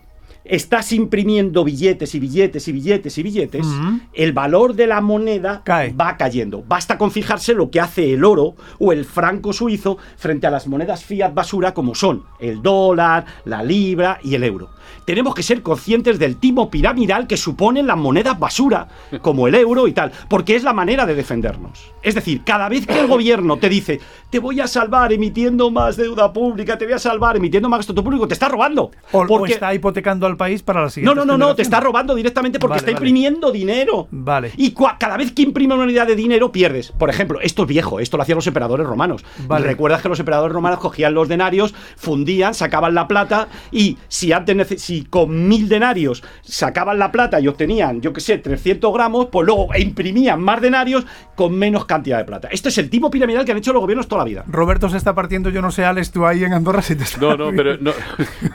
estás 0.46 0.92
imprimiendo 0.92 1.64
billetes 1.64 2.16
y 2.16 2.20
billetes 2.20 2.68
y 2.68 2.72
billetes 2.72 3.18
y 3.18 3.24
billetes, 3.24 3.68
el 4.14 4.34
valor 4.34 4.76
de 4.76 4.88
la 4.88 5.02
moneda 5.02 5.62
Cae. 5.64 5.94
va 5.94 6.18
cayendo. 6.18 6.64
Basta 6.68 6.98
con 6.98 7.12
fijarse 7.12 7.54
lo 7.54 7.70
que 7.70 7.80
hace 7.82 8.14
el 8.14 8.24
oro 8.24 8.56
o 8.80 8.92
el 8.92 9.06
franco 9.06 9.54
suizo 9.54 9.98
frente 10.18 10.48
a 10.48 10.52
las 10.52 10.68
monedas 10.68 11.04
fiat 11.04 11.34
basura 11.34 11.74
como 11.74 11.96
son 11.96 12.24
el 12.40 12.62
dólar, 12.62 13.26
la 13.46 13.64
libra 13.64 14.20
y 14.24 14.36
el 14.36 14.44
euro. 14.44 14.70
Tenemos 15.06 15.36
que 15.36 15.44
ser 15.44 15.62
conscientes 15.62 16.18
del 16.20 16.38
timo 16.38 16.70
piramidal 16.70 17.28
que 17.28 17.38
suponen 17.38 17.88
las 17.88 17.98
monedas 17.98 18.40
basura, 18.40 18.88
como 19.22 19.48
el 19.48 19.56
euro 19.56 19.88
y 19.88 19.94
tal, 19.94 20.12
porque 20.28 20.56
es 20.56 20.64
la 20.64 20.74
manera 20.74 21.06
de 21.06 21.16
defendernos. 21.16 21.92
Es 22.02 22.16
decir, 22.16 22.42
cada 22.44 22.70
vez 22.70 22.86
que 22.88 23.00
el 23.00 23.08
gobierno 23.08 23.58
te 23.58 23.70
dice, 23.70 24.00
te 24.30 24.40
voy 24.40 24.60
a 24.60 24.68
salvar 24.68 25.14
emitiendo 25.14 25.70
más 25.72 25.96
deuda 25.98 26.34
pública, 26.34 26.78
te 26.78 26.86
voy 26.86 26.94
a 26.96 27.00
salvar 27.00 27.38
emitiendo 27.38 27.70
más 27.70 27.80
gasto 27.80 27.96
público, 28.04 28.28
te 28.28 28.34
está 28.34 28.48
robando. 28.50 28.92
O, 29.12 29.22
o 29.22 29.28
Porque- 29.28 29.54
está 29.54 29.74
hipotecando 29.74 30.26
al 30.28 30.38
país 30.38 30.64
para 30.64 30.80
la 30.82 30.86
no, 30.86 30.90
siguiente. 30.90 31.16
no, 31.20 31.26
no, 31.26 31.38
no, 31.38 31.56
te 31.56 31.62
está 31.62 31.80
robando 31.80 32.16
directamente 32.16 32.60
porque 32.60 32.72
Vale, 32.72 32.80
está 32.80 32.92
vale. 32.92 33.08
imprimiendo 33.08 33.52
dinero. 33.52 34.08
Vale. 34.12 34.52
Y 34.58 34.74
cada 35.00 35.18
vez 35.18 35.32
que 35.32 35.44
imprime 35.44 35.74
una 35.76 35.84
unidad 35.84 36.08
de 36.08 36.16
dinero, 36.16 36.52
pierdes. 36.52 36.92
Por 36.92 37.10
ejemplo, 37.10 37.40
esto 37.42 37.64
es 37.64 37.68
viejo, 37.70 38.00
esto 38.00 38.18
lo 38.18 38.24
hacían 38.24 38.38
los 38.38 38.48
emperadores 38.48 38.86
romanos. 38.88 39.24
Vale. 39.48 39.66
Recuerdas 39.68 40.02
que 40.02 40.10
los 40.10 40.20
emperadores 40.20 40.54
romanos 40.54 40.80
cogían 40.80 41.14
los 41.14 41.28
denarios, 41.28 41.74
fundían, 41.96 42.54
sacaban 42.54 42.94
la 42.96 43.08
plata 43.08 43.48
y 43.72 43.98
si 44.08 44.32
antes 44.32 44.56
nece- 44.56 44.78
si 44.96 45.04
con 45.04 45.48
mil 45.50 45.68
denarios 45.68 46.24
sacaban 46.42 46.98
la 47.00 47.12
plata 47.12 47.40
y 47.42 47.48
obtenían, 47.48 48.00
yo 48.02 48.14
qué 48.14 48.22
sé, 48.22 48.38
300 48.38 48.94
gramos, 48.94 49.28
pues 49.32 49.46
luego 49.46 49.68
imprimían 49.78 50.42
más 50.42 50.62
denarios 50.62 51.06
con 51.36 51.58
menos 51.58 51.86
cantidad 51.86 52.18
de 52.20 52.24
plata. 52.24 52.48
Este 52.52 52.70
es 52.70 52.78
el 52.78 52.90
tipo 52.90 53.12
piramidal 53.12 53.44
que 53.46 53.52
han 53.52 53.58
hecho 53.58 53.74
los 53.74 53.82
gobiernos 53.82 54.08
toda 54.08 54.20
la 54.24 54.26
vida. 54.30 54.44
Roberto 54.48 54.88
se 54.90 54.96
está 54.98 55.14
partiendo, 55.14 55.50
yo 55.50 55.62
no 55.62 55.72
sé, 55.72 55.84
Alex, 55.84 56.12
tú 56.12 56.26
ahí 56.26 56.44
en 56.44 56.54
Andorra 56.54 56.82
si 56.82 56.96
te 56.96 57.04
está 57.04 57.20
No, 57.22 57.36
no, 57.36 57.52
pero, 57.56 57.78
no, 57.78 57.92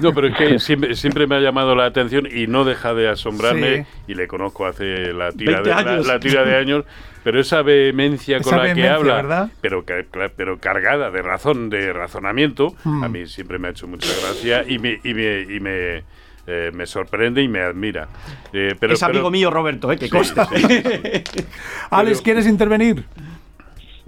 no, 0.01 0.15
pero 0.15 0.29
es 0.29 0.37
que 0.37 0.59
siempre, 0.61 0.95
siempre 0.95 1.27
me 1.27 1.37
ha 1.37 1.41
llamado 1.41 1.75
la 1.75 1.85
atención 1.85 2.27
y 2.33 2.47
no 2.47 2.65
deja 2.65 2.95
de 2.95 3.09
asombrarme, 3.09 3.85
Sí. 4.07 4.13
y 4.13 4.15
le 4.15 4.27
conozco 4.27 4.67
hace 4.67 5.13
la 5.13 5.31
tira, 5.33 5.61
20 5.61 5.69
de, 5.69 5.75
años. 5.75 6.07
la 6.07 6.19
tira 6.21 6.45
de 6.45 6.57
años, 6.57 6.85
pero 7.23 7.39
esa 7.39 7.61
vehemencia 7.63 8.41
con 8.41 8.57
la 8.57 8.73
que 8.73 8.89
habla, 8.89 9.17
¿verdad? 9.17 9.51
pero, 9.61 9.85
pero 10.37 10.59
cargada 10.59 11.11
de 11.11 11.21
razón, 11.23 11.69
de 11.69 11.93
razonamiento, 11.93 12.75
Hmm. 12.85 13.05
a 13.05 13.09
mí 13.09 13.27
siempre 13.27 13.59
me 13.59 13.69
ha 13.69 13.71
hecho 13.73 13.87
mucha 13.87 14.09
gracia 14.23 14.65
y 14.67 14.79
me, 14.79 15.01
y 15.05 15.13
me, 15.13 15.41
y 15.43 15.61
me, 15.61 16.03
eh, 16.53 16.71
me 16.75 16.85
sorprende 16.87 17.41
y 17.43 17.47
me 17.49 17.61
admira. 17.61 18.09
Eh, 18.53 18.75
pero, 18.81 18.95
es 18.95 19.01
pero- 19.01 19.11
amigo 19.13 19.31
mío, 19.31 19.51
Roberto, 19.51 19.93
¿eh? 19.93 19.97
que 19.97 20.07
Sí, 20.07 20.11
consta. 20.11 20.49
sí. 20.53 20.63
Alex, 21.91 22.21
¿quieres 22.23 22.47
intervenir? 22.47 23.05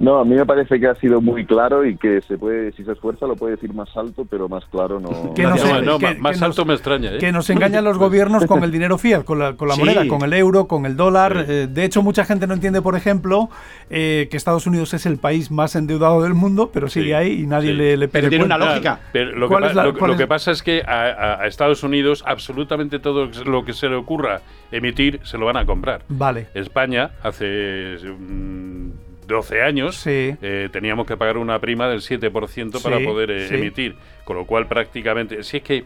No, 0.02 0.18
a 0.18 0.24
mí 0.24 0.34
me 0.34 0.44
parece 0.44 0.80
que 0.80 0.88
ha 0.88 0.96
sido 0.96 1.20
muy 1.20 1.46
claro 1.46 1.86
y 1.86 1.96
que 1.96 2.20
se 2.22 2.36
puede, 2.36 2.72
si 2.72 2.82
se 2.84 2.90
esfuerza, 2.90 3.24
lo 3.28 3.36
puede 3.36 3.52
decir 3.54 3.72
más 3.72 3.88
alto, 3.96 4.26
pero 4.28 4.48
más 4.48 4.64
claro 4.66 4.98
no. 4.98 5.32
Que 5.32 5.44
No, 5.44 5.50
no 5.50 5.56
sé, 5.58 5.80
no, 5.82 5.98
que- 6.00 6.06
ma- 6.06 6.14
más 6.18 6.32
que 6.32 6.40
nos- 6.40 6.42
alto 6.42 6.64
me 6.64 6.74
extraña. 6.74 7.12
¿eh? 7.12 7.18
Que 7.18 7.30
nos 7.30 7.48
engañan 7.50 7.84
los 7.84 7.98
gobiernos 8.04 8.44
con 8.46 8.64
el 8.64 8.72
dinero 8.72 8.98
fiat, 8.98 9.22
con 9.24 9.38
la, 9.38 9.52
con 9.52 9.68
la 9.68 9.74
Sí. 9.74 9.80
moneda, 9.80 10.08
con 10.08 10.22
el 10.22 10.32
euro, 10.32 10.66
con 10.66 10.86
el 10.86 10.96
dólar. 10.96 11.46
Eh, 11.48 11.68
de 11.70 11.84
hecho, 11.84 12.02
mucha 12.02 12.24
gente 12.24 12.48
no 12.48 12.54
entiende, 12.54 12.82
por 12.82 12.96
ejemplo, 12.96 13.48
eh, 13.90 14.26
que 14.28 14.36
Estados 14.36 14.66
Unidos 14.66 14.92
es 14.92 15.06
el 15.06 15.18
país 15.18 15.52
más 15.52 15.76
endeudado 15.76 16.20
del 16.24 16.34
mundo, 16.34 16.70
pero 16.74 16.88
sigue 16.88 17.06
Sí, 17.06 17.12
ahí 17.12 17.42
y 17.42 17.46
nadie 17.46 17.70
sí. 17.70 17.76
le, 17.76 17.96
le 17.96 18.08
Pero 18.08 18.28
tiene 18.28 18.44
una 18.44 18.58
lógica. 18.58 18.98
Pero 19.12 19.36
lo, 19.36 19.46
que, 19.46 19.52
¿Cuál 19.52 19.62
pa- 19.62 19.68
es 19.70 19.74
la- 19.76 19.84
lo 19.84 19.92
lo 19.92 20.12
es- 20.14 20.18
que 20.18 20.26
pasa 20.26 20.50
es 20.50 20.64
que 20.64 20.82
a, 20.84 21.02
a- 21.04 21.42
a 21.42 21.46
Estados 21.46 21.84
Unidos 21.84 22.24
absolutamente 22.26 22.98
todo 22.98 23.30
lo 23.46 23.64
que 23.64 23.72
se 23.72 23.88
le 23.88 23.94
ocurra 23.94 24.40
emitir 24.72 25.20
se 25.22 25.38
lo 25.38 25.46
van 25.46 25.58
a 25.58 25.64
comprar. 25.64 26.02
Vale. 26.08 26.48
España 26.54 27.12
hace 27.22 27.98
mm, 28.18 28.90
12 29.26 29.62
años 29.62 29.96
Sí. 29.96 30.34
eh, 30.42 30.68
teníamos 30.72 31.06
que 31.06 31.16
pagar 31.16 31.36
una 31.38 31.58
prima 31.58 31.88
del 31.88 32.00
7% 32.00 32.80
para 32.82 32.98
Sí, 32.98 33.04
poder 33.04 33.30
eh, 33.30 33.48
sí. 33.48 33.54
emitir, 33.54 33.96
con 34.24 34.36
lo 34.36 34.46
cual 34.46 34.66
prácticamente, 34.66 35.42
si 35.42 35.58
es 35.58 35.62
que 35.62 35.84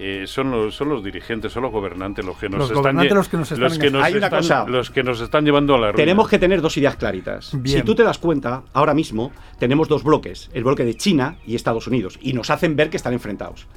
eh, 0.00 0.24
son 0.26 0.50
los 0.50 0.74
son 0.74 0.88
los 0.88 1.04
dirigentes, 1.04 1.52
son 1.52 1.62
los 1.62 1.70
gobernantes 1.70 2.24
los 2.24 2.36
que 2.36 2.48
nos 2.48 2.58
Los 2.68 2.70
están 2.72 2.96
los 2.96 3.28
que 3.28 3.36
nos 3.36 3.52
están 3.52 3.60
los 3.60 3.78
que 3.78 3.90
nos 3.92 4.02
Hay 4.02 4.14
una 4.14 4.26
están- 4.26 4.40
cosa. 4.40 4.64
los 4.66 4.90
que 4.90 5.04
nos 5.04 5.20
están 5.20 5.44
llevando 5.44 5.76
a 5.76 5.78
la 5.78 5.86
ruina. 5.92 5.96
Tenemos 6.04 6.28
que 6.28 6.38
tener 6.40 6.60
dos 6.60 6.76
ideas 6.76 6.96
claritas. 6.96 7.50
Bien. 7.62 7.78
Si 7.78 7.82
tú 7.84 7.94
te 7.94 8.02
das 8.02 8.18
cuenta, 8.18 8.64
ahora 8.72 8.92
mismo 8.92 9.30
tenemos 9.60 9.86
dos 9.88 10.02
bloques, 10.02 10.50
el 10.52 10.64
bloque 10.64 10.84
de 10.84 10.96
China 10.96 11.36
y 11.46 11.54
Estados 11.54 11.86
Unidos, 11.86 12.18
y 12.20 12.32
nos 12.32 12.50
hacen 12.50 12.74
ver 12.74 12.90
que 12.90 12.96
están 12.96 13.12
enfrentados. 13.12 13.68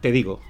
Te 0.00 0.10
digo, 0.10 0.40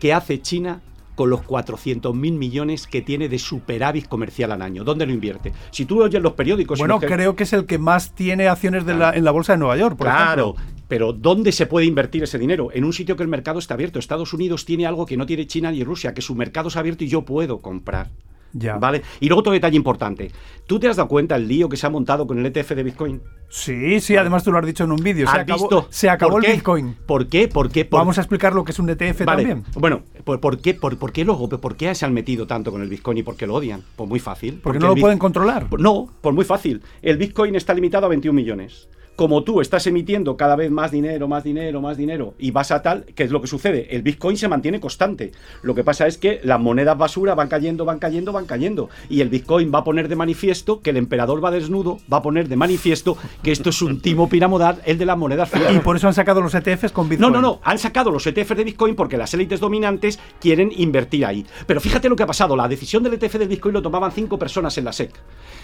¿qué 0.00 0.14
hace 0.14 0.40
China 0.40 0.80
con 1.14 1.30
los 1.30 1.40
400.000 1.42 2.14
millones 2.14 2.86
que 2.86 3.02
tiene 3.02 3.28
de 3.28 3.38
superávit 3.38 4.08
comercial 4.08 4.52
al 4.52 4.62
año? 4.62 4.84
¿Dónde 4.84 5.06
lo 5.06 5.12
invierte? 5.12 5.52
Si 5.70 5.84
tú 5.84 6.02
oyes 6.02 6.22
los 6.22 6.32
periódicos... 6.32 6.78
Bueno, 6.78 7.00
creo 7.00 7.36
que 7.36 7.44
es 7.44 7.52
el 7.52 7.66
que 7.66 7.78
más 7.78 8.14
tiene 8.14 8.48
acciones 8.48 8.84
de 8.86 8.94
la, 8.94 9.12
en 9.12 9.24
la 9.24 9.30
bolsa 9.30 9.52
de 9.52 9.58
Nueva 9.58 9.76
York, 9.76 9.96
por 9.96 10.06
Claro, 10.06 10.54
ejemplo. 10.56 10.84
pero 10.88 11.12
¿dónde 11.12 11.52
se 11.52 11.66
puede 11.66 11.86
invertir 11.86 12.22
ese 12.22 12.38
dinero? 12.38 12.70
En 12.72 12.84
un 12.84 12.92
sitio 12.92 13.16
que 13.16 13.22
el 13.22 13.28
mercado 13.28 13.58
está 13.58 13.74
abierto. 13.74 13.98
Estados 13.98 14.32
Unidos 14.32 14.64
tiene 14.64 14.86
algo 14.86 15.06
que 15.06 15.16
no 15.16 15.26
tiene 15.26 15.46
China 15.46 15.70
ni 15.70 15.84
Rusia, 15.84 16.14
que 16.14 16.22
su 16.22 16.34
mercado 16.34 16.68
es 16.68 16.76
abierto 16.76 17.04
y 17.04 17.08
yo 17.08 17.22
puedo 17.22 17.58
comprar. 17.58 18.10
Ya. 18.54 18.78
¿Vale? 18.78 19.02
Y 19.20 19.28
luego 19.28 19.40
otro 19.40 19.52
detalle 19.52 19.76
importante. 19.76 20.30
¿Tú 20.66 20.78
te 20.80 20.88
has 20.88 20.96
dado 20.96 21.08
cuenta 21.08 21.36
el 21.36 21.46
lío 21.46 21.68
que 21.68 21.76
se 21.76 21.86
ha 21.86 21.90
montado 21.90 22.26
con 22.26 22.38
el 22.38 22.46
ETF 22.46 22.70
de 22.70 22.82
Bitcoin? 22.84 23.20
Sí, 23.50 24.00
sí, 24.00 24.16
además 24.16 24.42
tú 24.42 24.50
lo 24.52 24.58
has 24.58 24.64
dicho 24.66 24.84
en 24.84 24.92
un 24.92 25.02
vídeo. 25.02 25.26
Se 25.28 25.36
¿Has 25.36 25.42
acabó, 25.42 25.60
visto? 25.62 25.86
se 25.90 26.08
acabó 26.08 26.32
¿Por 26.32 26.46
el? 26.46 26.52
Bitcoin. 26.52 26.96
¿Por 27.06 27.26
qué? 27.28 27.48
¿Por 27.48 27.70
qué? 27.70 27.84
Por- 27.84 27.98
Vamos 28.00 28.16
a 28.16 28.22
explicar 28.22 28.54
lo 28.54 28.64
que 28.64 28.72
es 28.72 28.78
un 28.78 28.88
ETF 28.88 29.24
Vale, 29.24 29.42
también. 29.44 29.64
Bueno, 29.74 30.02
¿por, 30.24 30.40
por 30.40 30.58
qué, 30.60 30.74
por, 30.74 30.96
por 30.96 31.12
qué 31.12 31.24
luego, 31.24 31.48
por 31.48 31.76
qué 31.76 31.94
se 31.94 32.06
han 32.06 32.14
metido 32.14 32.46
tanto 32.46 32.72
con 32.72 32.80
el 32.80 32.88
Bitcoin 32.88 33.18
y 33.18 33.22
por 33.22 33.36
qué 33.36 33.46
lo 33.46 33.54
odian? 33.54 33.82
Pues 33.96 34.08
muy 34.08 34.20
fácil. 34.20 34.60
Porque 34.62 34.78
el 34.78 34.82
no 34.84 34.94
lo 34.94 35.00
pueden 35.00 35.18
controlar. 35.18 35.68
No, 35.78 36.08
pues 36.22 36.34
muy 36.34 36.44
fácil. 36.44 36.80
El 37.02 37.18
Bitcoin 37.18 37.54
está 37.56 37.74
limitado 37.74 38.06
a 38.06 38.08
21 38.08 38.34
millones. 38.34 38.88
Como 39.16 39.44
tú 39.44 39.60
estás 39.60 39.86
emitiendo 39.86 40.36
cada 40.36 40.56
vez 40.56 40.70
más 40.70 40.90
dinero, 40.90 41.28
más 41.28 41.44
dinero, 41.44 41.80
más 41.80 41.96
dinero, 41.96 42.34
y 42.38 42.50
vas 42.50 42.70
a 42.70 42.82
tal, 42.82 43.04
¿qué 43.14 43.24
es 43.24 43.30
lo 43.30 43.40
que 43.40 43.46
sucede? 43.46 43.94
El 43.94 44.02
Bitcoin 44.02 44.36
se 44.36 44.48
mantiene 44.48 44.80
constante. 44.80 45.32
Lo 45.62 45.74
que 45.74 45.84
pasa 45.84 46.06
es 46.06 46.18
que 46.18 46.40
las 46.42 46.60
monedas 46.60 46.98
basura 46.98 47.34
van 47.34 47.48
cayendo, 47.48 47.84
van 47.84 47.98
cayendo, 47.98 48.32
van 48.32 48.46
cayendo. 48.46 48.90
Y 49.08 49.20
el 49.20 49.28
Bitcoin 49.28 49.72
va 49.72 49.80
a 49.80 49.84
poner 49.84 50.08
de 50.08 50.16
manifiesto 50.16 50.80
que 50.80 50.90
el 50.90 50.96
emperador 50.96 51.44
va 51.44 51.50
desnudo, 51.50 51.98
va 52.12 52.18
a 52.18 52.22
poner 52.22 52.48
de 52.48 52.56
manifiesto 52.56 53.16
que 53.42 53.52
esto 53.52 53.70
es 53.70 53.82
un 53.82 54.00
timo 54.00 54.28
piramidal, 54.28 54.80
el 54.84 54.98
de 54.98 55.06
las 55.06 55.16
monedas 55.16 55.50
Y 55.72 55.78
por 55.78 55.96
eso 55.96 56.08
han 56.08 56.14
sacado 56.14 56.40
los 56.40 56.54
ETFs 56.54 56.92
con 56.92 57.08
Bitcoin. 57.08 57.32
No, 57.32 57.40
no, 57.40 57.40
no. 57.40 57.60
Han 57.62 57.78
sacado 57.78 58.10
los 58.10 58.26
ETFs 58.26 58.56
de 58.56 58.64
Bitcoin 58.64 58.94
porque 58.94 59.16
las 59.16 59.32
élites 59.34 59.60
dominantes 59.60 60.18
quieren 60.40 60.70
invertir 60.76 61.24
ahí. 61.24 61.46
Pero 61.66 61.80
fíjate 61.80 62.08
lo 62.08 62.16
que 62.16 62.22
ha 62.22 62.26
pasado. 62.26 62.56
La 62.56 62.68
decisión 62.68 63.02
del 63.02 63.14
ETF 63.14 63.34
del 63.34 63.48
Bitcoin 63.48 63.74
lo 63.74 63.82
tomaban 63.82 64.12
cinco 64.12 64.38
personas 64.38 64.76
en 64.78 64.84
la 64.84 64.92
SEC. 64.92 65.12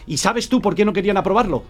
¿Y 0.06 0.16
sabes 0.16 0.48
tú 0.48 0.60
por 0.60 0.74
qué 0.74 0.84
no 0.84 0.92
querían 0.92 1.16
aprobarlo? 1.16 1.64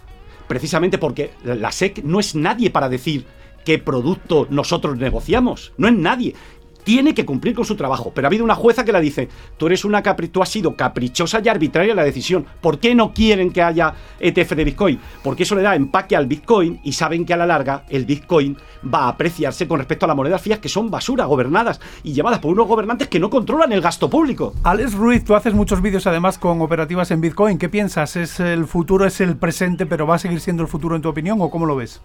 Precisamente 0.51 0.99
porque 0.99 1.31
la 1.45 1.71
SEC 1.71 2.03
no 2.03 2.19
es 2.19 2.35
nadie 2.35 2.71
para 2.71 2.89
decir 2.89 3.25
qué 3.65 3.79
producto 3.79 4.49
nosotros 4.51 4.99
negociamos. 4.99 5.73
No 5.77 5.87
es 5.87 5.95
nadie 5.95 6.35
tiene 6.85 7.15
que 7.15 7.25
cumplir 7.25 7.55
con 7.55 7.65
su 7.65 7.77
trabajo. 7.77 8.13
Pero 8.15 8.27
ha 8.27 8.29
habido 8.29 8.45
una 8.45 8.55
jueza 8.55 8.85
que 8.85 8.93
le 8.93 9.01
dice, 9.01 9.29
tú 9.57 9.67
eres 9.67 9.85
una 9.85 10.03
capri 10.03 10.29
tú 10.29 10.43
has 10.43 10.49
sido 10.49 10.77
caprichosa 10.77 11.41
y 11.43 11.49
arbitraria 11.49 11.95
la 11.95 12.05
decisión. 12.05 12.47
¿Por 12.61 12.79
qué 12.79 12.95
no 12.95 13.13
quieren 13.13 13.53
que 13.53 13.63
haya 13.63 13.95
ETF 14.19 14.53
de 14.53 14.65
Bitcoin? 14.65 15.01
Porque 15.23 15.43
eso 15.43 15.55
le 15.55 15.63
da 15.63 15.75
empaque 15.75 16.17
al 16.17 16.27
Bitcoin 16.27 16.81
y 16.85 16.93
saben 16.93 17.25
que 17.25 17.35
a 17.35 17.37
la 17.37 17.47
larga 17.47 17.85
el 17.89 18.07
Bitcoin 18.07 18.57
va 18.83 19.05
a 19.05 19.09
apreciarse 19.09 19.69
con 19.69 19.79
respecto 19.79 20.07
a 20.07 20.09
las 20.09 20.17
monedas 20.17 20.41
fías 20.41 20.59
que 20.59 20.69
son 20.69 20.91
basura, 20.91 21.25
gobernadas 21.25 21.81
y 22.03 22.13
llevadas 22.13 22.39
por 22.39 22.53
unos 22.53 22.67
gobernantes 22.67 23.09
que 23.09 23.21
no 23.21 23.31
controlan 23.31 23.73
el 23.73 23.81
gasto 23.81 24.09
público. 24.09 24.55
Alex 24.63 24.95
Ruiz, 24.95 25.25
tú 25.25 25.35
haces 25.35 25.55
muchos 25.55 25.83
vídeos 25.83 26.07
además 26.07 26.39
con 26.39 26.61
operativas 26.63 27.11
en 27.11 27.21
Bitcoin. 27.21 27.59
¿Qué 27.59 27.69
piensas? 27.69 28.17
¿Es 28.17 28.41
el 28.41 28.67
futuro, 28.67 29.07
es 29.07 29.21
el 29.21 29.37
presente, 29.37 29.87
pero 29.87 30.07
va 30.07 30.17
a 30.17 30.19
seguir 30.19 30.41
siendo 30.41 30.63
el 30.63 30.69
futuro 30.69 30.97
en 30.97 31.03
tu 31.03 31.09
opinión 31.09 31.39
o 31.41 31.51
cómo 31.51 31.67
lo 31.67 31.77
ves? 31.77 32.01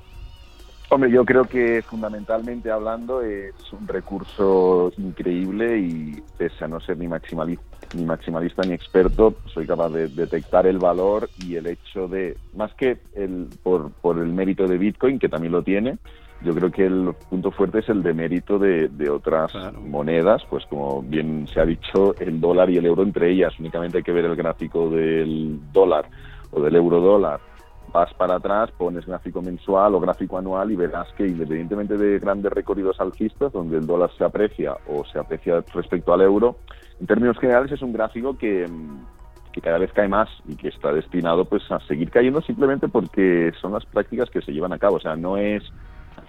Hombre, 0.90 1.10
yo 1.10 1.26
creo 1.26 1.46
que 1.46 1.82
fundamentalmente 1.82 2.70
hablando 2.70 3.22
es 3.22 3.54
un 3.72 3.88
recurso 3.88 4.92
increíble 4.98 5.80
y 5.80 6.24
pese 6.38 6.64
a 6.64 6.68
no 6.68 6.80
ser 6.80 6.98
ni 6.98 7.08
maximalista, 7.08 7.66
ni 7.96 8.06
maximalista 8.06 8.62
ni 8.62 8.74
experto, 8.74 9.34
soy 9.46 9.66
capaz 9.66 9.90
de 9.90 10.10
detectar 10.10 10.68
el 10.68 10.78
valor 10.78 11.30
y 11.40 11.56
el 11.56 11.66
hecho 11.66 12.08
de, 12.08 12.38
más 12.54 12.74
que 12.76 13.00
el, 13.16 13.48
por, 13.64 13.92
por 13.94 14.20
el 14.20 14.28
mérito 14.28 14.68
de 14.68 14.78
Bitcoin, 14.78 15.18
que 15.18 15.28
también 15.28 15.54
lo 15.54 15.64
tiene, 15.64 15.98
yo 16.44 16.54
creo 16.54 16.70
que 16.70 16.86
el 16.86 17.16
punto 17.30 17.50
fuerte 17.50 17.80
es 17.80 17.90
el 17.90 18.04
de 18.04 18.14
mérito 18.14 18.60
de, 18.60 18.88
de 18.90 19.10
otras 19.10 19.52
monedas, 19.82 20.44
pues 20.50 20.66
como 20.68 21.02
bien 21.02 21.48
se 21.52 21.60
ha 21.62 21.66
dicho, 21.66 22.14
el 22.20 22.40
dólar 22.40 22.70
y 22.70 22.78
el 22.78 22.86
euro 22.86 23.02
entre 23.02 23.32
ellas. 23.32 23.54
Únicamente 23.60 23.98
hay 23.98 24.04
que 24.04 24.12
ver 24.12 24.26
el 24.26 24.36
gráfico 24.36 24.90
del 24.90 25.60
dólar 25.72 26.08
o 26.52 26.62
del 26.62 26.76
euro 26.76 27.00
dólar 27.00 27.40
vas 27.96 28.14
para 28.16 28.36
atrás, 28.36 28.70
pones 28.78 29.06
gráfico 29.06 29.42
mensual 29.42 29.96
o 29.96 30.02
gráfico 30.02 30.38
anual 30.38 30.70
y 30.70 30.76
verás 30.76 31.08
que 31.14 31.26
independientemente 31.26 31.98
de 31.98 32.20
grandes 32.20 32.52
recorridos 32.52 33.00
alcistas, 33.00 33.54
donde 33.54 33.78
el 33.78 33.88
dólar 33.88 34.12
se 34.18 34.26
aprecia 34.26 34.76
o 34.86 35.06
se 35.06 35.18
aprecia 35.18 35.64
respecto 35.74 36.14
al 36.14 36.22
euro, 36.22 36.58
en 37.00 37.08
términos 37.08 37.40
generales 37.40 37.72
es 37.72 37.82
un 37.82 37.94
gráfico 37.94 38.38
que, 38.38 38.68
que 39.54 39.62
cada 39.62 39.78
vez 39.78 39.94
cae 39.94 40.10
más 40.10 40.28
y 40.46 40.58
que 40.58 40.68
está 40.68 40.92
destinado 40.92 41.46
pues 41.46 41.64
a 41.72 41.80
seguir 41.88 42.12
cayendo 42.12 42.42
simplemente 42.42 42.90
porque 42.90 43.54
son 43.62 43.72
las 43.72 43.86
prácticas 43.86 44.30
que 44.30 44.42
se 44.42 44.52
llevan 44.52 44.74
a 44.74 44.80
cabo. 44.80 44.98
O 44.98 45.00
sea, 45.00 45.16
no 45.16 45.38
es 45.38 45.64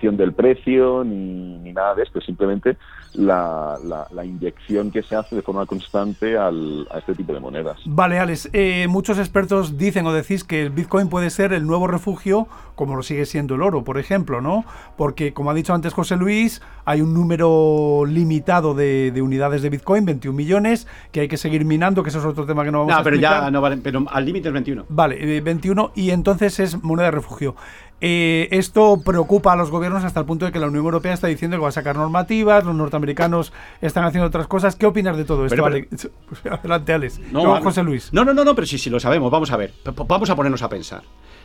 del 0.00 0.32
precio 0.32 1.04
ni, 1.04 1.59
ni 1.59 1.72
nada 1.72 1.94
de 1.94 2.02
esto, 2.02 2.20
simplemente 2.20 2.76
la, 3.14 3.78
la, 4.12 4.24
inyección 4.24 4.90
que 4.90 5.02
se 5.02 5.16
hace 5.16 5.37
de 5.37 5.42
forma 5.42 5.64
constante 5.66 6.37
al, 6.37 6.87
a 6.90 6.98
este 6.98 7.14
tipo 7.14 7.32
de 7.32 7.40
monedas. 7.40 7.78
Vale, 7.87 8.18
Alex, 8.18 8.50
eh, 8.52 8.87
muchos 8.88 9.18
expertos 9.18 9.78
dicen 9.78 10.06
o 10.06 10.12
decís 10.12 10.44
que 10.44 10.62
el 10.62 10.70
Bitcoin 10.70 11.09
puede 11.09 11.30
ser 11.30 11.52
el 11.52 11.66
nuevo 11.66 11.87
refugio, 11.87 12.46
como 12.74 12.94
lo 12.94 13.02
sigue 13.02 13.24
siendo 13.24 13.54
el 13.54 13.62
oro, 13.62 13.85
por 13.85 13.98
ejemplo, 13.98 14.40
¿no? 14.40 14.64
Porque, 14.96 15.32
como 15.32 15.50
ha 15.50 15.54
dicho 15.54 15.72
antes 15.72 15.94
José 15.94 16.16
Luis, 16.16 16.61
hay 16.85 17.00
un 17.00 17.14
número 17.14 18.04
limitado 18.06 18.74
de, 18.74 19.11
de 19.12 19.22
unidades 19.22 19.62
de 19.62 19.70
Bitcoin, 19.70 20.04
21 20.04 20.37
millones, 20.37 20.87
que 21.11 21.20
hay 21.20 21.28
que 21.28 21.38
seguir 21.38 21.64
minando, 21.64 22.02
que 22.02 22.11
eso 22.11 22.18
es 22.18 22.24
otro 22.24 22.44
tema 22.44 22.64
que 22.64 22.70
no 22.70 22.80
vamos 22.80 23.00
a 23.00 23.02
pero 23.02 23.16
ya 23.16 23.50
no 23.50 23.61
vale, 23.61 23.78
pero 23.78 24.04
al 24.11 24.24
límite 24.24 24.48
es 24.48 24.54
21. 24.54 24.87
Vale, 24.88 25.40
21 25.40 25.87
eh, 25.87 26.00
y 26.00 26.11
entonces 26.11 26.59
es 26.61 26.82
moneda 26.82 27.06
de 27.06 27.12
refugio. 27.12 27.54
Eh, 28.00 28.48
esto 28.50 29.00
preocupa 29.04 29.54
a 29.54 29.56
los 29.56 29.70
gobiernos 29.70 30.04
hasta 30.04 30.20
el 30.20 30.26
punto 30.26 30.44
de 30.44 30.52
que 30.52 30.59
la 30.59 30.66
Unión 30.66 30.85
Europea 30.85 31.14
está 31.14 31.28
diciendo 31.28 31.56
que 31.56 31.62
va 31.62 31.68
a 31.68 31.72
sacar 31.72 31.96
normativas, 31.96 32.64
los 32.64 32.74
norteamericanos 32.74 33.52
están 33.80 34.04
haciendo 34.04 34.26
otras 34.26 34.46
cosas. 34.46 34.76
¿Qué 34.76 34.87
opinas 34.87 35.16
de 35.16 35.24
todo 35.24 35.46
esto? 35.46 35.64
Adelante, 36.50 36.92
Alex. 36.92 37.20
No, 37.32 37.61
José 37.62 37.82
Luis. 37.82 38.12
No, 38.12 38.24
no, 38.24 38.35
no, 38.35 38.44
no, 38.44 38.54
pero 38.54 38.66
sí, 38.66 38.78
sí, 38.78 38.90
lo 38.90 39.00
sabemos. 39.00 39.30
Vamos 39.30 39.50
a 39.50 39.56
ver. 39.56 39.72
Vamos 40.06 40.28
a 40.28 40.37
ponernos 40.37 40.62
a 40.62 40.68
pensar. 40.68 41.02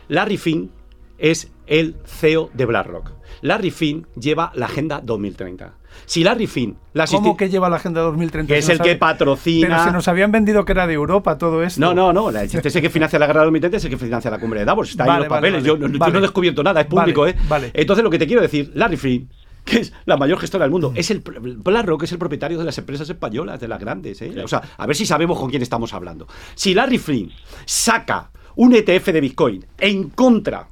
Larry 0.08 0.36
Finn 0.36 0.70
es 1.18 1.50
el 1.66 1.96
CEO 2.04 2.50
de 2.52 2.66
BlackRock. 2.66 3.12
Larry 3.40 3.70
Finn 3.70 4.06
lleva 4.18 4.52
la 4.54 4.66
Agenda 4.66 5.00
2030. 5.02 5.74
Si 6.04 6.24
Larry 6.24 6.46
Finn... 6.46 6.76
¿Cómo 7.10 7.36
que 7.36 7.48
lleva 7.48 7.68
la 7.70 7.76
Agenda 7.76 8.00
2030? 8.02 8.52
Que 8.52 8.58
es 8.58 8.68
el 8.68 8.80
que 8.80 8.96
patrocina... 8.96 9.68
Pero 9.68 9.84
se 9.84 9.92
nos 9.92 10.08
habían 10.08 10.32
vendido 10.32 10.64
que 10.64 10.72
era 10.72 10.86
de 10.86 10.94
Europa 10.94 11.38
todo 11.38 11.62
esto. 11.62 11.80
No, 11.80 11.94
no, 11.94 12.12
no. 12.12 12.30
Este 12.30 12.68
es 12.68 12.76
el 12.76 12.82
que 12.82 12.90
financia 12.90 13.18
la 13.18 13.26
Agenda 13.26 13.44
2030, 13.44 13.76
es 13.76 13.84
el 13.84 13.90
que 13.90 13.98
financia 13.98 14.30
la 14.30 14.38
cumbre 14.38 14.60
de 14.60 14.66
Davos. 14.66 14.90
Está 14.90 15.04
ahí 15.04 15.10
en 15.10 15.18
los 15.18 15.28
papeles. 15.28 15.64
yo, 15.64 15.76
no 15.76 16.18
he 16.18 16.20
descubierto 16.20 16.62
nada, 16.62 16.80
es 16.82 16.86
público, 16.86 17.26
¿eh? 17.26 17.34
Entonces 17.72 18.02
lo 18.02 18.10
que 18.10 18.18
te 18.18 18.26
quiero 18.26 18.42
decir, 18.42 18.70
Larry 18.74 18.96
Finn 18.96 19.28
que 19.64 19.78
es 19.78 19.92
la 20.06 20.16
mayor 20.16 20.38
gestora 20.38 20.64
del 20.64 20.72
mundo. 20.72 20.92
Es 20.94 21.10
el 21.10 21.20
BlackRock 21.20 22.02
es 22.02 22.12
el 22.12 22.18
propietario 22.18 22.58
de 22.58 22.64
las 22.64 22.76
empresas 22.78 23.08
españolas, 23.08 23.60
de 23.60 23.68
las 23.68 23.80
grandes. 23.80 24.20
¿eh? 24.22 24.34
O 24.42 24.48
sea, 24.48 24.62
a 24.76 24.86
ver 24.86 24.96
si 24.96 25.06
sabemos 25.06 25.38
con 25.38 25.50
quién 25.50 25.62
estamos 25.62 25.94
hablando. 25.94 26.26
Si 26.54 26.74
Larry 26.74 26.98
Flynn 26.98 27.30
saca 27.64 28.30
un 28.56 28.74
ETF 28.74 29.06
de 29.06 29.20
Bitcoin 29.20 29.66
en 29.78 30.10
contra 30.10 30.68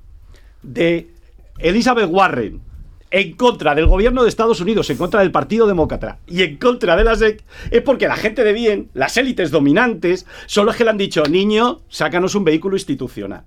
de 0.63 1.15
Elizabeth 1.59 2.09
Warren, 2.11 2.61
en 3.11 3.33
contra 3.35 3.75
del 3.75 3.87
gobierno 3.87 4.23
de 4.23 4.29
Estados 4.29 4.61
Unidos, 4.61 4.89
en 4.91 4.97
contra 4.97 5.21
del 5.21 5.33
Partido 5.33 5.67
Demócrata 5.67 6.19
y 6.27 6.43
en 6.43 6.57
contra 6.57 6.97
de 6.97 7.05
la 7.05 7.17
SEC, 7.17 7.43
es 7.71 7.83
porque 7.83 8.09
la 8.09 8.17
gente 8.17 8.45
de 8.45 8.53
bien, 8.53 8.91
las 8.95 9.17
élites 9.17 9.51
dominantes, 9.51 10.27
son 10.47 10.67
los 10.67 10.77
que 10.77 10.85
le 10.85 10.91
han 10.91 10.99
dicho, 10.99 11.23
niño, 11.25 11.81
sácanos 11.89 12.35
un 12.35 12.45
vehículo 12.45 12.77
institucional. 12.77 13.45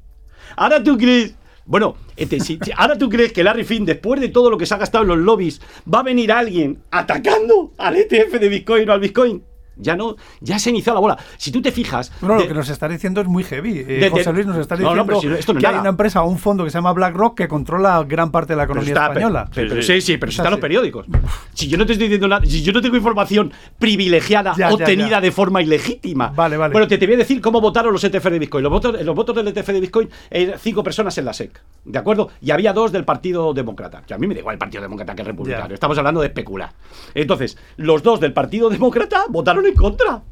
Ahora 0.56 0.84
tú 0.84 0.98
crees 0.98 1.36
bueno, 1.66 1.96
este, 2.18 2.38
ahora 2.76 2.98
tú 2.98 3.08
crees 3.08 3.32
que 3.32 3.42
Larry 3.42 3.64
Finn, 3.64 3.86
después 3.86 4.20
de 4.20 4.28
todo 4.28 4.50
lo 4.50 4.58
que 4.58 4.66
se 4.66 4.74
ha 4.74 4.78
gastado 4.78 5.04
en 5.04 5.10
los 5.10 5.18
lobbies, 5.18 5.62
va 5.92 6.00
a 6.00 6.04
venir 6.04 6.32
alguien 6.32 6.80
atacando 6.92 7.72
al 7.78 7.96
ETF 7.96 8.34
de 8.34 8.50
Bitcoin 8.50 8.90
o 8.90 8.94
al 8.94 9.00
Bitcoin 9.00 9.44
ya 9.76 9.96
no, 9.96 10.16
ya 10.42 10.60
se 10.60 10.70
ha 10.70 10.72
iniciado 10.72 10.96
la 10.96 11.02
bola. 11.02 11.18
Si 11.38 11.52
tú 11.52 11.62
te 11.62 11.72
fijas. 11.72 12.12
No, 12.22 12.36
lo 12.36 12.48
que 12.48 12.54
nos 12.54 12.70
está 12.70 12.88
diciendo 12.88 13.22
es 13.22 13.28
muy 13.28 13.44
heavy. 13.44 13.86
Eh, 13.88 14.10
José 14.12 14.34
Luis 14.34 14.46
nos 14.46 14.58
está 14.58 14.76
diciendo 14.76 15.20
que 15.60 15.68
hay 15.68 15.76
una 15.76 15.90
empresa 15.90 16.24
o 16.24 16.30
un 16.30 16.38
fondo 16.38 16.64
que 16.64 16.70
se 16.70 16.78
llama 16.78 16.94
BlackRock 16.94 17.38
que 17.38 17.48
controla 17.48 18.04
gran 18.04 18.32
parte 18.32 18.54
de 18.54 18.58
la 18.58 18.64
economía 18.64 18.94
española. 18.94 19.50
sí, 19.82 20.02
sí, 20.02 20.18
pero 20.18 20.30
está 20.30 20.46
en 20.46 20.52
los 20.52 20.60
periódicos. 20.60 21.06
Si 21.54 21.68
yo 21.68 21.78
no 21.78 21.86
te 21.86 21.94
estoy 21.94 22.08
diciendo 22.08 22.28
nada, 22.28 22.46
si 22.46 22.62
yo 22.62 22.74
no 22.74 22.82
tengo 22.82 22.96
información 22.96 23.52
privilegiada 23.80 24.54
obtenida 24.72 25.22
de 25.22 25.32
forma 25.32 25.62
ilegítima. 25.62 26.30
Vale, 26.30 26.58
vale. 26.58 26.72
Bueno, 26.72 26.88
te, 26.88 26.98
te 26.98 27.06
voy 27.06 27.16
a 27.16 27.20
decir 27.20 27.42
cómo 27.42 27.62
votaron 27.62 27.94
los 27.94 28.04
ETF 28.04 28.26
de 28.26 28.40
Bitcoin. 28.40 28.64
Los 28.64 28.72
votos, 28.72 29.02
los 29.04 29.16
votos 29.16 29.36
del 29.36 29.48
ETF 29.48 29.68
de 29.68 29.82
Bitcoin, 29.82 30.10
hay 30.32 30.54
cinco 30.60 30.84
personas 30.84 31.18
en 31.18 31.26
la 31.26 31.34
SEC. 31.34 31.62
¿De 31.86 32.00
acuerdo? 32.00 32.30
Y 32.42 32.52
había 32.52 32.74
dos 32.74 32.92
del 32.92 33.06
Partido 33.06 33.54
Demócrata. 33.54 34.04
Que 34.06 34.14
a 34.14 34.18
mí 34.18 34.28
me 34.28 34.34
da 34.34 34.40
igual 34.40 34.54
el 34.54 34.60
Partido 34.60 34.82
Demócrata 34.82 35.16
que 35.16 35.22
el 35.22 35.28
Republicano. 35.28 35.74
Estamos 35.74 35.98
hablando 35.98 36.22
de 36.22 36.28
especular. 36.28 36.72
Entonces, 37.14 37.58
los 37.78 38.04
dos 38.04 38.20
del 38.20 38.34
Partido 38.34 38.70
Demócrata 38.70 39.26
votaron 39.30 39.63
en 39.68 39.76
contra. 39.76 40.24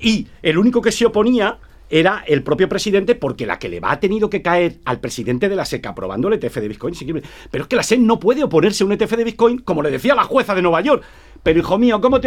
Y 0.00 0.26
el 0.42 0.58
único 0.58 0.80
que 0.80 0.92
se 0.92 1.06
oponía 1.06 1.58
era 1.90 2.22
el 2.26 2.42
propio 2.42 2.68
presidente, 2.68 3.14
porque 3.14 3.46
la 3.46 3.58
que 3.58 3.68
le 3.68 3.80
va 3.80 3.92
a 3.92 4.00
tenido 4.00 4.28
que 4.28 4.42
caer 4.42 4.78
al 4.84 5.00
presidente 5.00 5.48
de 5.48 5.56
la 5.56 5.64
SEC 5.64 5.86
aprobando 5.86 6.28
el 6.28 6.34
ETF 6.34 6.56
de 6.56 6.68
Bitcoin. 6.68 6.94
Pero 7.50 7.64
es 7.64 7.68
que 7.68 7.76
la 7.76 7.82
SEC 7.82 8.00
no 8.00 8.20
puede 8.20 8.44
oponerse 8.44 8.82
a 8.82 8.86
un 8.86 8.92
ETF 8.92 9.16
de 9.16 9.24
Bitcoin, 9.24 9.58
como 9.58 9.82
le 9.82 9.90
decía 9.90 10.14
la 10.14 10.24
jueza 10.24 10.54
de 10.54 10.62
Nueva 10.62 10.80
York. 10.82 11.02
Pero 11.48 11.60
hijo 11.60 11.78
mío, 11.78 11.98
¿cómo 12.02 12.20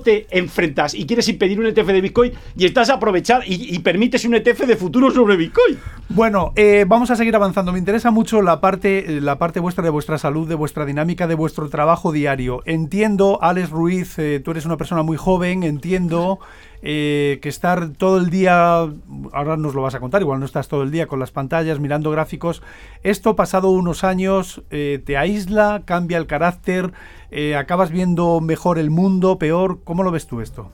te, 0.00 0.26
enfrentas 0.36 0.94
y 0.94 1.06
quieres 1.06 1.28
impedir 1.28 1.60
un 1.60 1.66
ETF 1.66 1.86
de 1.86 2.00
Bitcoin 2.00 2.32
y 2.56 2.64
estás 2.64 2.90
a 2.90 2.94
aprovechar 2.94 3.42
y, 3.46 3.78
permites 3.78 4.24
un 4.24 4.34
ETF 4.34 4.62
de 4.66 4.74
futuro 4.74 5.12
sobre 5.12 5.36
Bitcoin? 5.36 5.78
Bueno, 6.08 6.52
eh, 6.56 6.84
vamos 6.88 7.12
a 7.12 7.14
seguir 7.14 7.36
avanzando. 7.36 7.70
Me 7.70 7.78
interesa 7.78 8.10
mucho 8.10 8.42
la 8.42 8.60
parte, 8.60 9.20
la 9.20 9.38
parte 9.38 9.60
vuestra 9.60 9.84
de 9.84 9.90
vuestra 9.90 10.18
salud, 10.18 10.48
de 10.48 10.56
vuestra 10.56 10.84
dinámica, 10.84 11.28
de 11.28 11.36
vuestro 11.36 11.68
trabajo 11.68 12.10
diario. 12.10 12.62
Entiendo, 12.66 13.38
Alex 13.40 13.70
Ruiz, 13.70 14.18
eh, 14.18 14.40
tú 14.44 14.50
eres 14.50 14.66
una 14.66 14.76
persona 14.76 15.04
muy 15.04 15.16
joven, 15.16 15.62
entiendo 15.62 16.40
eh, 16.84 17.38
que 17.40 17.48
estar 17.48 17.90
todo 17.90 18.18
el 18.18 18.28
día, 18.28 18.88
ahora 19.32 19.56
nos 19.56 19.72
lo 19.72 19.82
vas 19.82 19.94
a 19.94 20.00
contar, 20.00 20.20
igual 20.20 20.40
no 20.40 20.46
estás 20.46 20.66
todo 20.66 20.82
el 20.82 20.90
día 20.90 21.06
con 21.06 21.20
las 21.20 21.30
pantallas 21.30 21.78
mirando 21.78 22.10
gráficos, 22.10 22.60
esto 23.04 23.36
pasado 23.36 23.70
unos 23.70 24.02
años 24.02 24.62
eh, 24.70 25.00
te 25.06 25.16
aísla, 25.16 25.82
cambia 25.84 26.18
el 26.18 26.26
carácter, 26.26 26.92
eh, 27.32 27.56
acabas 27.56 27.90
viendo 27.90 28.40
mejor 28.40 28.78
el 28.78 28.90
mundo, 28.90 29.38
peor, 29.38 29.80
¿cómo 29.84 30.02
lo 30.02 30.10
ves 30.10 30.26
tú 30.26 30.40
esto? 30.40 30.70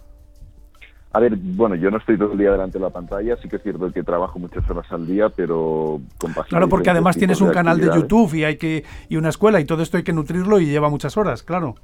A 1.12 1.20
ver, 1.20 1.36
bueno, 1.36 1.74
yo 1.74 1.90
no 1.90 1.96
estoy 1.96 2.18
todo 2.18 2.32
el 2.32 2.38
día 2.38 2.50
delante 2.50 2.78
de 2.78 2.84
la 2.84 2.90
pantalla, 2.90 3.36
sí 3.36 3.48
que 3.48 3.56
es 3.56 3.62
cierto 3.62 3.90
que 3.90 4.02
trabajo 4.02 4.38
muchas 4.38 4.68
horas 4.68 4.84
al 4.90 5.06
día, 5.06 5.30
pero 5.30 6.00
con 6.18 6.34
Claro, 6.34 6.68
porque 6.68 6.90
además 6.90 7.16
tienes 7.16 7.40
un 7.40 7.50
canal 7.50 7.80
de 7.80 7.86
YouTube 7.86 8.34
y 8.34 8.44
hay 8.44 8.56
que 8.56 8.84
y 9.08 9.16
una 9.16 9.30
escuela 9.30 9.58
y 9.60 9.64
todo 9.64 9.82
esto 9.82 9.96
hay 9.96 10.02
que 10.02 10.12
nutrirlo 10.12 10.60
y 10.60 10.66
lleva 10.66 10.90
muchas 10.90 11.16
horas, 11.16 11.42
claro. 11.42 11.76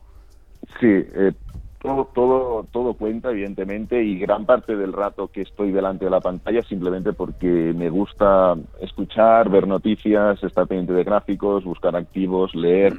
Sí, 0.78 0.86
eh, 0.88 1.32
todo, 1.80 2.10
todo, 2.14 2.66
todo 2.70 2.94
cuenta, 2.94 3.30
evidentemente, 3.30 4.02
y 4.02 4.18
gran 4.18 4.44
parte 4.44 4.76
del 4.76 4.92
rato 4.92 5.28
que 5.28 5.42
estoy 5.42 5.70
delante 5.70 6.04
de 6.04 6.10
la 6.10 6.20
pantalla 6.20 6.62
simplemente 6.62 7.12
porque 7.12 7.72
me 7.76 7.90
gusta 7.90 8.56
escuchar, 8.80 9.48
ver 9.50 9.66
noticias, 9.66 10.42
estar 10.42 10.66
pendiente 10.66 10.92
de 10.92 11.04
gráficos, 11.04 11.64
buscar 11.64 11.94
activos, 11.96 12.54
leer. 12.54 12.94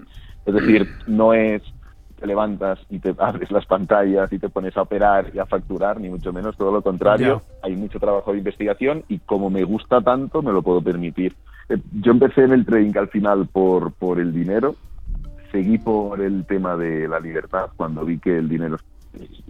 Es 0.46 0.54
decir, 0.54 0.88
no 1.08 1.34
es 1.34 1.62
te 2.20 2.28
levantas 2.28 2.80
y 2.90 3.00
te 3.00 3.14
abres 3.18 3.52
las 3.52 3.66
pantallas 3.66 4.32
y 4.32 4.40
te 4.40 4.50
pones 4.50 4.76
a 4.78 4.84
operar 4.84 5.32
y 5.34 5.40
a 5.40 5.46
facturar, 5.46 6.00
ni 6.00 6.10
mucho 6.10 6.32
menos, 6.32 6.56
todo 6.56 6.72
lo 6.72 6.82
contrario. 6.82 7.42
Hay 7.62 7.76
mucho 7.76 8.00
trabajo 8.00 8.32
de 8.32 8.38
investigación 8.38 9.04
y 9.10 9.20
como 9.20 9.50
me 9.50 9.64
gusta 9.64 10.02
tanto, 10.02 10.42
me 10.42 10.52
lo 10.52 10.62
puedo 10.62 10.82
permitir. 10.82 11.36
Eh, 11.70 11.78
yo 12.02 12.12
empecé 12.12 12.44
en 12.44 12.54
el 12.54 12.66
trading 12.66 12.98
al 12.98 13.10
final 13.10 13.48
por, 13.48 13.92
por 13.94 14.20
el 14.20 14.34
dinero, 14.34 14.76
seguí 15.52 15.78
por 15.78 16.22
el 16.22 16.46
tema 16.46 16.78
de 16.78 17.08
la 17.08 17.20
libertad, 17.20 17.68
cuando 17.76 18.06
vi 18.06 18.20
que 18.20 18.38
el 18.38 18.48
dinero, 18.48 18.78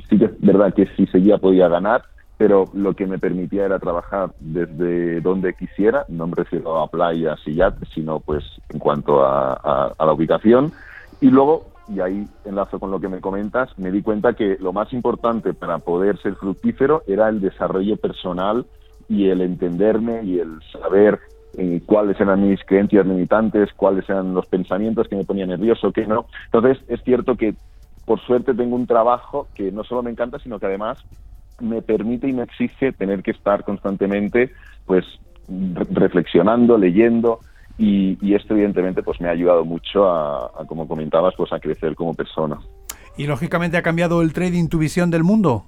sí 0.09 0.17
que 0.17 0.25
es 0.25 0.41
verdad 0.41 0.73
que 0.73 0.87
si 0.95 1.05
seguía 1.07 1.37
podía 1.37 1.67
ganar, 1.67 2.03
pero 2.37 2.69
lo 2.73 2.93
que 2.93 3.07
me 3.07 3.19
permitía 3.19 3.65
era 3.65 3.79
trabajar 3.79 4.31
desde 4.39 5.21
donde 5.21 5.53
quisiera, 5.53 6.05
no 6.09 6.27
me 6.27 6.35
refiero 6.35 6.79
a 6.79 6.87
playas 6.87 7.39
y 7.45 7.55
yates, 7.55 7.89
sino 7.93 8.19
pues 8.19 8.43
en 8.69 8.79
cuanto 8.79 9.25
a, 9.25 9.93
a 9.97 10.05
la 10.05 10.13
ubicación. 10.13 10.73
Y 11.21 11.29
luego 11.29 11.67
y 11.87 11.99
ahí 11.99 12.27
enlazo 12.45 12.79
con 12.79 12.91
lo 12.91 12.99
que 12.99 13.09
me 13.09 13.21
comentas, 13.21 13.77
me 13.77 13.91
di 13.91 14.01
cuenta 14.01 14.33
que 14.33 14.57
lo 14.59 14.73
más 14.73 14.91
importante 14.93 15.53
para 15.53 15.77
poder 15.79 16.17
ser 16.19 16.35
fructífero 16.35 17.03
era 17.07 17.29
el 17.29 17.41
desarrollo 17.41 17.97
personal 17.97 18.65
y 19.07 19.29
el 19.29 19.41
entenderme 19.41 20.23
y 20.23 20.39
el 20.39 20.59
saber 20.71 21.19
eh, 21.57 21.81
cuáles 21.85 22.19
eran 22.19 22.47
mis 22.47 22.63
creencias 22.65 23.05
limitantes, 23.05 23.69
cuáles 23.75 24.09
eran 24.09 24.33
los 24.33 24.45
pensamientos 24.47 25.07
que 25.07 25.15
me 25.15 25.25
ponían 25.25 25.49
nervioso, 25.49 25.91
que 25.91 26.07
no. 26.07 26.25
Entonces, 26.45 26.83
es 26.87 27.01
cierto 27.03 27.35
que 27.35 27.55
por 28.05 28.19
suerte 28.21 28.53
tengo 28.53 28.75
un 28.75 28.87
trabajo 28.87 29.47
que 29.53 29.71
no 29.71 29.83
solo 29.83 30.03
me 30.03 30.11
encanta, 30.11 30.39
sino 30.39 30.59
que 30.59 30.65
además 30.65 30.97
me 31.59 31.81
permite 31.81 32.27
y 32.27 32.33
me 32.33 32.43
exige 32.43 32.91
tener 32.91 33.23
que 33.23 33.31
estar 33.31 33.63
constantemente 33.63 34.51
pues 34.85 35.05
reflexionando, 35.47 36.77
leyendo, 36.77 37.39
y, 37.77 38.33
esto 38.33 38.53
evidentemente 38.53 39.03
pues 39.03 39.19
me 39.19 39.27
ha 39.27 39.31
ayudado 39.31 39.65
mucho 39.65 40.09
a, 40.09 40.65
como 40.67 40.87
comentabas, 40.87 41.33
pues 41.35 41.51
a 41.51 41.59
crecer 41.59 41.95
como 41.95 42.13
persona. 42.13 42.57
¿Y 43.17 43.27
lógicamente 43.27 43.77
ha 43.77 43.81
cambiado 43.81 44.21
el 44.21 44.33
trading 44.33 44.67
tu 44.67 44.77
visión 44.77 45.11
del 45.11 45.23
mundo? 45.23 45.65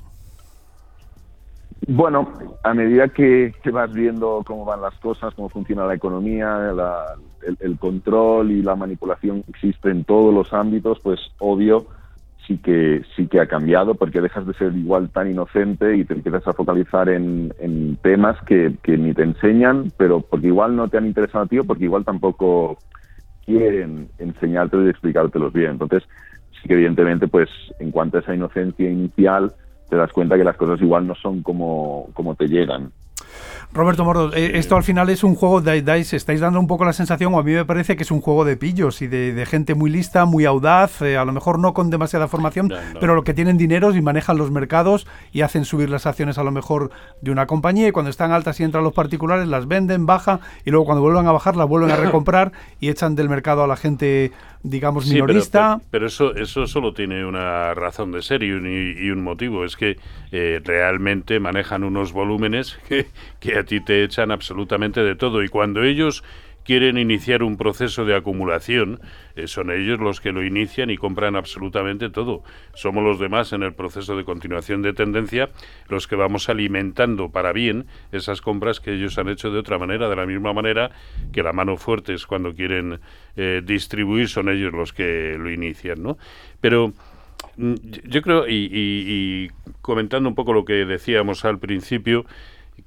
Bueno, 1.88 2.34
a 2.64 2.74
medida 2.74 3.10
que, 3.10 3.54
vas 3.72 3.92
viendo 3.94 4.44
cómo 4.46 4.66
van 4.66 4.82
las 4.82 4.96
cosas, 4.96 5.34
cómo 5.36 5.50
funciona 5.50 5.86
la 5.86 5.94
economía, 5.94 6.72
el, 7.60 7.78
control 7.78 8.52
y 8.52 8.62
la 8.62 8.76
manipulación 8.76 9.44
que 9.44 9.52
existe 9.52 9.90
en 9.90 10.04
todos 10.04 10.34
los 10.34 10.52
ámbitos, 10.54 11.00
pues 11.02 11.20
obvio 11.40 11.88
sí 12.48 12.58
que 12.58 13.04
sí 13.16 13.28
que 13.28 13.42
ha 13.42 13.48
cambiado 13.48 13.96
porque 13.96 14.22
dejas 14.22 14.48
de 14.48 14.54
ser 14.54 14.74
igual 14.76 15.10
tan 15.10 15.30
inocente 15.30 15.98
y 15.98 16.06
te 16.06 16.14
empiezas 16.14 16.48
a 16.48 16.54
focalizar 16.54 17.10
en, 17.10 17.52
temas 18.02 18.38
que, 18.46 18.74
ni 18.86 19.14
te 19.14 19.24
enseñan, 19.24 19.92
pero 19.98 20.22
porque 20.22 20.48
igual 20.48 20.76
no 20.76 20.88
te 20.88 20.98
han 20.98 21.06
interesado 21.06 21.44
a 21.44 21.48
ti 21.48 21.60
o 21.60 21.66
porque 21.66 21.84
igual 21.84 22.06
tampoco 22.06 22.80
quieren 23.46 24.10
enseñarte 24.18 24.78
y 24.78 24.90
explicártelos 24.90 25.52
bien. 25.52 25.72
Entonces, 25.72 26.04
sí 26.62 26.68
que 26.68 26.76
evidentemente, 26.76 27.28
pues 27.28 27.50
en 27.80 27.92
cuanto 27.92 28.18
a 28.18 28.22
esa 28.22 28.34
inocencia 28.34 28.90
inicial, 28.90 29.52
te 29.90 29.98
das 29.98 30.12
cuenta 30.12 30.38
que 30.38 30.44
las 30.44 30.58
cosas 30.58 30.82
igual 30.82 31.06
no 31.06 31.16
son 31.16 31.44
como, 31.44 32.10
como 32.14 32.36
te 32.36 32.48
llegan. 32.48 32.92
Roberto 33.74 34.04
Mordo, 34.04 34.34
eh, 34.34 34.52
esto 34.56 34.76
al 34.76 34.84
final 34.84 35.10
es 35.10 35.24
un 35.24 35.36
juego, 35.36 35.62
de, 35.62 35.82
dais, 35.82 36.14
estáis 36.14 36.40
dando 36.40 36.60
un 36.60 36.68
poco 36.68 36.86
la 36.86 36.94
sensación, 36.94 37.34
o 37.34 37.40
a 37.40 37.44
mí 37.44 37.52
me 37.52 37.66
parece 37.66 37.96
que 37.96 38.04
es 38.04 38.12
un 38.12 38.22
juego 38.22 38.46
de 38.46 38.58
pillos 38.58 39.02
y 39.02 39.08
de, 39.08 39.46
gente 39.46 39.76
muy 39.76 39.90
lista, 39.90 40.26
muy 40.26 40.46
audaz, 40.46 41.02
eh, 41.02 41.18
a 41.18 41.26
lo 41.26 41.32
mejor 41.32 41.60
no 41.60 41.74
con 41.74 41.90
demasiada 41.90 42.28
formación, 42.28 42.72
pero 43.00 43.16
lo 43.16 43.24
que 43.24 43.34
tienen 43.34 43.58
dinero 43.58 43.94
y 43.96 44.02
manejan 44.02 44.38
los 44.38 44.52
mercados 44.52 45.08
y 45.32 45.42
hacen 45.42 45.66
subir 45.66 45.90
las 45.90 46.06
acciones 46.06 46.38
a 46.38 46.44
lo 46.44 46.52
mejor 46.52 46.92
de 47.22 47.32
una 47.32 47.46
compañía 47.46 47.88
y 47.88 47.92
cuando 47.92 48.10
están 48.10 48.32
altas 48.32 48.60
y 48.60 48.64
entran 48.64 48.84
los 48.84 48.94
particulares 48.94 49.48
las 49.48 49.68
venden, 49.68 50.06
baja 50.06 50.40
y 50.66 50.72
luego 50.72 50.86
cuando 50.86 51.02
vuelvan 51.02 51.28
a 51.28 51.32
bajar 51.32 51.56
las 51.56 51.68
vuelven 51.68 51.92
a 51.92 51.96
recomprar 51.96 52.52
y 52.80 52.90
echan 52.90 53.16
del 53.16 53.30
mercado 53.30 53.64
a 53.64 53.68
la 53.68 53.78
gente 53.78 54.32
digamos, 54.64 55.08
minorista. 55.08 55.80
pero, 55.92 56.08
eso, 56.08 56.36
eso 56.36 56.68
solo 56.68 56.94
tiene 56.94 57.26
una 57.26 57.74
razón 57.74 58.12
de 58.12 58.22
ser 58.22 58.44
y 58.44 58.52
un, 58.52 59.24
motivo. 59.24 59.66
Es 59.66 59.76
que 59.76 59.98
eh, 60.32 60.62
realmente 60.64 61.40
manejan 61.40 61.84
unos 61.84 62.12
volúmenes 62.12 62.78
que, 62.88 63.08
que 63.40 63.58
a 63.58 63.64
ti 63.64 63.82
te 63.82 64.04
echan 64.04 64.32
absolutamente 64.32 65.04
de 65.04 65.16
todo. 65.16 65.44
Y 65.44 65.50
cuando 65.50 65.84
ellos 65.84 66.24
quieren 66.68 66.98
iniciar 66.98 67.44
un 67.44 67.56
proceso 67.56 68.04
de 68.04 68.14
acumulación, 68.14 69.00
eh, 69.38 69.48
son 69.48 69.72
ellos 69.72 70.02
los 70.02 70.20
que 70.20 70.34
lo 70.34 70.44
inician 70.44 70.90
y 70.90 70.98
compran 70.98 71.38
absolutamente 71.38 72.10
todo. 72.10 72.44
Somos 72.74 73.06
los 73.06 73.20
demás 73.20 73.54
en 73.54 73.64
el 73.64 73.74
proceso 73.74 74.18
de 74.18 74.26
continuación 74.26 74.82
de 74.82 74.92
tendencia 74.92 75.50
los 75.88 76.08
que 76.08 76.18
vamos 76.18 76.50
alimentando 76.50 77.30
para 77.30 77.54
bien 77.54 77.86
esas 78.12 78.42
compras 78.42 78.82
que 78.82 78.92
ellos 78.92 79.18
han 79.18 79.30
hecho 79.30 79.50
de 79.50 79.60
otra 79.60 79.80
manera, 79.80 80.10
de 80.10 80.18
la 80.18 80.26
misma 80.26 80.52
manera 80.52 80.92
que 81.32 81.42
la 81.42 81.54
mano 81.54 81.78
fuerte 81.78 82.14
es 82.14 82.28
cuando 82.28 82.54
quieren 82.54 83.00
eh, 83.38 83.62
distribuir, 83.64 84.28
son 84.28 84.50
ellos 84.50 84.74
los 84.74 84.92
que 84.92 85.38
lo 85.40 85.50
inician, 85.50 86.04
¿no? 86.04 86.18
Pero 86.60 86.92
mm, 87.56 87.76
yo 88.10 88.22
creo, 88.22 88.46
y 88.46 89.50
comentando 89.82 90.28
un 90.28 90.36
poco 90.36 90.52
lo 90.52 90.66
que 90.66 90.84
decíamos 90.84 91.46
al 91.46 91.60
principio, 91.60 92.26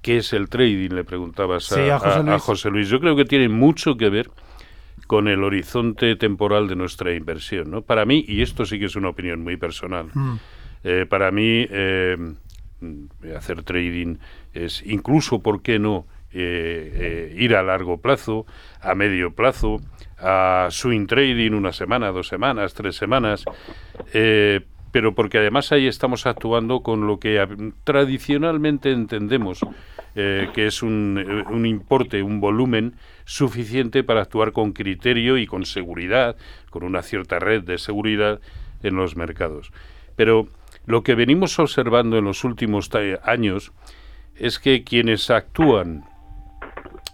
¿Qué 0.03 0.19
es 0.19 0.33
el 0.33 0.49
trading? 0.49 0.91
Le 0.91 1.05
preguntabas 1.05 1.71
a, 1.73 2.39
José 2.39 2.71
Luis. 2.71 2.89
Yo 2.89 3.01
creo 3.01 3.17
que 3.17 3.25
tiene 3.25 3.49
mucho 3.49 3.97
que 3.97 4.09
ver 4.09 4.31
con 5.07 5.29
el 5.29 5.45
horizonte 5.45 6.17
temporal 6.17 6.69
de 6.69 6.77
nuestra 6.77 7.13
inversión. 7.15 7.71
¿no? 7.71 7.83
Para 7.83 8.05
mí, 8.07 8.25
y 8.27 8.43
esto 8.43 8.65
sí 8.65 8.79
que 8.79 8.87
es 8.87 8.97
una 8.97 9.11
opinión 9.11 9.43
muy 9.43 9.57
personal, 9.57 10.07
mm. 10.15 10.35
eh, 10.85 11.07
para 11.09 11.31
mí 11.31 11.67
eh, 11.69 12.17
hacer 13.37 13.63
trading 13.63 14.17
es 14.55 14.83
incluso, 14.87 15.41
¿por 15.41 15.63
qué 15.63 15.79
no?, 15.79 16.07
eh, 16.33 17.35
ir 17.37 17.57
a 17.57 17.63
largo 17.65 18.01
plazo, 18.01 18.47
a 18.81 18.95
medio 18.95 19.35
plazo, 19.35 19.81
a 20.17 20.69
swing 20.71 21.07
trading 21.07 21.53
una 21.53 21.73
semana, 21.73 22.13
dos 22.13 22.29
semanas, 22.29 22.73
tres 22.73 22.95
semanas, 22.95 23.45
pero 24.93 25.15
porque 25.15 25.39
además 25.39 25.73
ahí 25.73 25.87
estamos 25.87 26.27
actuando 26.27 26.81
con 26.81 27.07
lo 27.07 27.19
que 27.19 27.47
tradicionalmente 27.85 28.93
entendemos 28.93 29.61
eh, 30.17 30.49
que 30.53 30.67
es 30.67 30.83
un, 30.83 31.25
eh, 31.25 31.45
un, 31.53 31.67
importe, 31.67 32.23
un 32.25 32.41
volumen 32.41 32.95
suficiente 33.25 34.03
para 34.03 34.23
actuar 34.23 34.51
con 34.51 34.73
criterio 34.73 35.39
y 35.39 35.47
con 35.47 35.65
seguridad, 35.65 36.37
con 36.69 36.83
una 36.83 37.03
cierta 37.03 37.39
red 37.39 37.63
de 37.63 37.79
seguridad 37.79 38.41
en 38.83 38.97
los 38.97 39.15
mercados. 39.15 39.73
Pero 40.17 40.49
lo 40.85 41.05
que 41.05 41.15
venimos 41.15 41.61
observando 41.61 42.19
en 42.19 42.25
los 42.25 42.43
últimos 42.43 42.91
años 43.23 43.73
es 44.35 44.59
que 44.59 44.83
quienes 44.83 45.31
actúan 45.31 46.05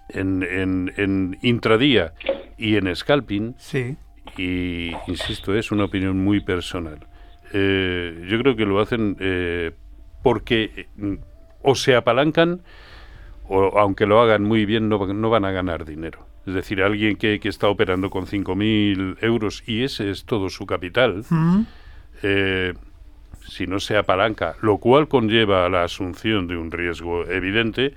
en, 0.08 0.42
en, 0.42 0.92
en 0.96 1.38
intradía 1.42 2.14
y 2.56 2.76
en 2.76 2.94
scalping, 2.96 3.56
sí. 3.58 3.96
y 4.38 4.92
insisto, 5.06 5.54
es 5.54 5.70
una 5.70 5.84
opinión 5.84 6.24
muy 6.24 6.40
personal, 6.40 7.06
eh, 7.52 8.26
yo 8.28 8.38
creo 8.38 8.56
que 8.56 8.66
lo 8.66 8.80
hacen 8.80 9.16
eh, 9.20 9.72
porque 10.22 10.88
mm, 10.96 11.14
o 11.62 11.74
se 11.74 11.94
apalancan 11.94 12.62
o 13.48 13.78
aunque 13.78 14.06
lo 14.06 14.20
hagan 14.20 14.42
muy 14.42 14.66
bien 14.66 14.88
no, 14.88 15.06
no 15.06 15.30
van 15.30 15.44
a 15.44 15.52
ganar 15.52 15.84
dinero. 15.84 16.26
Es 16.46 16.54
decir, 16.54 16.82
alguien 16.82 17.16
que, 17.16 17.40
que 17.40 17.48
está 17.48 17.68
operando 17.68 18.08
con 18.08 18.26
5.000 18.26 19.18
euros 19.20 19.64
y 19.66 19.82
ese 19.82 20.10
es 20.10 20.24
todo 20.24 20.48
su 20.48 20.64
capital, 20.64 21.24
eh, 22.22 22.72
si 23.48 23.66
no 23.66 23.80
se 23.80 23.96
apalanca, 23.96 24.54
lo 24.62 24.78
cual 24.78 25.08
conlleva 25.08 25.68
la 25.68 25.82
asunción 25.82 26.46
de 26.46 26.56
un 26.56 26.70
riesgo 26.70 27.26
evidente, 27.26 27.94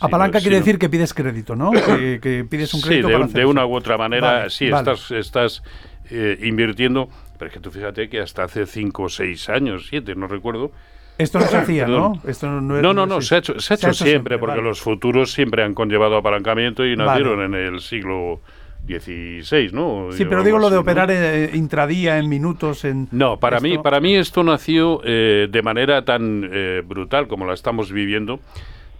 Apalanca 0.00 0.40
quiere 0.40 0.56
decir 0.56 0.78
que 0.78 0.88
pides 0.88 1.14
crédito, 1.14 1.54
¿no? 1.54 1.70
que, 1.70 2.44
pides 2.50 2.74
un 2.74 2.80
crédito. 2.80 3.08
Sí, 3.28 3.34
de, 3.34 3.46
una 3.46 3.64
u 3.64 3.74
otra 3.74 3.96
manera, 3.96 4.50
sí, 4.50 4.66
estás, 4.66 5.12
estás 5.12 5.62
invirtiendo 6.40 7.08
pero 7.42 7.48
es 7.48 7.54
que 7.54 7.60
tú 7.60 7.72
fíjate 7.72 8.08
que 8.08 8.20
hasta 8.20 8.44
hace 8.44 8.66
5 8.66 9.02
o 9.02 9.08
6 9.08 9.48
años, 9.48 9.86
7, 9.88 10.14
no 10.14 10.28
recuerdo. 10.28 10.70
Esto 11.18 11.40
no 11.40 11.46
se 11.46 11.56
hacía, 11.56 11.88
¿no? 11.88 12.22
Esto 12.24 12.46
no, 12.46 12.60
no, 12.60 12.94
no, 13.04 13.20
se, 13.20 13.34
ha 13.34 13.38
hecho, 13.38 13.58
se 13.58 13.74
ha 13.74 13.76
hecho, 13.76 13.92
siempre, 13.92 14.38
porque 14.38 14.62
los 14.62 14.80
futuros 14.80 15.32
siempre 15.32 15.64
han 15.64 15.74
conllevado 15.74 16.16
apalancamiento 16.16 16.86
y 16.86 16.94
nacieron 16.94 17.42
en 17.42 17.54
el 17.54 17.80
siglo 17.80 18.42
XVI, 18.86 19.72
¿no? 19.72 20.12
Sí, 20.12 20.24
pero 20.24 20.44
digo 20.44 20.60
lo 20.60 20.70
de 20.70 20.76
operar 20.76 21.10
eh, 21.10 21.50
intradía 21.54 22.16
en 22.16 22.28
minutos, 22.28 22.84
en... 22.84 23.08
No, 23.10 23.40
para, 23.40 23.58
mí, 23.58 23.76
para 23.78 23.98
mí 23.98 24.14
esto 24.14 24.44
nació 24.44 25.00
eh, 25.02 25.48
de 25.50 25.62
manera 25.62 26.04
tan 26.04 26.48
eh, 26.48 26.82
brutal 26.86 27.26
como 27.26 27.44
la 27.44 27.54
estamos 27.54 27.90
viviendo. 27.90 28.38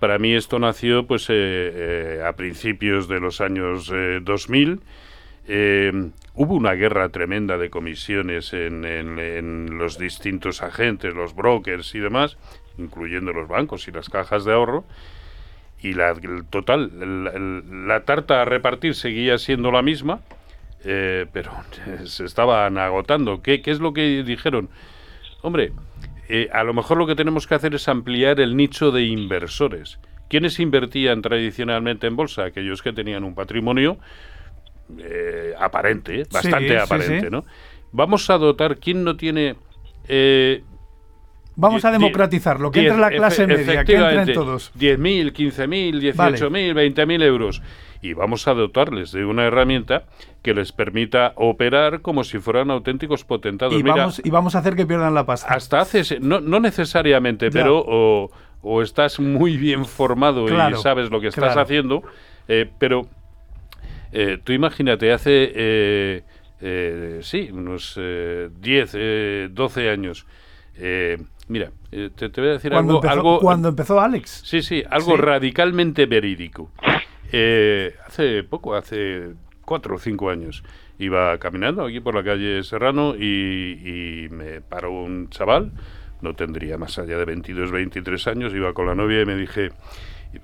Para 0.01 0.19
mí 0.19 0.35
esto 0.35 0.59
nació 0.59 1.07
pues 1.07 1.31
a 1.31 2.33
principios 2.33 3.07
de 3.07 3.21
los 3.21 3.41
años 3.41 3.89
2000 4.23 4.81
eh, 5.49 6.11
hubo 6.35 6.55
una 6.55 6.73
guerra 6.73 7.09
tremenda 7.09 7.59
de 7.59 7.71
comisiones 7.71 8.53
en, 8.53 9.79
los 9.79 9.99
distintos 9.99 10.63
agentes, 10.63 11.15
los 11.15 11.35
brokers 11.35 11.95
y 11.95 11.99
demás, 11.99 12.37
incluyendo 12.79 13.33
los 13.33 13.49
bancos 13.49 13.89
y 13.89 13.93
las 13.93 14.09
cajas 14.09 14.45
de 14.45 14.53
ahorro. 14.53 14.85
Y 15.81 15.95
la 15.95 16.15
total, 16.51 16.91
la, 17.89 18.05
tarta 18.05 18.43
a 18.43 18.45
repartir 18.45 18.95
seguía 18.95 19.37
siendo 19.39 19.73
la 19.73 19.83
misma, 19.83 20.21
eh, 20.85 21.27
pero 21.33 21.53
se 22.05 22.25
estaban 22.25 22.79
agotando. 22.79 23.43
¿Qué, 23.43 23.63
¿Qué 23.63 23.73
es 23.73 23.81
lo 23.81 23.93
que 23.93 24.23
dijeron? 24.23 24.69
hombre, 25.43 25.73
eh, 26.29 26.49
a 26.53 26.65
lo 26.65 26.73
mejor 26.73 26.97
lo 26.97 27.07
que 27.07 27.15
tenemos 27.15 27.47
que 27.47 27.55
hacer 27.55 27.75
es 27.75 27.89
ampliar 27.89 28.41
el 28.41 28.57
nicho 28.57 28.91
de 28.91 29.03
inversores. 29.03 29.99
¿Quiénes 30.29 30.59
invertían 30.61 31.21
tradicionalmente 31.21 32.07
en 32.07 32.17
bolsa? 32.17 32.45
Aquellos 32.45 32.81
que 32.81 32.93
tenían 32.93 33.25
un 33.25 33.35
patrimonio 33.35 33.99
eh, 34.99 35.55
aparente, 35.59 36.25
bastante 36.31 36.79
aparente, 36.79 37.31
¿no? 37.31 37.45
Vamos 37.93 38.29
a 38.31 38.39
dotar, 38.39 38.79
¿quién 38.79 39.05
no 39.05 39.17
tiene... 39.17 39.57
Eh, 40.09 40.63
Vamos 41.55 41.85
a 41.85 41.91
democratizar 41.91 42.61
lo 42.61 42.71
que 42.71 42.81
entra 42.81 42.95
en 42.95 43.01
la 43.01 43.11
clase 43.11 43.47
media, 43.47 43.85
que 43.85 43.95
entren 43.95 44.33
todos. 44.33 44.73
10.000, 44.75 45.33
15.000, 45.33 46.15
18.000, 46.15 46.95
20.000 46.95 47.23
euros. 47.23 47.63
Y 48.01 48.15
vamos 48.15 48.49
a 48.49 48.55
dotarles 48.55 49.13
de 49.13 49.25
una 49.25 49.45
herramienta 49.45 50.05
que 50.43 50.55
les 50.55 50.73
permita 50.73 51.35
operar 51.37 52.01
como 52.01 52.25
si 52.25 52.39
fueran 52.39 52.71
auténticos 52.71 53.25
potentados. 53.25 53.79
Y, 53.79 53.83
vamos, 53.83 54.21
y 54.25 54.31
vamos 54.31 54.55
a 54.55 54.59
hacer 54.59 54.75
que 54.75 54.87
pierdan 54.87 55.15
la 55.15 55.25
pasta. 55.25 55.53
Hasta 55.53 55.81
hace, 55.81 56.19
no, 56.21 56.41
no 56.41 56.59
necesariamente, 56.59 57.51
pero 57.51 57.85
o, 57.87 58.83
estás 58.83 59.21
muy 59.21 59.57
bien 59.57 59.85
formado 59.85 60.47
y 60.47 60.77
sabes 60.77 61.11
lo 61.11 61.21
que 61.21 61.29
estás 61.29 61.57
haciendo, 61.57 62.03
eh, 62.49 62.69
pero 62.79 63.07
eh, 64.13 64.39
tú 64.43 64.53
imagínate, 64.53 65.13
hace, 65.13 65.53
eh, 65.55 66.23
eh, 66.61 67.19
sí, 67.23 67.49
unos 67.51 67.99
10, 67.99 68.97
12 69.51 69.91
años, 69.91 70.27
mira, 71.49 71.71
te, 71.91 72.29
voy 72.41 72.49
a 72.49 72.53
decir 72.53 72.75
algo, 72.75 73.03
algo... 73.05 73.41
Cuando 73.41 73.69
empezó 73.69 74.01
Alex. 74.01 74.43
Sí, 74.45 74.63
sí, 74.63 74.83
algo 74.89 75.17
radicalmente 75.17 76.07
verídico. 76.07 76.71
hace 78.07 78.45
poco, 78.45 78.75
hace 78.75 79.31
cuatro 79.65 79.97
o 79.97 79.99
cinco 79.99 80.29
años, 80.29 80.63
iba 80.99 81.39
caminando 81.39 81.87
aquí 81.87 82.01
por 82.01 82.15
la 82.15 82.23
calle 82.23 82.63
Serrano 82.63 83.15
y, 83.17 84.27
y 84.27 84.29
me 84.31 84.61
paró 84.61 84.93
un 84.93 85.31
chaval, 85.31 85.73
no 86.21 86.35
tendría 86.35 86.77
más 86.77 86.99
allá 86.99 87.17
de 87.17 87.25
22, 87.25 87.71
23 87.71 88.27
años, 88.29 88.55
iba 88.55 88.75
con 88.75 88.87
la 88.87 88.95
novia 88.95 89.23
y 89.23 89.27
me 89.27 89.37
dije 89.37 89.71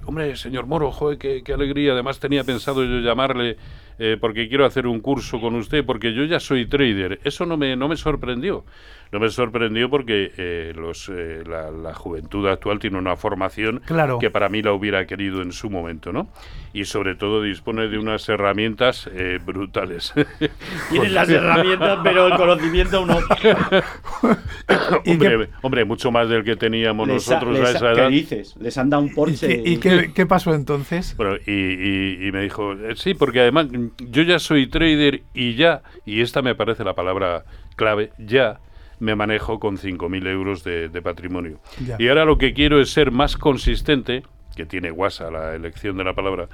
hombre, 0.04 0.36
señor 0.36 0.66
Moro, 0.66 0.90
joder, 0.90 1.18
qué, 1.18 1.42
qué, 1.42 1.52
alegría. 1.52 1.92
Además 1.92 2.18
tenía 2.18 2.44
pensado 2.44 2.84
yo 2.84 3.00
llamarle 3.00 3.56
eh, 3.98 4.16
porque 4.20 4.48
quiero 4.48 4.64
hacer 4.64 4.86
un 4.86 5.00
curso 5.00 5.40
con 5.40 5.54
usted, 5.54 5.84
porque 5.84 6.14
yo 6.14 6.24
ya 6.24 6.40
soy 6.40 6.66
trader. 6.66 7.20
Eso 7.24 7.46
no 7.46 7.56
me, 7.56 7.76
no 7.76 7.88
me 7.88 7.96
sorprendió. 7.96 8.64
No 9.12 9.20
me 9.20 9.28
sorprendió 9.30 9.88
porque 9.88 10.32
eh, 10.36 10.72
los, 10.74 11.08
eh, 11.08 11.42
la, 11.46 11.94
juventud 11.94 12.46
actual 12.46 12.78
tiene 12.78 12.98
una 12.98 13.16
formación 13.16 13.80
que 14.20 14.30
para 14.30 14.48
mí 14.48 14.62
la 14.62 14.72
hubiera 14.72 15.06
querido 15.06 15.40
en 15.42 15.52
su 15.52 15.70
momento, 15.70 16.12
¿no? 16.12 16.28
Y 16.74 16.84
sobre 16.84 17.14
todo 17.14 17.42
dispone 17.42 17.88
de 17.88 17.98
unas 17.98 18.28
herramientas 18.28 19.08
brutales. 19.44 20.12
Tienen 20.90 21.14
las 21.14 21.28
herramientas, 21.28 22.00
pero 22.04 22.26
el 22.26 22.36
conocimiento 22.36 23.06
no. 23.06 23.18
hombre, 25.06 25.48
hombre, 25.62 25.84
mucho 25.84 26.10
más 26.10 26.28
del 26.28 26.44
que 26.44 26.56
teníamos 26.56 27.08
nosotros 27.08 27.58
a 27.60 27.70
esa 27.70 27.92
edad. 27.92 28.08
¿Qué 28.08 28.14
dices? 28.14 28.54
Les 28.60 28.76
han 28.76 28.90
dado 28.90 29.02
un 29.02 29.14
Porsche. 29.14 29.62
¿Y, 29.64 29.78
qué, 29.78 30.12
qué, 30.14 30.26
pasó 30.26 30.54
entonces? 30.54 31.16
Bueno, 31.16 31.36
y, 31.46 32.28
y 32.28 32.32
me 32.32 32.42
dijo, 32.42 32.74
sí, 32.94 33.14
porque 33.14 33.40
además 33.40 33.68
yo 33.98 34.22
ya 34.22 34.38
soy 34.38 34.66
trader 34.66 35.22
y 35.32 35.54
ya, 35.54 35.82
y 36.04 36.20
esta 36.20 36.42
me 36.42 36.54
parece 36.54 36.84
la 36.84 36.94
palabra 36.94 37.44
clave, 37.76 38.12
ya 38.18 38.60
me 39.00 39.14
manejo 39.14 39.58
con 39.58 39.76
5.000 39.76 40.28
euros 40.28 40.64
de, 40.64 40.88
patrimonio. 41.02 41.60
Y 41.98 42.08
ahora 42.08 42.24
lo 42.24 42.38
que 42.38 42.52
quiero 42.52 42.80
es 42.80 42.90
ser 42.90 43.10
más 43.10 43.36
consistente, 43.36 44.22
que 44.56 44.66
tiene 44.66 44.90
guasa 44.90 45.30
la 45.30 45.54
elección 45.54 45.96
de 45.96 46.04
la 46.04 46.14
palabra, 46.14 46.48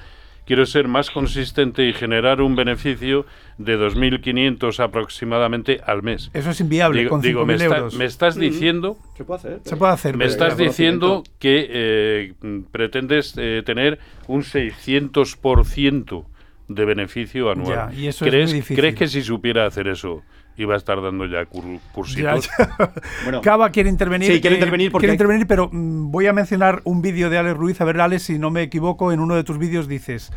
quiero 0.47 0.66
ser 0.66 0.88
más 0.88 1.11
consistente 1.11 1.88
y 1.88 1.92
generar 1.92 2.40
un 2.40 2.55
beneficio 2.55 3.26
de 3.59 3.78
2.500 3.78 4.78
aproximadamente 4.80 5.80
al 5.84 6.03
mes. 6.03 6.30
Eso 6.34 6.51
es 6.51 6.61
inviable 6.61 7.09
con 7.09 7.22
5.000 7.22 7.62
euros. 7.62 7.95
me 7.97 8.05
estás 8.05 8.36
diciendo... 8.36 8.99
Se 9.16 9.24
puede 9.24 9.38
hacer. 9.38 9.61
Se 9.64 9.76
puede 9.76 9.92
hacer. 9.92 10.16
Me 10.16 10.26
estás 10.26 10.57
diciendo 10.57 11.24
que 11.38 11.66
eh, 11.70 12.34
pretendes 12.70 13.34
eh, 13.36 13.62
tener 13.64 13.99
un 14.28 14.42
600% 14.42 16.26
de 16.68 16.84
beneficio 16.84 17.51
anual. 17.51 17.90
¿Crees, 18.18 18.64
¿Crees 18.66 18.95
que 18.95 19.07
si 19.07 19.22
supiera 19.22 19.66
hacer 19.66 19.88
eso 19.88 20.22
iba 20.57 20.75
a 20.75 20.77
estar 20.77 21.01
dando 21.03 21.27
ya 21.27 21.47
cursitos? 21.47 22.51
bueno, 23.25 23.41
Cava 23.41 23.71
quiere 23.71 23.89
intervenir. 23.89 24.33
Sí, 24.33 24.41
quiere 24.41 24.57
intervenir 24.57 24.93
porque... 24.93 25.07
Quiere 25.07 25.15
intervenir, 25.15 25.47
pero 25.47 25.69
mm, 25.73 26.11
voy 26.11 26.27
a 26.27 26.33
mencionar 26.33 26.81
un 26.85 27.03
vídeo 27.03 27.31
de 27.31 27.39
Alex 27.39 27.57
Ruiz. 27.57 27.81
A 27.81 27.85
ver, 27.85 28.01
Alex, 28.01 28.23
si 28.25 28.39
no 28.39 28.51
me 28.51 28.63
equivoco, 28.63 29.13
en 29.13 29.21
uno 29.21 29.35
de 29.35 29.45
tus 29.45 29.59
vídeos 29.59 29.89
dices... 29.89 30.33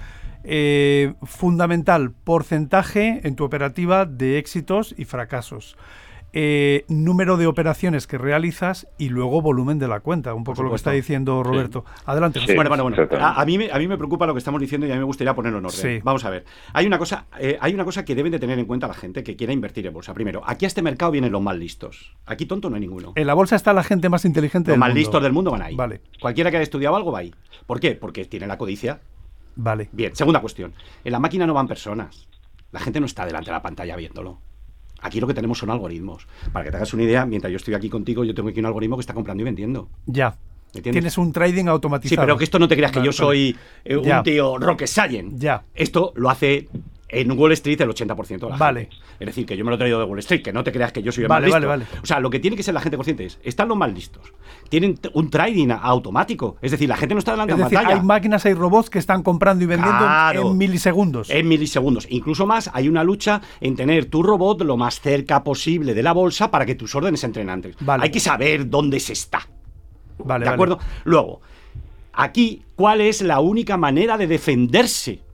Eh, 0.49 1.13
fundamental 1.24 2.11
porcentaje 2.11 3.20
en 3.24 3.36
tu 3.36 3.43
operativa 3.43 4.05
de 4.05 4.38
éxitos 4.38 4.95
y 4.97 5.03
fracasos. 5.03 5.76
Eh, 6.34 6.86
número 6.88 7.38
de 7.38 7.47
operaciones 7.47 8.05
que 8.05 8.17
realizas 8.17 8.88
y 8.97 9.09
luego 9.09 9.41
volumen 9.41 9.80
de 9.80 9.88
la 9.88 10.01
cuenta, 10.01 10.34
un 10.34 10.43
poco 10.43 10.61
lo 10.61 10.69
que 10.69 10.75
está 10.75 10.91
diciendo 10.91 11.41
Roberto. 11.41 11.86
Adelante. 12.05 12.41
bueno, 12.53 12.69
bueno, 12.69 12.84
bueno. 12.84 13.07
A, 13.19 13.45
mí 13.45 13.57
me, 13.57 13.71
a 13.71 13.78
mí 13.80 13.88
me 13.88 13.97
preocupa 13.97 14.28
lo 14.28 14.34
que 14.34 14.39
estamos 14.39 14.59
diciendo 14.59 14.86
y 14.86 14.91
a 14.91 14.93
mí 14.93 14.99
me 14.99 15.05
gustaría 15.05 15.34
ponerlo 15.34 15.59
en 15.59 15.65
orden. 15.65 16.01
Vamos 16.03 16.25
a 16.25 16.30
ver. 16.30 16.45
Hay 16.73 16.86
una 16.86 16.97
cosa, 16.97 17.25
eh, 17.39 17.57
hay 17.59 17.73
una 17.73 17.86
cosa 17.86 18.03
que 18.03 18.13
deben 18.13 18.32
de 18.32 18.39
tener 18.39 18.59
en 18.59 18.65
cuenta 18.65 18.88
la 18.88 18.93
gente 18.93 19.23
que 19.23 19.36
quiera 19.36 19.53
invertir 19.53 19.88
en 19.88 19.93
bolsa. 19.93 20.13
Primero, 20.13 20.41
aquí 20.45 20.65
a 20.65 20.67
este 20.67 20.82
mercado 20.82 21.11
vienen 21.11 21.32
los 21.32 21.41
más 21.41 21.55
listos. 21.57 22.15
Aquí 22.25 22.45
tonto 22.45 22.69
no 22.69 22.75
hay 22.75 22.82
ninguno. 22.82 23.13
En 23.15 23.25
la 23.25 23.34
bolsa 23.34 23.55
está 23.55 23.73
la 23.73 23.84
gente 23.84 24.09
más 24.09 24.25
inteligente 24.25 24.71
los 24.71 24.78
más 24.78 24.93
listos 24.93 25.23
del 25.23 25.34
mundo 25.34 25.51
van 25.51 25.61
ahí. 25.61 25.75
Vale. 25.75 26.01
Cualquiera 26.21 26.51
que 26.51 26.57
haya 26.57 26.63
estudiado 26.63 26.95
algo 26.95 27.11
va 27.11 27.19
ahí. 27.19 27.34
¿Por 27.65 27.80
qué? 27.80 27.95
Porque 27.95 28.25
tiene 28.25 28.47
la 28.47 28.57
codicia. 28.57 28.99
Vale. 29.55 29.89
Bien, 29.91 30.15
segunda 30.15 30.39
cuestión. 30.39 30.73
En 31.03 31.11
la 31.11 31.19
máquina 31.19 31.47
no 31.47 31.53
van 31.53 31.67
personas. 31.67 32.28
La 32.71 32.80
gente 32.80 32.99
no 32.99 33.05
está 33.05 33.25
delante 33.25 33.49
de 33.49 33.53
la 33.53 33.61
pantalla 33.61 33.95
viéndolo. 33.95 34.39
Aquí 35.01 35.19
lo 35.19 35.27
que 35.27 35.33
tenemos 35.33 35.57
son 35.57 35.69
algoritmos. 35.69 36.27
Para 36.51 36.65
que 36.65 36.71
te 36.71 36.77
hagas 36.77 36.93
una 36.93 37.03
idea, 37.03 37.25
mientras 37.25 37.51
yo 37.51 37.57
estoy 37.57 37.73
aquí 37.73 37.89
contigo, 37.89 38.23
yo 38.23 38.33
tengo 38.33 38.49
aquí 38.49 38.59
un 38.59 38.65
algoritmo 38.65 38.97
que 38.97 39.01
está 39.01 39.13
comprando 39.13 39.41
y 39.41 39.45
vendiendo. 39.45 39.89
Ya. 40.05 40.37
Tienes 40.71 41.17
un 41.17 41.31
trading 41.31 41.65
automatizado. 41.67 42.09
Sí, 42.09 42.17
pero 42.17 42.37
que 42.37 42.43
esto 42.43 42.59
no 42.59 42.67
te 42.67 42.75
creas 42.75 42.91
que 42.91 43.01
yo 43.01 43.11
soy 43.11 43.55
eh, 43.83 43.97
un 43.97 44.23
tío 44.23 44.57
rocket 44.57 44.87
science. 44.87 45.35
Ya. 45.37 45.63
Esto 45.73 46.13
lo 46.15 46.29
hace 46.29 46.67
en 47.09 47.31
Wall 47.31 47.53
Street 47.53 47.79
el 47.81 47.89
80% 47.89 48.39
de 48.39 48.49
la 48.49 48.57
vale. 48.57 48.89
Es 49.19 49.25
decir, 49.25 49.45
que 49.45 49.55
yo 49.55 49.63
me 49.63 49.71
lo 49.71 49.75
he 49.75 49.77
traído 49.77 49.99
de 49.99 50.05
Wall 50.05 50.19
Street, 50.19 50.41
que 50.41 50.51
no 50.51 50.63
te 50.63 50.71
creas 50.71 50.91
que 50.91 51.01
yo 51.01 51.11
soy 51.11 51.23
el 51.23 51.27
vale, 51.29 51.47
más 51.47 51.55
listo. 51.55 51.67
Vale, 51.67 51.85
O 52.03 52.05
sea, 52.05 52.19
lo 52.19 52.29
que 52.29 52.39
tiene 52.39 52.57
que 52.57 52.63
ser 52.63 52.73
la 52.73 52.81
gente 52.81 52.97
consciente 52.97 53.25
es, 53.25 53.39
están 53.43 53.67
los 53.69 53.77
más 53.77 53.93
listos. 53.93 54.33
Tienen 54.69 54.99
un 55.13 55.29
trading 55.29 55.69
automático. 55.71 56.57
Es 56.61 56.71
decir, 56.71 56.89
la 56.89 56.97
gente 56.97 57.15
no 57.15 57.19
está 57.19 57.31
delante 57.31 57.53
de 57.53 57.59
la 57.59 57.69
pantalla. 57.69 57.95
Hay 57.95 58.01
máquinas, 58.01 58.45
hay 58.45 58.53
robots 58.53 58.89
que 58.89 58.99
están 58.99 59.23
comprando 59.23 59.63
y 59.63 59.67
vendiendo 59.67 60.05
en 60.33 60.57
milisegundos. 60.57 61.29
En 61.29 61.47
milisegundos. 61.47 62.07
Incluso 62.09 62.45
más, 62.45 62.69
hay 62.73 62.89
una 62.89 63.03
lucha 63.03 63.41
en 63.61 63.75
tener 63.75 64.05
tu 64.05 64.23
robot 64.23 64.61
lo 64.61 64.77
más 64.77 64.99
cerca 64.99 65.43
posible 65.43 65.93
de 65.93 66.03
la 66.03 66.11
bolsa 66.11 66.51
para 66.51 66.65
que 66.65 66.75
tus 66.75 66.93
órdenes 66.95 67.23
entren 67.23 67.49
antes. 67.49 67.75
Hay 67.87 68.11
que 68.11 68.19
saber 68.19 68.69
dónde 68.69 68.99
se 68.99 69.13
está. 69.13 69.47
Vale, 70.19 70.45
¿De 70.45 70.51
acuerdo? 70.51 70.79
Luego, 71.05 71.41
aquí, 72.11 72.63
¿cuál 72.75 73.01
es 73.01 73.21
la 73.21 73.39
única 73.39 73.77
manera 73.77 74.17
de 74.17 74.27
defenderse? 74.27 75.26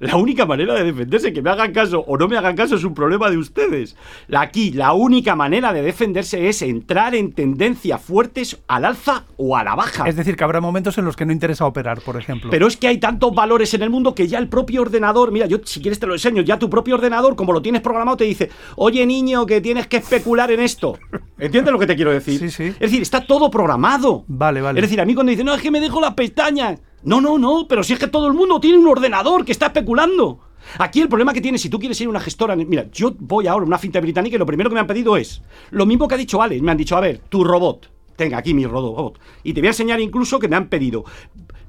La 0.00 0.16
única 0.16 0.46
manera 0.46 0.74
de 0.74 0.84
defenderse, 0.84 1.32
que 1.32 1.42
me 1.42 1.50
hagan 1.50 1.72
caso 1.72 2.04
o 2.06 2.16
no 2.16 2.28
me 2.28 2.36
hagan 2.36 2.54
caso, 2.54 2.76
es 2.76 2.84
un 2.84 2.94
problema 2.94 3.30
de 3.30 3.36
ustedes. 3.36 3.96
Aquí, 4.32 4.70
la 4.70 4.92
única 4.92 5.34
manera 5.34 5.72
de 5.72 5.82
defenderse 5.82 6.48
es 6.48 6.62
entrar 6.62 7.16
en 7.16 7.32
tendencia 7.32 7.98
fuertes 7.98 8.58
al 8.68 8.84
alza 8.84 9.24
o 9.36 9.56
a 9.56 9.64
la 9.64 9.74
baja. 9.74 10.08
Es 10.08 10.14
decir, 10.14 10.36
que 10.36 10.44
habrá 10.44 10.60
momentos 10.60 10.98
en 10.98 11.04
los 11.04 11.16
que 11.16 11.26
no 11.26 11.32
interesa 11.32 11.66
operar, 11.66 12.00
por 12.00 12.16
ejemplo. 12.16 12.50
Pero 12.50 12.68
es 12.68 12.76
que 12.76 12.86
hay 12.86 12.98
tantos 12.98 13.34
valores 13.34 13.74
en 13.74 13.82
el 13.82 13.90
mundo 13.90 14.14
que 14.14 14.28
ya 14.28 14.38
el 14.38 14.48
propio 14.48 14.82
ordenador, 14.82 15.32
mira, 15.32 15.46
yo 15.46 15.58
si 15.64 15.80
quieres 15.80 15.98
te 15.98 16.06
lo 16.06 16.14
enseño, 16.14 16.42
ya 16.42 16.58
tu 16.58 16.70
propio 16.70 16.94
ordenador, 16.94 17.34
como 17.34 17.52
lo 17.52 17.60
tienes 17.60 17.82
programado, 17.82 18.16
te 18.18 18.24
dice, 18.24 18.50
oye 18.76 19.04
niño, 19.04 19.46
que 19.46 19.60
tienes 19.60 19.88
que 19.88 19.96
especular 19.96 20.50
en 20.52 20.60
esto. 20.60 20.96
¿Entiendes 21.38 21.72
lo 21.72 21.78
que 21.78 21.86
te 21.86 21.96
quiero 21.96 22.12
decir? 22.12 22.38
Sí, 22.38 22.50
sí. 22.50 22.64
Es 22.64 22.78
decir, 22.78 23.02
está 23.02 23.26
todo 23.26 23.50
programado. 23.50 24.24
Vale, 24.28 24.60
vale. 24.60 24.78
Es 24.78 24.82
decir, 24.82 25.00
a 25.00 25.04
mí 25.04 25.14
cuando 25.14 25.30
dicen, 25.30 25.46
no, 25.46 25.54
es 25.54 25.62
que 25.62 25.70
me 25.70 25.80
dejo 25.80 26.00
las 26.00 26.14
pestañas. 26.14 26.80
No, 27.08 27.22
no, 27.22 27.38
no, 27.38 27.66
pero 27.66 27.82
si 27.82 27.94
es 27.94 27.98
que 27.98 28.08
todo 28.08 28.26
el 28.26 28.34
mundo 28.34 28.60
tiene 28.60 28.76
un 28.76 28.86
ordenador 28.86 29.42
que 29.42 29.52
está 29.52 29.66
especulando. 29.66 30.40
Aquí 30.78 31.00
el 31.00 31.08
problema 31.08 31.32
que 31.32 31.40
tienes, 31.40 31.62
si 31.62 31.70
tú 31.70 31.78
quieres 31.78 31.98
ir 32.02 32.06
a 32.06 32.10
una 32.10 32.20
gestora, 32.20 32.54
mira, 32.54 32.86
yo 32.92 33.14
voy 33.18 33.46
ahora 33.46 33.64
a 33.64 33.66
una 33.66 33.78
finta 33.78 33.98
británica 33.98 34.36
y 34.36 34.38
lo 34.38 34.44
primero 34.44 34.68
que 34.68 34.74
me 34.74 34.80
han 34.80 34.86
pedido 34.86 35.16
es 35.16 35.40
lo 35.70 35.86
mismo 35.86 36.06
que 36.06 36.16
ha 36.16 36.18
dicho 36.18 36.42
Alex, 36.42 36.60
me 36.60 36.70
han 36.70 36.76
dicho, 36.76 36.98
a 36.98 37.00
ver, 37.00 37.20
tu 37.30 37.44
robot, 37.44 37.90
tenga 38.14 38.36
aquí 38.36 38.52
mi 38.52 38.66
robot, 38.66 39.18
y 39.42 39.54
te 39.54 39.62
voy 39.62 39.68
a 39.68 39.70
enseñar 39.70 40.00
incluso 40.00 40.38
que 40.38 40.48
me 40.48 40.56
han 40.56 40.68
pedido 40.68 41.06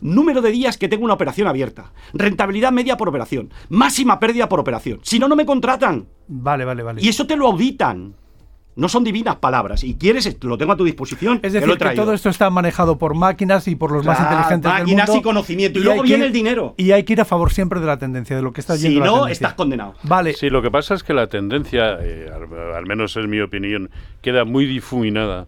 número 0.02 0.42
de 0.42 0.52
días 0.52 0.78
que 0.78 0.90
tengo 0.90 1.06
una 1.06 1.14
operación 1.14 1.48
abierta, 1.48 1.94
rentabilidad 2.14 2.74
media 2.74 2.98
por 2.98 3.08
operación, 3.08 3.50
máxima 3.70 4.20
pérdida 4.20 4.50
por 4.50 4.60
operación. 4.60 5.00
Si 5.04 5.20
no, 5.20 5.30
no 5.30 5.38
me 5.38 5.46
contratan. 5.46 6.06
Vale, 6.28 6.66
vale, 6.66 6.84
vale. 6.84 7.02
Y 7.02 7.08
eso 7.08 7.26
te 7.26 7.38
lo 7.38 7.48
auditan. 7.48 8.14
No 8.76 8.88
son 8.88 9.04
divinas 9.04 9.36
palabras. 9.38 9.84
Y 9.84 9.96
quieres, 9.96 10.38
lo 10.42 10.58
tengo 10.58 10.72
a 10.72 10.78
tu 10.78 10.86
disposición. 10.86 11.40
Es 11.44 11.54
decir, 11.54 11.78
que 11.78 11.90
todo 11.96 12.14
esto 12.14 12.30
está 12.30 12.50
manejado 12.50 12.98
por 12.98 13.14
máquinas 13.14 13.68
y 13.68 13.76
por 13.76 13.92
los 13.92 14.06
más 14.06 14.20
inteligentes 14.20 14.72
del 14.72 14.86
mundo. 14.86 14.98
Máquinas 14.98 15.16
y 15.16 15.22
conocimiento. 15.22 15.80
Y, 15.80 15.84
luego 15.84 16.04
viene 16.04 16.26
el 16.26 16.32
dinero. 16.32 16.76
Y 16.78 16.92
hay 16.92 17.04
que 17.04 17.14
ir 17.14 17.22
a 17.22 17.26
favor 17.26 17.52
siempre 17.52 17.80
de 17.80 17.88
la 17.88 17.98
tendencia, 17.98 18.36
de 18.36 18.42
lo 18.42 18.54
que 18.54 18.62
está 18.62 18.76
yendo. 18.76 19.04
Si 19.04 19.12
no, 19.12 19.28
estás 19.28 19.54
condenado. 19.54 19.96
Vale. 20.04 20.34
Sí, 20.34 20.50
lo 20.50 20.62
que 20.62 20.72
pasa 20.72 20.94
es 20.94 21.04
que 21.04 21.14
la 21.14 21.28
tendencia, 21.28 21.98
eh, 22.00 22.30
al, 22.34 22.86
menos 22.86 23.18
en 23.18 23.30
mi 23.30 23.42
opinión, 23.42 23.90
queda 24.22 24.46
muy 24.46 24.66
difuminada 24.66 25.48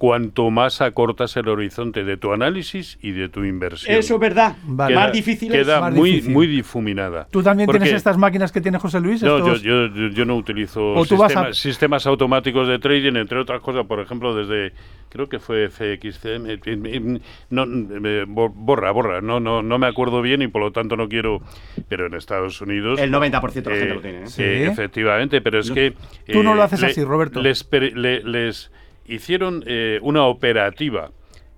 cuanto 0.00 0.50
más 0.50 0.80
acortas 0.80 1.36
el 1.36 1.46
horizonte 1.48 2.04
de 2.04 2.16
tu 2.16 2.32
análisis 2.32 2.98
y 3.02 3.10
de 3.12 3.28
tu 3.28 3.44
inversión. 3.44 3.94
Eso 3.96 4.14
es 4.14 4.20
verdad. 4.20 4.56
Vale. 4.64 4.94
Queda, 4.94 5.04
Más 5.04 5.12
difícil 5.12 5.52
es. 5.54 5.58
queda 5.66 5.80
Más 5.82 5.94
muy, 5.94 6.10
difícil. 6.12 6.32
muy 6.32 6.46
difuminada. 6.46 7.28
¿Tú 7.30 7.42
también 7.42 7.66
Porque- 7.66 7.80
tienes 7.80 7.98
estas 7.98 8.16
máquinas 8.16 8.50
que 8.50 8.62
tiene 8.62 8.78
José 8.78 8.98
Luis? 9.00 9.22
No, 9.22 9.38
yo, 9.38 9.46
Estos- 9.46 9.62
yo, 9.62 9.86
yo- 9.88 10.08
yo 10.08 10.24
no 10.24 10.36
utilizo 10.36 10.94
O 10.94 11.04
tú 11.04 11.18
vas 11.18 11.30
sistema- 11.30 11.48
a- 11.48 11.52
sistemas 11.52 12.06
automáticos 12.06 12.66
de 12.66 12.78
trading, 12.78 13.16
entre 13.16 13.38
otras 13.38 13.60
cosas, 13.60 13.84
por 13.86 14.00
ejemplo, 14.00 14.34
desde, 14.34 14.72
creo 15.10 15.28
que 15.28 15.38
fue 15.38 15.66
FXCM, 15.68 17.20
no, 17.50 17.64
eh, 17.64 18.24
bo- 18.26 18.48
borra, 18.48 18.90
borra, 18.92 19.20
no, 19.20 19.38
no, 19.38 19.62
no 19.62 19.78
me 19.78 19.86
acuerdo 19.86 20.22
bien 20.22 20.40
y 20.40 20.48
por 20.48 20.62
lo 20.62 20.72
tanto 20.72 20.96
no 20.96 21.08
quiero, 21.10 21.42
pero 21.90 22.06
en 22.06 22.14
Estados 22.14 22.60
Unidos... 22.62 22.98
El 22.98 23.10
90% 23.12 23.70
de 23.70 23.70
la 23.70 23.76
gente 23.76 23.92
eh, 23.92 23.94
lo 23.94 24.00
tiene. 24.00 24.22
¿eh? 24.22 24.26
Sí. 24.28 24.42
eh, 24.42 24.66
efectivamente, 24.66 25.40
pero 25.42 25.58
es 25.60 25.68
No. 25.68 25.74
que... 25.74 25.86
eh, 25.88 25.94
Tú 26.32 26.42
no 26.42 26.54
lo 26.54 26.62
haces 26.62 26.82
así, 26.82 27.04
Roberto. 27.04 27.42
Les, 27.42 27.64
per- 27.64 27.96
le- 27.96 28.22
les 28.24 28.70
hicieron 29.10 29.64
eh, 29.66 29.98
una 30.02 30.24
operativa 30.24 31.10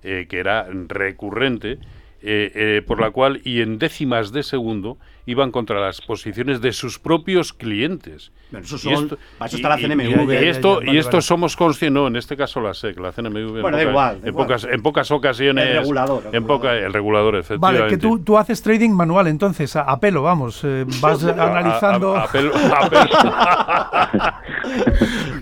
eh, 0.03 0.26
que 0.28 0.38
era 0.38 0.66
recurrente, 0.88 1.78
eh, 2.24 2.82
por 2.86 3.00
la 3.00 3.11
cual 3.11 3.40
y 3.44 3.62
en 3.62 3.78
décimas 3.78 4.32
de 4.32 4.44
segundo 4.44 4.96
iban 5.27 5.51
contra 5.53 5.81
las 5.81 6.01
posiciones 6.01 6.61
de 6.61 6.73
sus 6.73 6.99
propios 6.99 7.53
clientes. 7.53 8.33
Bueno, 8.51 8.66
eso 8.66 8.77
Y 8.77 8.79
son- 8.95 9.09
para 9.39 9.49
eso 9.49 9.57
está 9.57 9.68
la 9.70 9.79
y- 9.81 9.83
CNMV. 9.83 10.33
y- 10.33 10.45
y 10.45 10.49
esto, 10.49 10.75
vale, 10.77 10.93
y 10.93 10.97
esto 10.99 11.12
vale. 11.12 11.23
somos 11.23 11.57
conscientes, 11.57 11.95
no, 11.95 12.07
en 12.09 12.16
este 12.16 12.37
caso 12.37 12.61
la 12.61 12.75
SEC, 12.75 12.99
la 12.99 13.12
CNMV. 13.12 13.57
en 13.57 13.62
Bueno, 13.62 13.77
da 13.79 13.83
igual, 13.83 14.14
da 14.20 14.23
en, 14.23 14.29
igual. 14.29 14.47
pocas, 14.47 14.64
en 14.64 14.83
pocas 14.83 15.11
ocasiones. 15.11 15.64
El 15.68 15.77
regulador, 15.79 16.23
el 16.29 16.35
en 16.35 16.45
poca- 16.47 16.75
el 16.77 16.93
regulador, 16.93 17.37
efectivamente. 17.37 17.81
Vale, 17.83 17.91
que 17.91 17.99
tú, 17.99 18.18
tú 18.18 18.37
haces 18.37 18.61
trading 18.62 18.91
manual 18.91 19.27
entonces, 19.29 19.75
a, 19.77 19.83
a 19.83 20.01
pelo, 20.01 20.23
vamos. 20.23 20.61
eh, 20.64 20.85
vas 21.01 21.25
A- 21.25 21.31
a- 21.31 21.51
analizando 21.51 22.16
a 22.16 22.27
pelo- 22.29 22.53
a 22.55 22.91
pelo- 22.91 24.35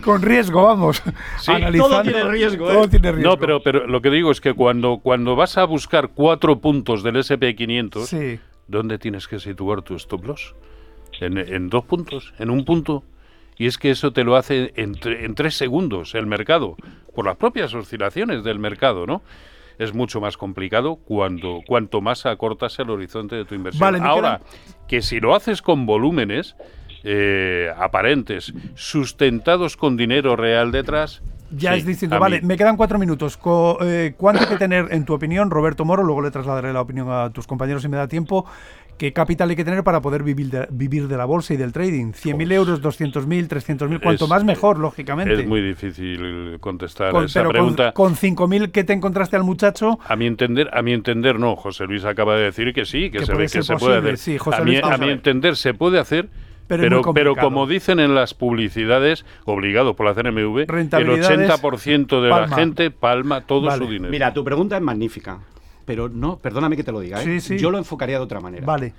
con 0.05 0.23
riesgo, 0.23 0.63
vamos. 0.65 1.03
Sí. 1.41 1.53
analizando. 1.53 1.89
Todo 1.89 2.03
tiene 2.03 2.25
riesgo, 2.25 2.71
¿eh? 2.71 2.75
Todo 2.75 2.89
tiene 2.89 3.13
riesgo. 3.13 3.31
No, 3.31 3.39
pero, 3.39 3.63
pero 3.63 3.87
lo 3.87 4.01
que 4.03 4.11
digo 4.11 4.31
es 4.31 4.41
que 4.41 4.55
cuando, 4.55 4.99
cuando 5.03 5.37
vas 5.37 5.59
a 5.59 5.65
buscar 5.65 6.11
cuatro 6.15 6.61
puntos 6.61 7.03
del 7.03 7.17
SP500, 7.17 8.07
Sí. 8.07 8.39
¿Dónde 8.71 8.99
tienes 8.99 9.29
que 9.29 9.39
situar 9.39 9.83
tu 9.83 9.95
stop 9.97 10.25
loss? 10.25 10.55
En, 11.21 11.37
en 11.39 11.69
dos 11.69 11.85
puntos, 11.85 12.33
en 12.39 12.51
un 12.51 12.65
punto. 12.65 13.03
Y 13.59 13.67
es 13.67 13.77
que 13.77 13.91
eso 13.91 14.13
te 14.13 14.25
lo 14.25 14.37
hace 14.37 14.73
en, 14.77 14.95
tre- 14.95 15.25
en 15.25 15.35
tres 15.35 15.55
segundos 15.57 16.15
el 16.15 16.27
mercado, 16.27 16.77
por 17.15 17.27
las 17.27 17.37
propias 17.37 17.75
oscilaciones 17.75 18.43
del 18.43 18.59
mercado, 18.59 19.07
¿no? 19.07 19.23
Es 19.79 19.93
mucho 19.93 20.21
más 20.21 20.37
complicado 20.37 20.97
cuando 20.97 21.61
cuanto 21.67 22.01
más 22.01 22.27
acortas 22.27 22.79
el 22.79 22.91
horizonte 22.91 23.37
de 23.37 23.45
tu 23.45 23.55
inversión. 23.55 23.81
Vale, 23.81 23.99
Ahora, 24.03 24.41
que 24.89 25.03
si 25.03 25.21
lo 25.21 25.35
haces 25.35 25.63
con 25.63 25.85
volúmenes 25.87 26.55
eh, 27.03 27.71
aparentes, 27.77 28.53
sustentados 28.75 29.77
con 29.77 29.97
dinero 29.97 30.37
real 30.37 30.71
detrás, 30.71 31.23
Ya 31.51 31.73
sí, 31.75 31.81
es 31.81 31.87
distinto. 31.87 32.19
Vale, 32.19 32.41
mí- 32.41 32.47
me 32.47 32.57
quedan 32.57 32.77
cuatro 32.77 32.99
minutos. 32.99 33.39
Eh, 33.83 34.15
¿Cuánto 34.17 34.43
hay 34.43 34.49
que 34.49 34.57
tener, 34.57 34.89
en 34.91 35.05
tu 35.05 35.15
opinión, 35.15 35.51
Roberto 35.51 35.85
Moro? 35.85 36.03
Luego 36.03 36.23
le 36.23 36.31
trasladaré 36.31 36.73
la 36.73 36.81
opinión 36.81 37.09
a 37.11 37.31
tus 37.31 37.47
compañeros 37.47 37.83
si 37.83 37.89
me 37.89 37.97
da 37.97 38.07
tiempo. 38.09 38.47
¿Qué 38.99 39.15
capital 39.15 39.49
hay 39.49 39.57
que 39.57 39.65
tener 39.65 39.83
para 39.83 40.03
poder 40.03 40.23
vivir 40.23 40.51
de, 40.51 40.67
vivir 40.71 41.09
de 41.09 41.17
la 41.17 41.25
bolsa 41.25 41.55
y 41.55 41.57
del 41.57 41.73
trading? 41.73 42.13
¿100.000 42.13 42.53
euros, 42.53 42.83
200.000, 42.83 43.49
300.000? 43.49 43.99
Cuanto 44.03 44.25
Es- 44.27 44.31
más 44.31 44.45
mejor, 44.45 44.79
lógicamente. 44.79 45.33
Es 45.41 45.47
muy 45.47 45.63
difícil 45.63 46.59
contestar 46.61 47.11
Con- 47.13 47.25
esa 47.25 47.41
pero 47.41 47.49
pregunta. 47.51 47.93
con, 47.93 48.09
con 48.15 48.17
5.000 48.17 48.71
que 48.71 48.85
te 48.85 48.93
encontraste 48.93 49.37
al 49.37 49.45
muchacho, 49.45 49.99
A 50.07 50.17
mi 50.17 50.27
entender, 50.27 50.69
a 50.75 50.83
mi 50.83 50.93
entender 50.93 51.39
no. 51.41 51.57
José 51.57 51.87
Luis 51.87 52.05
acaba 52.05 52.37
de 52.37 52.43
decir 52.43 52.75
que 52.75 52.85
sí, 52.85 53.11
que, 53.11 53.21
Que 53.21 53.27
se 53.27 53.33
puede 53.33 53.39
ve 53.47 53.51
que 53.51 53.63
se 53.63 53.77
puede 53.77 53.99
hacer. 53.99 54.19
sí, 54.19 54.37
José 54.37 54.59
a 54.61 54.65
mi, 54.65 54.75
vamos 54.77 54.91
a 54.91 54.95
a 54.95 54.99
mi 54.99 55.07
ver. 55.07 55.15
entender 55.15 55.57
se 55.57 55.73
puede 55.73 55.99
hacer, 55.99 56.29
Pero 56.79 57.03
pero, 57.13 57.37
como 57.37 57.67
dicen 57.67 58.01
en 58.01 58.15
las 58.15 58.33
publicidades, 58.35 59.25
obligado 59.45 59.95
por 59.97 60.07
la 60.07 60.15
CNMV, 60.15 60.59
el 60.61 60.67
Rentabilidades, 60.69 61.51
80% 61.51 62.21
de 62.23 62.31
palma. 62.31 62.47
la 62.47 62.57
gente 62.57 62.91
palma 62.91 63.41
todo 63.43 63.67
Vale. 63.67 63.85
su 63.85 63.91
dinero. 63.91 64.11
Mira, 64.11 64.33
tu 64.33 64.45
pregunta 64.45 64.77
es 64.77 64.83
magnífica. 64.83 65.41
Pero 65.85 66.09
no, 66.09 66.37
perdóname 66.39 66.77
que 66.77 66.85
te 66.85 66.93
lo 66.93 67.01
diga, 67.01 67.21
¿eh? 67.23 67.25
Sí, 67.25 67.41
sí. 67.41 67.59
Yo 67.59 67.71
lo 67.71 67.79
enfocaría 67.79 68.17
de 68.19 68.23
otra 68.25 68.41
manera. 68.41 68.65
vale. 68.65 68.93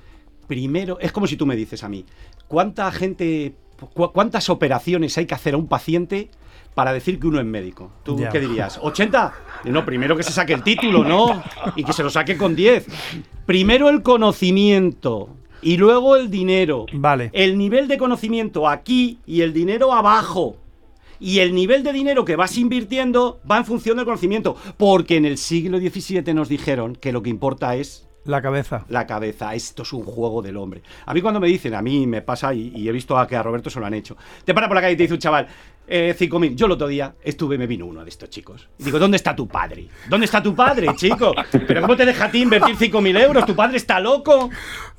Primero, 0.47 0.99
es 0.99 1.13
como 1.13 1.27
si 1.27 1.37
tú 1.37 1.45
me 1.45 1.55
dices 1.55 1.81
a 1.85 1.87
mí, 1.87 2.05
¿cuánta 2.49 2.91
gente, 2.91 3.53
cu- 3.93 4.11
cuántas 4.11 4.49
operaciones 4.49 5.17
hay 5.17 5.25
que 5.25 5.33
hacer 5.33 5.53
a 5.53 5.57
un 5.57 5.67
paciente 5.69 6.29
para 6.75 6.91
decir 6.91 7.19
que 7.21 7.27
uno 7.27 7.39
es 7.39 7.45
médico? 7.45 7.89
¿Tú 8.03 8.19
Ya. 8.19 8.27
qué 8.27 8.41
dirías? 8.41 8.77
¿80? 8.81 9.31
No, 9.65 9.85
primero 9.85 10.17
que 10.17 10.23
se 10.23 10.33
saque 10.33 10.51
el 10.51 10.63
título, 10.63 11.05
¿no? 11.05 11.41
Y 11.77 11.85
que 11.85 11.93
se 11.93 12.03
lo 12.03 12.09
saque 12.09 12.35
con 12.35 12.53
10. 12.55 12.85
Primero 13.45 13.87
el 13.89 14.01
conocimiento 14.01 15.29
y 15.61 15.77
luego 15.77 16.15
el 16.15 16.29
dinero. 16.29 16.85
Vale. 16.93 17.29
El 17.33 17.57
nivel 17.57 17.87
de 17.87 17.97
conocimiento 17.97 18.67
aquí 18.67 19.19
y 19.25 19.41
el 19.41 19.53
dinero 19.53 19.93
abajo. 19.93 20.57
Y 21.19 21.39
el 21.39 21.53
nivel 21.53 21.83
de 21.83 21.93
dinero 21.93 22.25
que 22.25 22.35
vas 22.35 22.57
invirtiendo 22.57 23.39
va 23.49 23.57
en 23.57 23.65
función 23.65 23.97
del 23.97 24.05
conocimiento. 24.05 24.55
Porque 24.77 25.17
en 25.17 25.25
el 25.25 25.37
siglo 25.37 25.77
XVII 25.77 26.33
nos 26.33 26.49
dijeron 26.49 26.95
que 26.95 27.11
lo 27.11 27.21
que 27.21 27.29
importa 27.29 27.75
es 27.75 28.07
La 28.25 28.41
cabeza. 28.41 28.85
la 28.89 29.05
cabeza. 29.05 29.53
Esto 29.53 29.83
es 29.83 29.93
un 29.93 30.03
juego 30.03 30.41
del 30.41 30.57
hombre. 30.57 30.81
A 31.05 31.13
mí 31.13 31.21
cuando 31.21 31.39
me 31.39 31.47
dicen, 31.47 31.75
a 31.75 31.81
mí 31.83 32.07
me 32.07 32.21
pasa 32.23 32.53
y, 32.55 32.71
y 32.75 32.89
he 32.89 32.91
visto 32.91 33.17
a 33.19 33.27
que 33.27 33.35
a 33.35 33.43
Roberto 33.43 33.69
se 33.69 33.79
lo 33.79 33.85
han 33.85 33.93
hecho. 33.93 34.17
Te 34.45 34.53
para 34.55 34.67
por 34.67 34.75
la 34.75 34.81
calle 34.81 34.93
y 34.93 34.97
te 34.97 35.03
dice 35.03 35.13
un 35.13 35.19
chaval, 35.19 35.47
eh, 35.87 36.15
5.000. 36.17 36.55
Yo 36.55 36.65
el 36.67 36.71
otro 36.73 36.87
día 36.87 37.13
estuve, 37.23 37.57
me 37.57 37.67
vino 37.67 37.85
uno 37.85 38.03
de 38.03 38.09
estos 38.09 38.29
chicos. 38.29 38.69
Y 38.79 38.83
digo, 38.85 38.97
¿dónde 38.99 39.17
está 39.17 39.35
tu 39.35 39.47
padre? 39.47 39.87
¿Dónde 40.07 40.25
está 40.25 40.41
tu 40.41 40.55
padre, 40.55 40.87
chico? 40.95 41.33
¿Pero 41.67 41.81
cómo 41.81 41.95
te 41.97 42.05
deja 42.05 42.25
a 42.25 42.31
ti 42.31 42.41
invertir 42.41 42.75
5.000 42.77 43.21
euros? 43.23 43.45
¿Tu 43.45 43.55
padre 43.55 43.77
está 43.77 43.99
loco? 43.99 44.49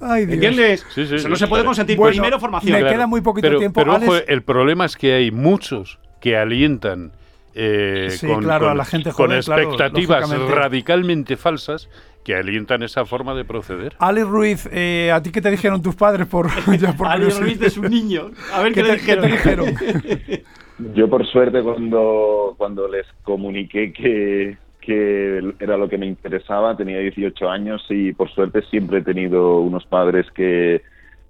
Ay, 0.01 0.27
Dios. 0.27 0.35
¿Entiendes? 0.35 0.87
Sí, 0.95 1.07
sí, 1.07 1.15
Eso 1.15 1.25
sí, 1.25 1.29
no 1.29 1.37
se 1.37 1.47
puede 1.47 1.65
consentir. 1.65 1.97
Bueno, 1.97 2.13
Primero 2.13 2.39
formación. 2.41 2.81
me 2.83 2.89
queda 2.89 3.07
muy 3.07 3.21
poquito 3.23 3.47
pero, 3.49 3.59
tiempo, 3.59 3.81
Pero 3.81 3.95
ojo, 3.97 4.13
Alex. 4.13 4.25
el 4.29 4.43
problema 4.43 4.85
es 4.85 4.97
que 4.97 5.15
hay 5.15 5.31
muchos 5.31 5.99
que 6.21 6.37
alientan 6.37 7.13
eh, 7.55 8.09
con, 8.21 8.43
claro, 8.43 8.67
con- 8.67 8.73
a 8.73 8.75
la 8.75 8.85
gente 8.85 9.11
con 9.13 9.27
joven, 9.29 9.43
claro, 9.43 9.63
expectativas 9.63 10.31
radicalmente 10.49 11.37
falsas 11.37 11.89
que 12.25 12.35
alientan 12.37 12.83
esa 12.83 13.05
forma 13.05 13.35
de 13.35 13.45
proceder. 13.45 13.97
Alex 13.99 14.27
Ruiz, 14.29 14.69
eh, 14.73 15.11
¿a 15.13 15.21
ti 15.23 15.31
qué 15.33 15.41
te 15.43 15.51
dijeron 15.51 15.83
tus 15.83 15.95
padres 15.97 16.27
por, 16.29 16.49
ya 16.79 16.93
por 16.95 17.09
curiosidad? 17.11 17.41
Ruiz 17.43 17.59
de 17.59 17.69
su 17.71 17.83
niño. 17.83 18.31
A 18.55 18.63
ver 18.63 18.73
qué, 18.73 18.83
¿Qué 18.83 18.89
le 18.89 18.97
te- 18.99 19.05
qué 19.05 19.17
te 19.17 19.27
dijeron. 19.27 19.75
Yo 20.95 21.09
por 21.09 21.27
suerte 21.27 21.63
cuando, 21.63 22.55
cuando 22.57 22.89
les 22.89 23.07
comuniqué 23.23 23.93
que, 23.93 24.57
que 24.81 25.55
era 25.61 25.77
lo 25.77 25.89
que 25.89 25.99
me 25.99 26.07
interesaba, 26.07 26.77
tenía 26.77 26.99
18 26.99 27.49
años 27.49 27.85
y 27.91 28.13
por 28.13 28.31
suerte 28.31 28.63
siempre 28.63 28.99
he 28.99 29.03
tenido 29.03 29.61
unos 29.61 29.85
padres 29.87 30.27
que 30.33 30.83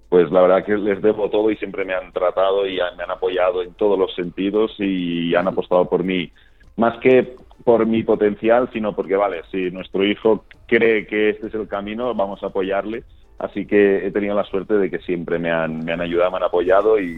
pues 0.09 0.31
la 0.31 0.43
verdad 0.43 0.65
que 0.65 0.77
les 0.77 1.01
debo 1.01 1.31
todo 1.31 1.51
y 1.51 1.57
siempre 1.57 1.87
me 1.87 1.95
han 1.95 2.13
tratado 2.13 2.67
y 2.67 2.77
me 2.97 3.03
han 3.03 3.11
apoyado 3.11 3.63
en 3.63 3.73
todos 3.73 3.99
los 3.99 4.15
sentidos 4.15 4.75
y 4.79 5.35
han 5.35 5.49
apostado 5.49 5.89
por 5.89 6.05
mí. 6.05 6.31
Más 6.77 6.99
que 6.99 7.35
por 7.65 7.87
mi 7.87 8.03
potencial, 8.03 8.69
sino 8.75 8.95
porque, 8.95 9.17
vale, 9.17 9.43
si 9.51 9.71
nuestro 9.71 10.05
hijo 10.05 10.45
cree 10.67 11.07
que 11.07 11.31
este 11.31 11.47
es 11.47 11.55
el 11.55 11.67
camino, 11.67 12.15
vamos 12.15 12.43
a 12.43 12.49
apoyarle. 12.49 13.05
Así 13.39 13.67
que 13.67 14.07
he 14.07 14.11
tenido 14.11 14.35
la 14.35 14.45
suerte 14.45 14.75
de 14.75 14.91
que 14.91 14.99
siempre 14.99 15.39
me 15.39 15.51
han, 15.51 15.83
me 15.83 15.93
han 15.93 16.03
ayudado, 16.03 16.31
me 16.31 16.37
han 16.37 16.43
apoyado 16.43 17.01
y 17.01 17.17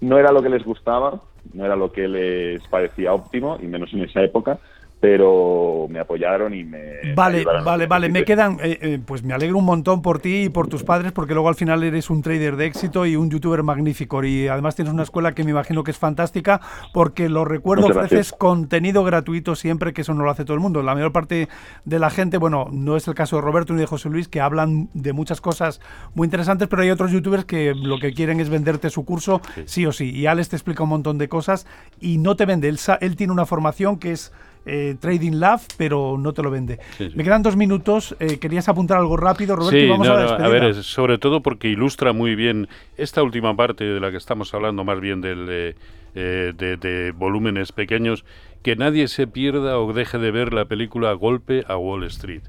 no 0.00 0.18
era 0.18 0.32
lo 0.32 0.42
que 0.42 0.48
les 0.48 0.64
gustaba, 0.64 1.20
no 1.52 1.64
era 1.64 1.76
lo 1.76 1.92
que 1.92 2.08
les 2.08 2.66
parecía 2.68 3.12
óptimo, 3.12 3.58
y 3.60 3.66
menos 3.66 3.92
en 3.92 4.02
esa 4.04 4.22
época, 4.22 4.60
pero 5.00 5.86
me 5.88 5.98
apoyaron 5.98 6.52
y 6.54 6.62
me... 6.62 7.14
Vale, 7.14 7.38
ayudaron. 7.38 7.64
vale, 7.64 7.86
vale. 7.86 8.08
Me 8.10 8.24
quedan, 8.24 8.58
eh, 8.62 8.78
eh, 8.82 8.98
pues 9.04 9.22
me 9.22 9.32
alegro 9.32 9.56
un 9.56 9.64
montón 9.64 10.02
por 10.02 10.18
ti 10.20 10.42
y 10.44 10.48
por 10.50 10.68
tus 10.68 10.84
padres, 10.84 11.12
porque 11.12 11.32
luego 11.32 11.48
al 11.48 11.54
final 11.54 11.82
eres 11.82 12.10
un 12.10 12.20
trader 12.22 12.56
de 12.56 12.66
éxito 12.66 13.06
y 13.06 13.16
un 13.16 13.30
youtuber 13.30 13.62
magnífico. 13.62 14.22
Y 14.24 14.46
además 14.48 14.76
tienes 14.76 14.92
una 14.92 15.02
escuela 15.02 15.32
que 15.32 15.42
me 15.42 15.52
imagino 15.52 15.82
que 15.84 15.90
es 15.90 15.98
fantástica, 15.98 16.60
porque 16.92 17.28
lo 17.30 17.46
recuerdo, 17.46 17.84
Muchas 17.84 17.96
ofreces 17.96 18.16
gracias. 18.18 18.38
contenido 18.38 19.02
gratuito 19.02 19.54
siempre, 19.56 19.94
que 19.94 20.02
eso 20.02 20.12
no 20.12 20.22
lo 20.22 20.30
hace 20.30 20.44
todo 20.44 20.54
el 20.54 20.60
mundo. 20.60 20.82
La 20.82 20.94
mayor 20.94 21.12
parte 21.12 21.48
de 21.86 21.98
la 21.98 22.10
gente, 22.10 22.36
bueno, 22.36 22.68
no 22.70 22.96
es 22.96 23.08
el 23.08 23.14
caso 23.14 23.36
de 23.36 23.42
Roberto 23.42 23.72
ni 23.72 23.80
de 23.80 23.86
José 23.86 24.10
Luis, 24.10 24.28
que 24.28 24.40
hablan 24.42 24.90
de 24.92 25.14
muchas 25.14 25.40
cosas 25.40 25.80
muy 26.14 26.26
interesantes, 26.26 26.68
pero 26.68 26.82
hay 26.82 26.90
otros 26.90 27.10
youtubers 27.10 27.46
que 27.46 27.74
lo 27.74 27.98
que 27.98 28.12
quieren 28.12 28.38
es 28.38 28.50
venderte 28.50 28.90
su 28.90 29.04
curso 29.06 29.40
sí, 29.64 29.86
o 29.86 29.92
sí. 29.92 30.10
Y 30.10 30.26
Alex 30.26 30.50
te 30.50 30.56
explica 30.56 30.82
un 30.82 30.90
montón 30.90 31.16
de 31.16 31.28
cosas 31.28 31.66
y 32.00 32.18
no 32.18 32.36
te 32.36 32.44
vende. 32.44 32.68
Él, 32.68 32.76
sa- 32.78 32.98
él 33.00 33.16
tiene 33.16 33.32
una 33.32 33.46
formación 33.46 33.98
que 33.98 34.12
es 34.12 34.32
eh, 34.66 34.96
Trading 35.00 35.32
Lab, 35.40 35.60
pero 35.76 36.16
no 36.18 36.32
te 36.32 36.42
lo 36.42 36.50
vende. 36.50 36.78
Sí, 36.98 37.08
sí. 37.10 37.16
Me 37.16 37.24
quedan 37.24 37.42
dos 37.42 37.56
minutos. 37.56 38.14
eh, 38.20 38.38
¿Querías 38.38 38.68
apuntar 38.68 38.98
algo 38.98 39.16
rápido, 39.16 39.56
Roberto? 39.56 39.76
y 39.78 39.88
vamos 39.88 40.06
no, 40.06 40.14
a 40.14 40.38
la 40.38 40.46
a 40.46 40.48
ver, 40.48 40.74
sobre 40.82 41.18
todo 41.18 41.40
porque 41.40 41.68
ilustra 41.68 42.12
muy 42.12 42.34
bien 42.34 42.68
esta 42.96 43.22
última 43.22 43.54
parte 43.56 43.84
de 43.84 44.00
la 44.00 44.10
que 44.10 44.16
estamos 44.16 44.52
hablando, 44.54 44.84
más 44.84 45.00
bien 45.00 45.20
del, 45.20 45.46
eh, 45.48 45.74
eh, 46.14 46.52
de, 46.56 46.76
de 46.76 47.12
volúmenes 47.12 47.72
pequeños, 47.72 48.24
que 48.62 48.76
nadie 48.76 49.08
se 49.08 49.26
pierda 49.26 49.78
o 49.78 49.92
deje 49.92 50.18
de 50.18 50.30
ver 50.30 50.52
la 50.52 50.66
película 50.66 51.12
Golpe 51.14 51.64
a 51.66 51.76
Wall 51.76 52.04
Street, 52.04 52.42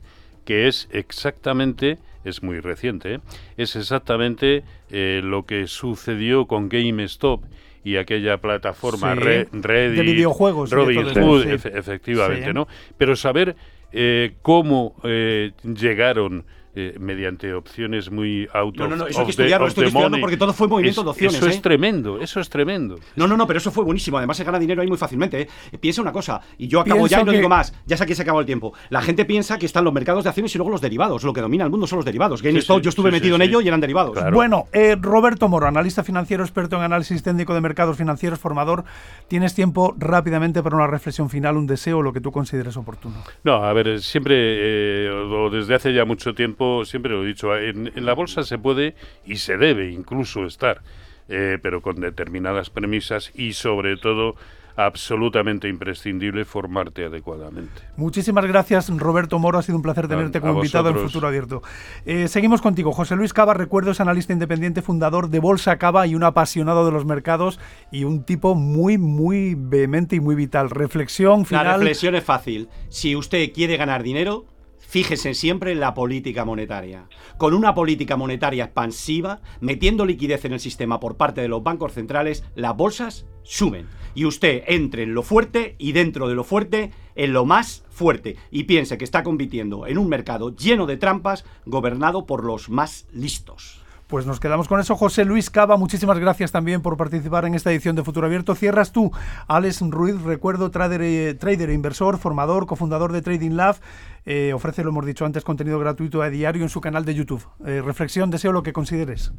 que 0.46 0.68
es 0.68 0.90
exactamente, 0.92 2.00
es 2.26 2.44
muy 2.44 2.60
reciente, 2.60 3.16
¿eh? 3.16 3.20
es 3.58 3.76
exactamente 3.76 4.64
eh, 4.90 5.22
lo 5.24 5.46
que 5.46 5.68
sucedió 5.68 6.48
con 6.48 6.68
GameStop 6.70 7.44
y 7.84 7.96
aquella 7.98 8.38
plataforma 8.40 9.14
Sí, 9.14 9.20
Re- 9.20 9.48
Reddit, 9.52 9.98
de 9.98 10.04
videojuegos 10.04 10.70
Robin 10.72 11.00
Hood, 11.08 11.46
efe- 11.48 11.76
efectivamente. 11.78 12.54
¿no? 12.54 12.68
Pero 12.98 13.16
saber 13.16 13.56
eh, 13.92 14.34
cómo 14.42 14.96
eh, 15.04 15.52
llegaron 15.64 16.46
eh, 16.76 16.96
mediante 17.00 17.54
opciones 17.54 18.10
muy 18.12 18.48
auto. 18.54 18.84
No, 18.84 18.90
no, 18.90 18.96
no, 18.96 19.08
eso 19.08 19.20
hay 19.20 19.26
que 19.26 19.32
estudiarlo, 19.32 19.68
estoy 19.68 19.88
estudiando 19.88 20.20
porque 20.20 20.38
todo 20.38 20.54
fue 20.54 20.68
movimiento 20.68 21.02
es, 21.02 21.06
de 21.06 21.12
opciones. 21.12 21.38
Eso 21.38 21.48
¿eh? 21.48 21.50
es 21.50 21.62
tremendo, 21.62 22.20
eso 22.22 22.40
es 22.40 22.50
tremendo. 22.50 22.98
No, 23.16 23.28
no, 23.28 23.36
no, 23.36 23.46
pero 23.48 23.58
eso 23.58 23.72
fue 23.72 23.84
buenísimo. 23.84 24.18
Además 24.18 24.38
se 24.38 24.44
gana 24.44 24.58
dinero 24.60 24.82
ahí 24.82 24.88
muy 24.88 24.98
fácilmente. 24.98 25.42
¿eh? 25.42 25.78
Piensa 25.80 26.02
una 26.02 26.12
cosa, 26.12 26.42
y 26.58 26.68
yo 26.68 26.80
acabo 26.80 27.02
Pienso 27.02 27.16
ya 27.16 27.22
y 27.22 27.26
no 27.26 27.32
que- 27.32 27.38
digo 27.38 27.50
más, 27.50 27.74
ya 27.86 27.98
sé 27.98 28.06
que 28.06 28.16
se 28.16 28.22
acabó 28.22 28.40
el 28.40 28.46
tiempo. 28.46 28.74
La 28.90 29.02
gente 29.02 29.26
piensa 29.26 29.58
que 29.60 29.66
están 29.66 29.84
los 29.84 29.94
mercados 29.94 30.24
de 30.24 30.30
acciones 30.30 30.54
y 30.56 30.58
luego 30.58 30.72
los 30.72 30.82
derivados. 30.82 31.24
Lo 31.24 31.34
que 31.34 31.42
domina 31.42 31.64
el 31.66 31.72
mundo 31.72 31.88
son 31.88 31.98
los 31.98 32.06
derivados. 32.06 32.42
GameStop, 32.42 32.78
sí, 32.78 32.84
yo 32.84 32.90
estuve 32.90 33.10
sí, 33.10 33.16
metido 33.16 33.36
sí, 33.38 33.42
en 33.42 33.48
sí. 33.48 33.50
ello 33.50 33.62
y 33.62 33.68
eran 33.68 33.82
derivados. 33.82 34.14
Claro. 34.14 34.36
Bueno, 34.36 34.66
eh, 34.72 34.96
Roberto 35.00 35.50
Moro, 35.50 35.68
analista 35.68 36.04
financiero, 36.04 36.44
experto 36.44 36.78
en 36.78 36.84
análisis 36.84 37.22
técnico 37.22 37.54
de 37.54 37.62
mercados 37.62 37.98
financieros, 37.98 38.40
formador. 38.40 38.86
Tienes 39.28 39.54
tiempo 39.54 39.94
rápidamente 39.98 40.64
para 40.64 40.76
una 40.76 40.88
reflexión 40.88 41.30
final, 41.30 41.58
un 41.58 41.68
deseo, 41.68 42.02
lo 42.02 42.14
que 42.14 42.22
tú 42.22 42.32
consideres 42.32 42.78
oportuno. 42.78 43.16
No, 43.44 43.64
a 43.64 43.74
ver, 43.74 44.02
siempre, 44.02 44.36
eh, 44.38 45.10
o 45.10 45.50
desde 45.50 45.76
hace 45.76 45.94
ya 45.94 46.06
mucho 46.06 46.34
tiempo, 46.34 46.61
siempre 46.86 47.12
lo 47.12 47.24
he 47.24 47.28
dicho, 47.28 47.56
en, 47.58 47.92
en 47.96 48.06
la 48.06 48.14
bolsa 48.14 48.44
se 48.44 48.58
puede 48.58 48.96
y 49.26 49.38
se 49.38 49.58
debe 49.58 49.92
incluso 49.92 50.46
estar, 50.46 50.82
eh, 51.30 51.58
pero 51.62 51.82
con 51.82 52.00
determinadas 52.02 52.70
premisas 52.70 53.32
y 53.36 53.54
sobre 53.54 53.98
todo 53.98 54.36
absolutamente 54.78 55.68
imprescindible 55.68 56.46
formarte 56.46 57.04
adecuadamente. 57.06 57.82
Muchísimas 57.98 58.46
gracias, 58.46 58.90
Roberto 58.98 59.38
Moro. 59.38 59.60
Ha 59.60 59.62
sido 59.64 59.76
un 59.76 59.82
placer 59.82 60.08
tenerte 60.08 60.38
A- 60.38 60.42
como 60.42 60.54
a 60.54 60.56
invitado 60.56 60.90
en. 60.90 60.96
Futuro 60.98 61.28
Abierto. 61.28 61.62
Eh, 62.06 62.30
seguimos 62.30 62.62
contigo. 62.62 62.94
José 62.94 63.16
Luis 63.18 63.34
Cava, 63.34 63.54
recuerdo, 63.54 63.92
es 63.92 64.00
analista 64.00 64.32
independiente, 64.34 64.82
fundador 64.82 65.30
de 65.30 65.40
Bolsa 65.40 65.78
Cava 65.78 66.08
y 66.08 66.16
un 66.16 66.24
apasionado 66.24 66.86
de 66.86 66.92
los 66.94 67.06
mercados 67.06 67.60
y 67.92 68.06
un 68.06 68.24
tipo 68.24 68.56
muy, 68.56 68.98
muy 68.98 69.56
vehemente 69.58 70.16
y 70.16 70.20
muy 70.22 70.36
vital. 70.36 70.70
Reflexión 70.70 71.40
La 71.42 71.46
final. 71.46 71.80
reflexión 71.80 72.16
es 72.16 72.24
fácil. 72.24 72.70
Si 72.90 73.16
usted 73.16 73.52
quiere 73.54 73.76
ganar 73.78 74.04
dinero, 74.04 74.46
fíjese 74.92 75.34
siempre 75.34 75.72
en 75.72 75.80
la 75.80 75.94
política 75.94 76.44
monetaria. 76.44 77.08
Con 77.38 77.54
una 77.54 77.74
política 77.74 78.18
monetaria 78.18 78.66
expansiva, 78.66 79.40
metiendo 79.62 80.06
liquidez 80.06 80.44
en 80.44 80.52
el 80.52 80.60
sistema 80.60 81.00
por 81.00 81.16
parte 81.16 81.40
de 81.40 81.48
los 81.48 81.64
bancos 81.64 81.94
centrales, 81.94 82.44
las 82.56 82.76
bolsas 82.76 83.26
suben. 83.42 83.88
Y 84.16 84.26
usted 84.26 84.64
entre 84.68 85.04
en 85.04 85.14
lo 85.14 85.24
fuerte 85.24 85.76
y 85.78 85.94
dentro 85.94 86.28
de 86.28 86.36
lo 86.36 86.44
fuerte, 86.44 86.92
en 87.16 87.32
lo 87.32 87.46
más 87.46 87.86
fuerte. 87.90 88.36
Y 88.52 88.66
piense 88.66 88.98
que 88.98 89.06
está 89.06 89.24
compitiendo 89.24 89.88
en 89.88 89.98
un 89.98 90.10
mercado 90.10 90.54
lleno 90.54 90.86
de 90.86 90.98
trampas, 90.98 91.46
gobernado 91.66 92.26
por 92.26 92.44
los 92.44 92.70
más 92.70 93.08
listos. 93.14 93.80
Pues 94.12 94.28
nos 94.28 94.42
quedamos 94.42 94.68
con 94.68 94.82
eso. 94.82 94.98
José 94.98 95.24
Luis 95.24 95.50
Cava, 95.50 95.78
muchísimas 95.78 96.20
gracias 96.20 96.52
también 96.52 96.82
por 96.82 96.98
participar 96.98 97.46
en 97.46 97.54
esta 97.54 97.72
edición 97.72 97.96
de 97.96 98.04
Futuro 98.04 98.28
Abierto. 98.28 98.56
Cierras 98.56 98.92
tú, 98.92 99.10
Alex 99.48 99.80
Ruiz, 99.90 100.22
recuerdo, 100.22 100.70
trader, 100.70 101.02
eh, 101.02 101.34
trader 101.34 101.70
e 101.70 101.74
inversor, 101.74 102.18
formador, 102.18 102.66
cofundador 102.66 103.14
de 103.14 103.22
Trading 103.22 103.52
Lab. 103.52 103.78
Eh, 104.26 104.52
ofrece, 104.54 104.84
lo 104.84 104.90
hemos 104.90 105.06
dicho 105.06 105.24
antes, 105.24 105.46
contenido 105.46 105.80
gratuito 105.80 106.22
a 106.22 106.30
diario 106.30 106.62
en 106.62 106.68
su 106.68 106.82
canal 106.82 107.06
de 107.06 107.16
YouTube. 107.16 107.42
Eh, 107.66 107.82
reflexión, 107.82 108.30
deseo 108.30 108.52
lo 108.52 108.64
que 108.64 108.74
consideres. 108.74 109.34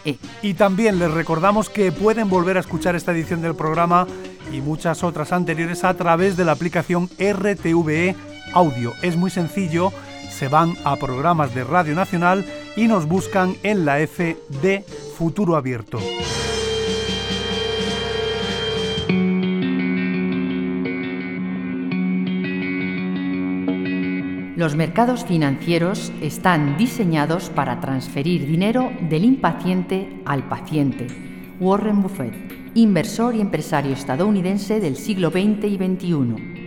Y 0.42 0.54
también 0.54 1.00
les 1.00 1.10
recordamos 1.10 1.68
que 1.68 1.90
pueden 1.90 2.30
volver 2.30 2.58
a 2.58 2.60
escuchar 2.60 2.94
esta 2.94 3.10
edición 3.10 3.42
del 3.42 3.56
programa 3.56 4.06
y 4.52 4.60
muchas 4.60 5.02
otras 5.02 5.32
anteriores 5.32 5.82
a 5.82 5.94
través 5.94 6.36
de 6.36 6.44
la 6.44 6.52
aplicación 6.52 7.10
RTVE 7.18 8.14
Audio. 8.54 8.94
Es 9.02 9.16
muy 9.16 9.30
sencillo, 9.30 9.92
se 10.38 10.46
van 10.46 10.76
a 10.84 10.94
programas 10.94 11.52
de 11.52 11.64
Radio 11.64 11.96
Nacional 11.96 12.46
y 12.76 12.86
nos 12.86 13.06
buscan 13.06 13.56
en 13.64 13.84
la 13.84 13.98
F 13.98 14.36
de 14.62 14.84
Futuro 15.16 15.56
Abierto. 15.56 15.98
Los 24.54 24.76
mercados 24.76 25.24
financieros 25.24 26.12
están 26.22 26.76
diseñados 26.76 27.50
para 27.50 27.80
transferir 27.80 28.46
dinero 28.46 28.92
del 29.10 29.24
impaciente 29.24 30.22
al 30.24 30.44
paciente. 30.48 31.08
Warren 31.58 32.00
Buffett, 32.00 32.34
inversor 32.74 33.34
y 33.34 33.40
empresario 33.40 33.92
estadounidense 33.92 34.78
del 34.78 34.96
siglo 34.96 35.30
XX 35.30 35.64
y 35.64 35.76
XXI. 35.76 36.57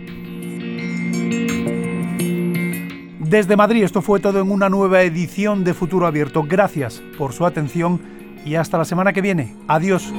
Desde 3.32 3.56
Madrid, 3.56 3.82
esto 3.82 4.02
fue 4.02 4.20
todo 4.20 4.42
en 4.42 4.50
una 4.50 4.68
nueva 4.68 5.00
edición 5.00 5.64
de 5.64 5.72
Futuro 5.72 6.06
Abierto. 6.06 6.44
Gracias 6.46 7.02
por 7.16 7.32
su 7.32 7.46
atención 7.46 7.98
y 8.44 8.56
hasta 8.56 8.76
la 8.76 8.84
semana 8.84 9.14
que 9.14 9.22
viene. 9.22 9.56
Adiós. 9.68 10.12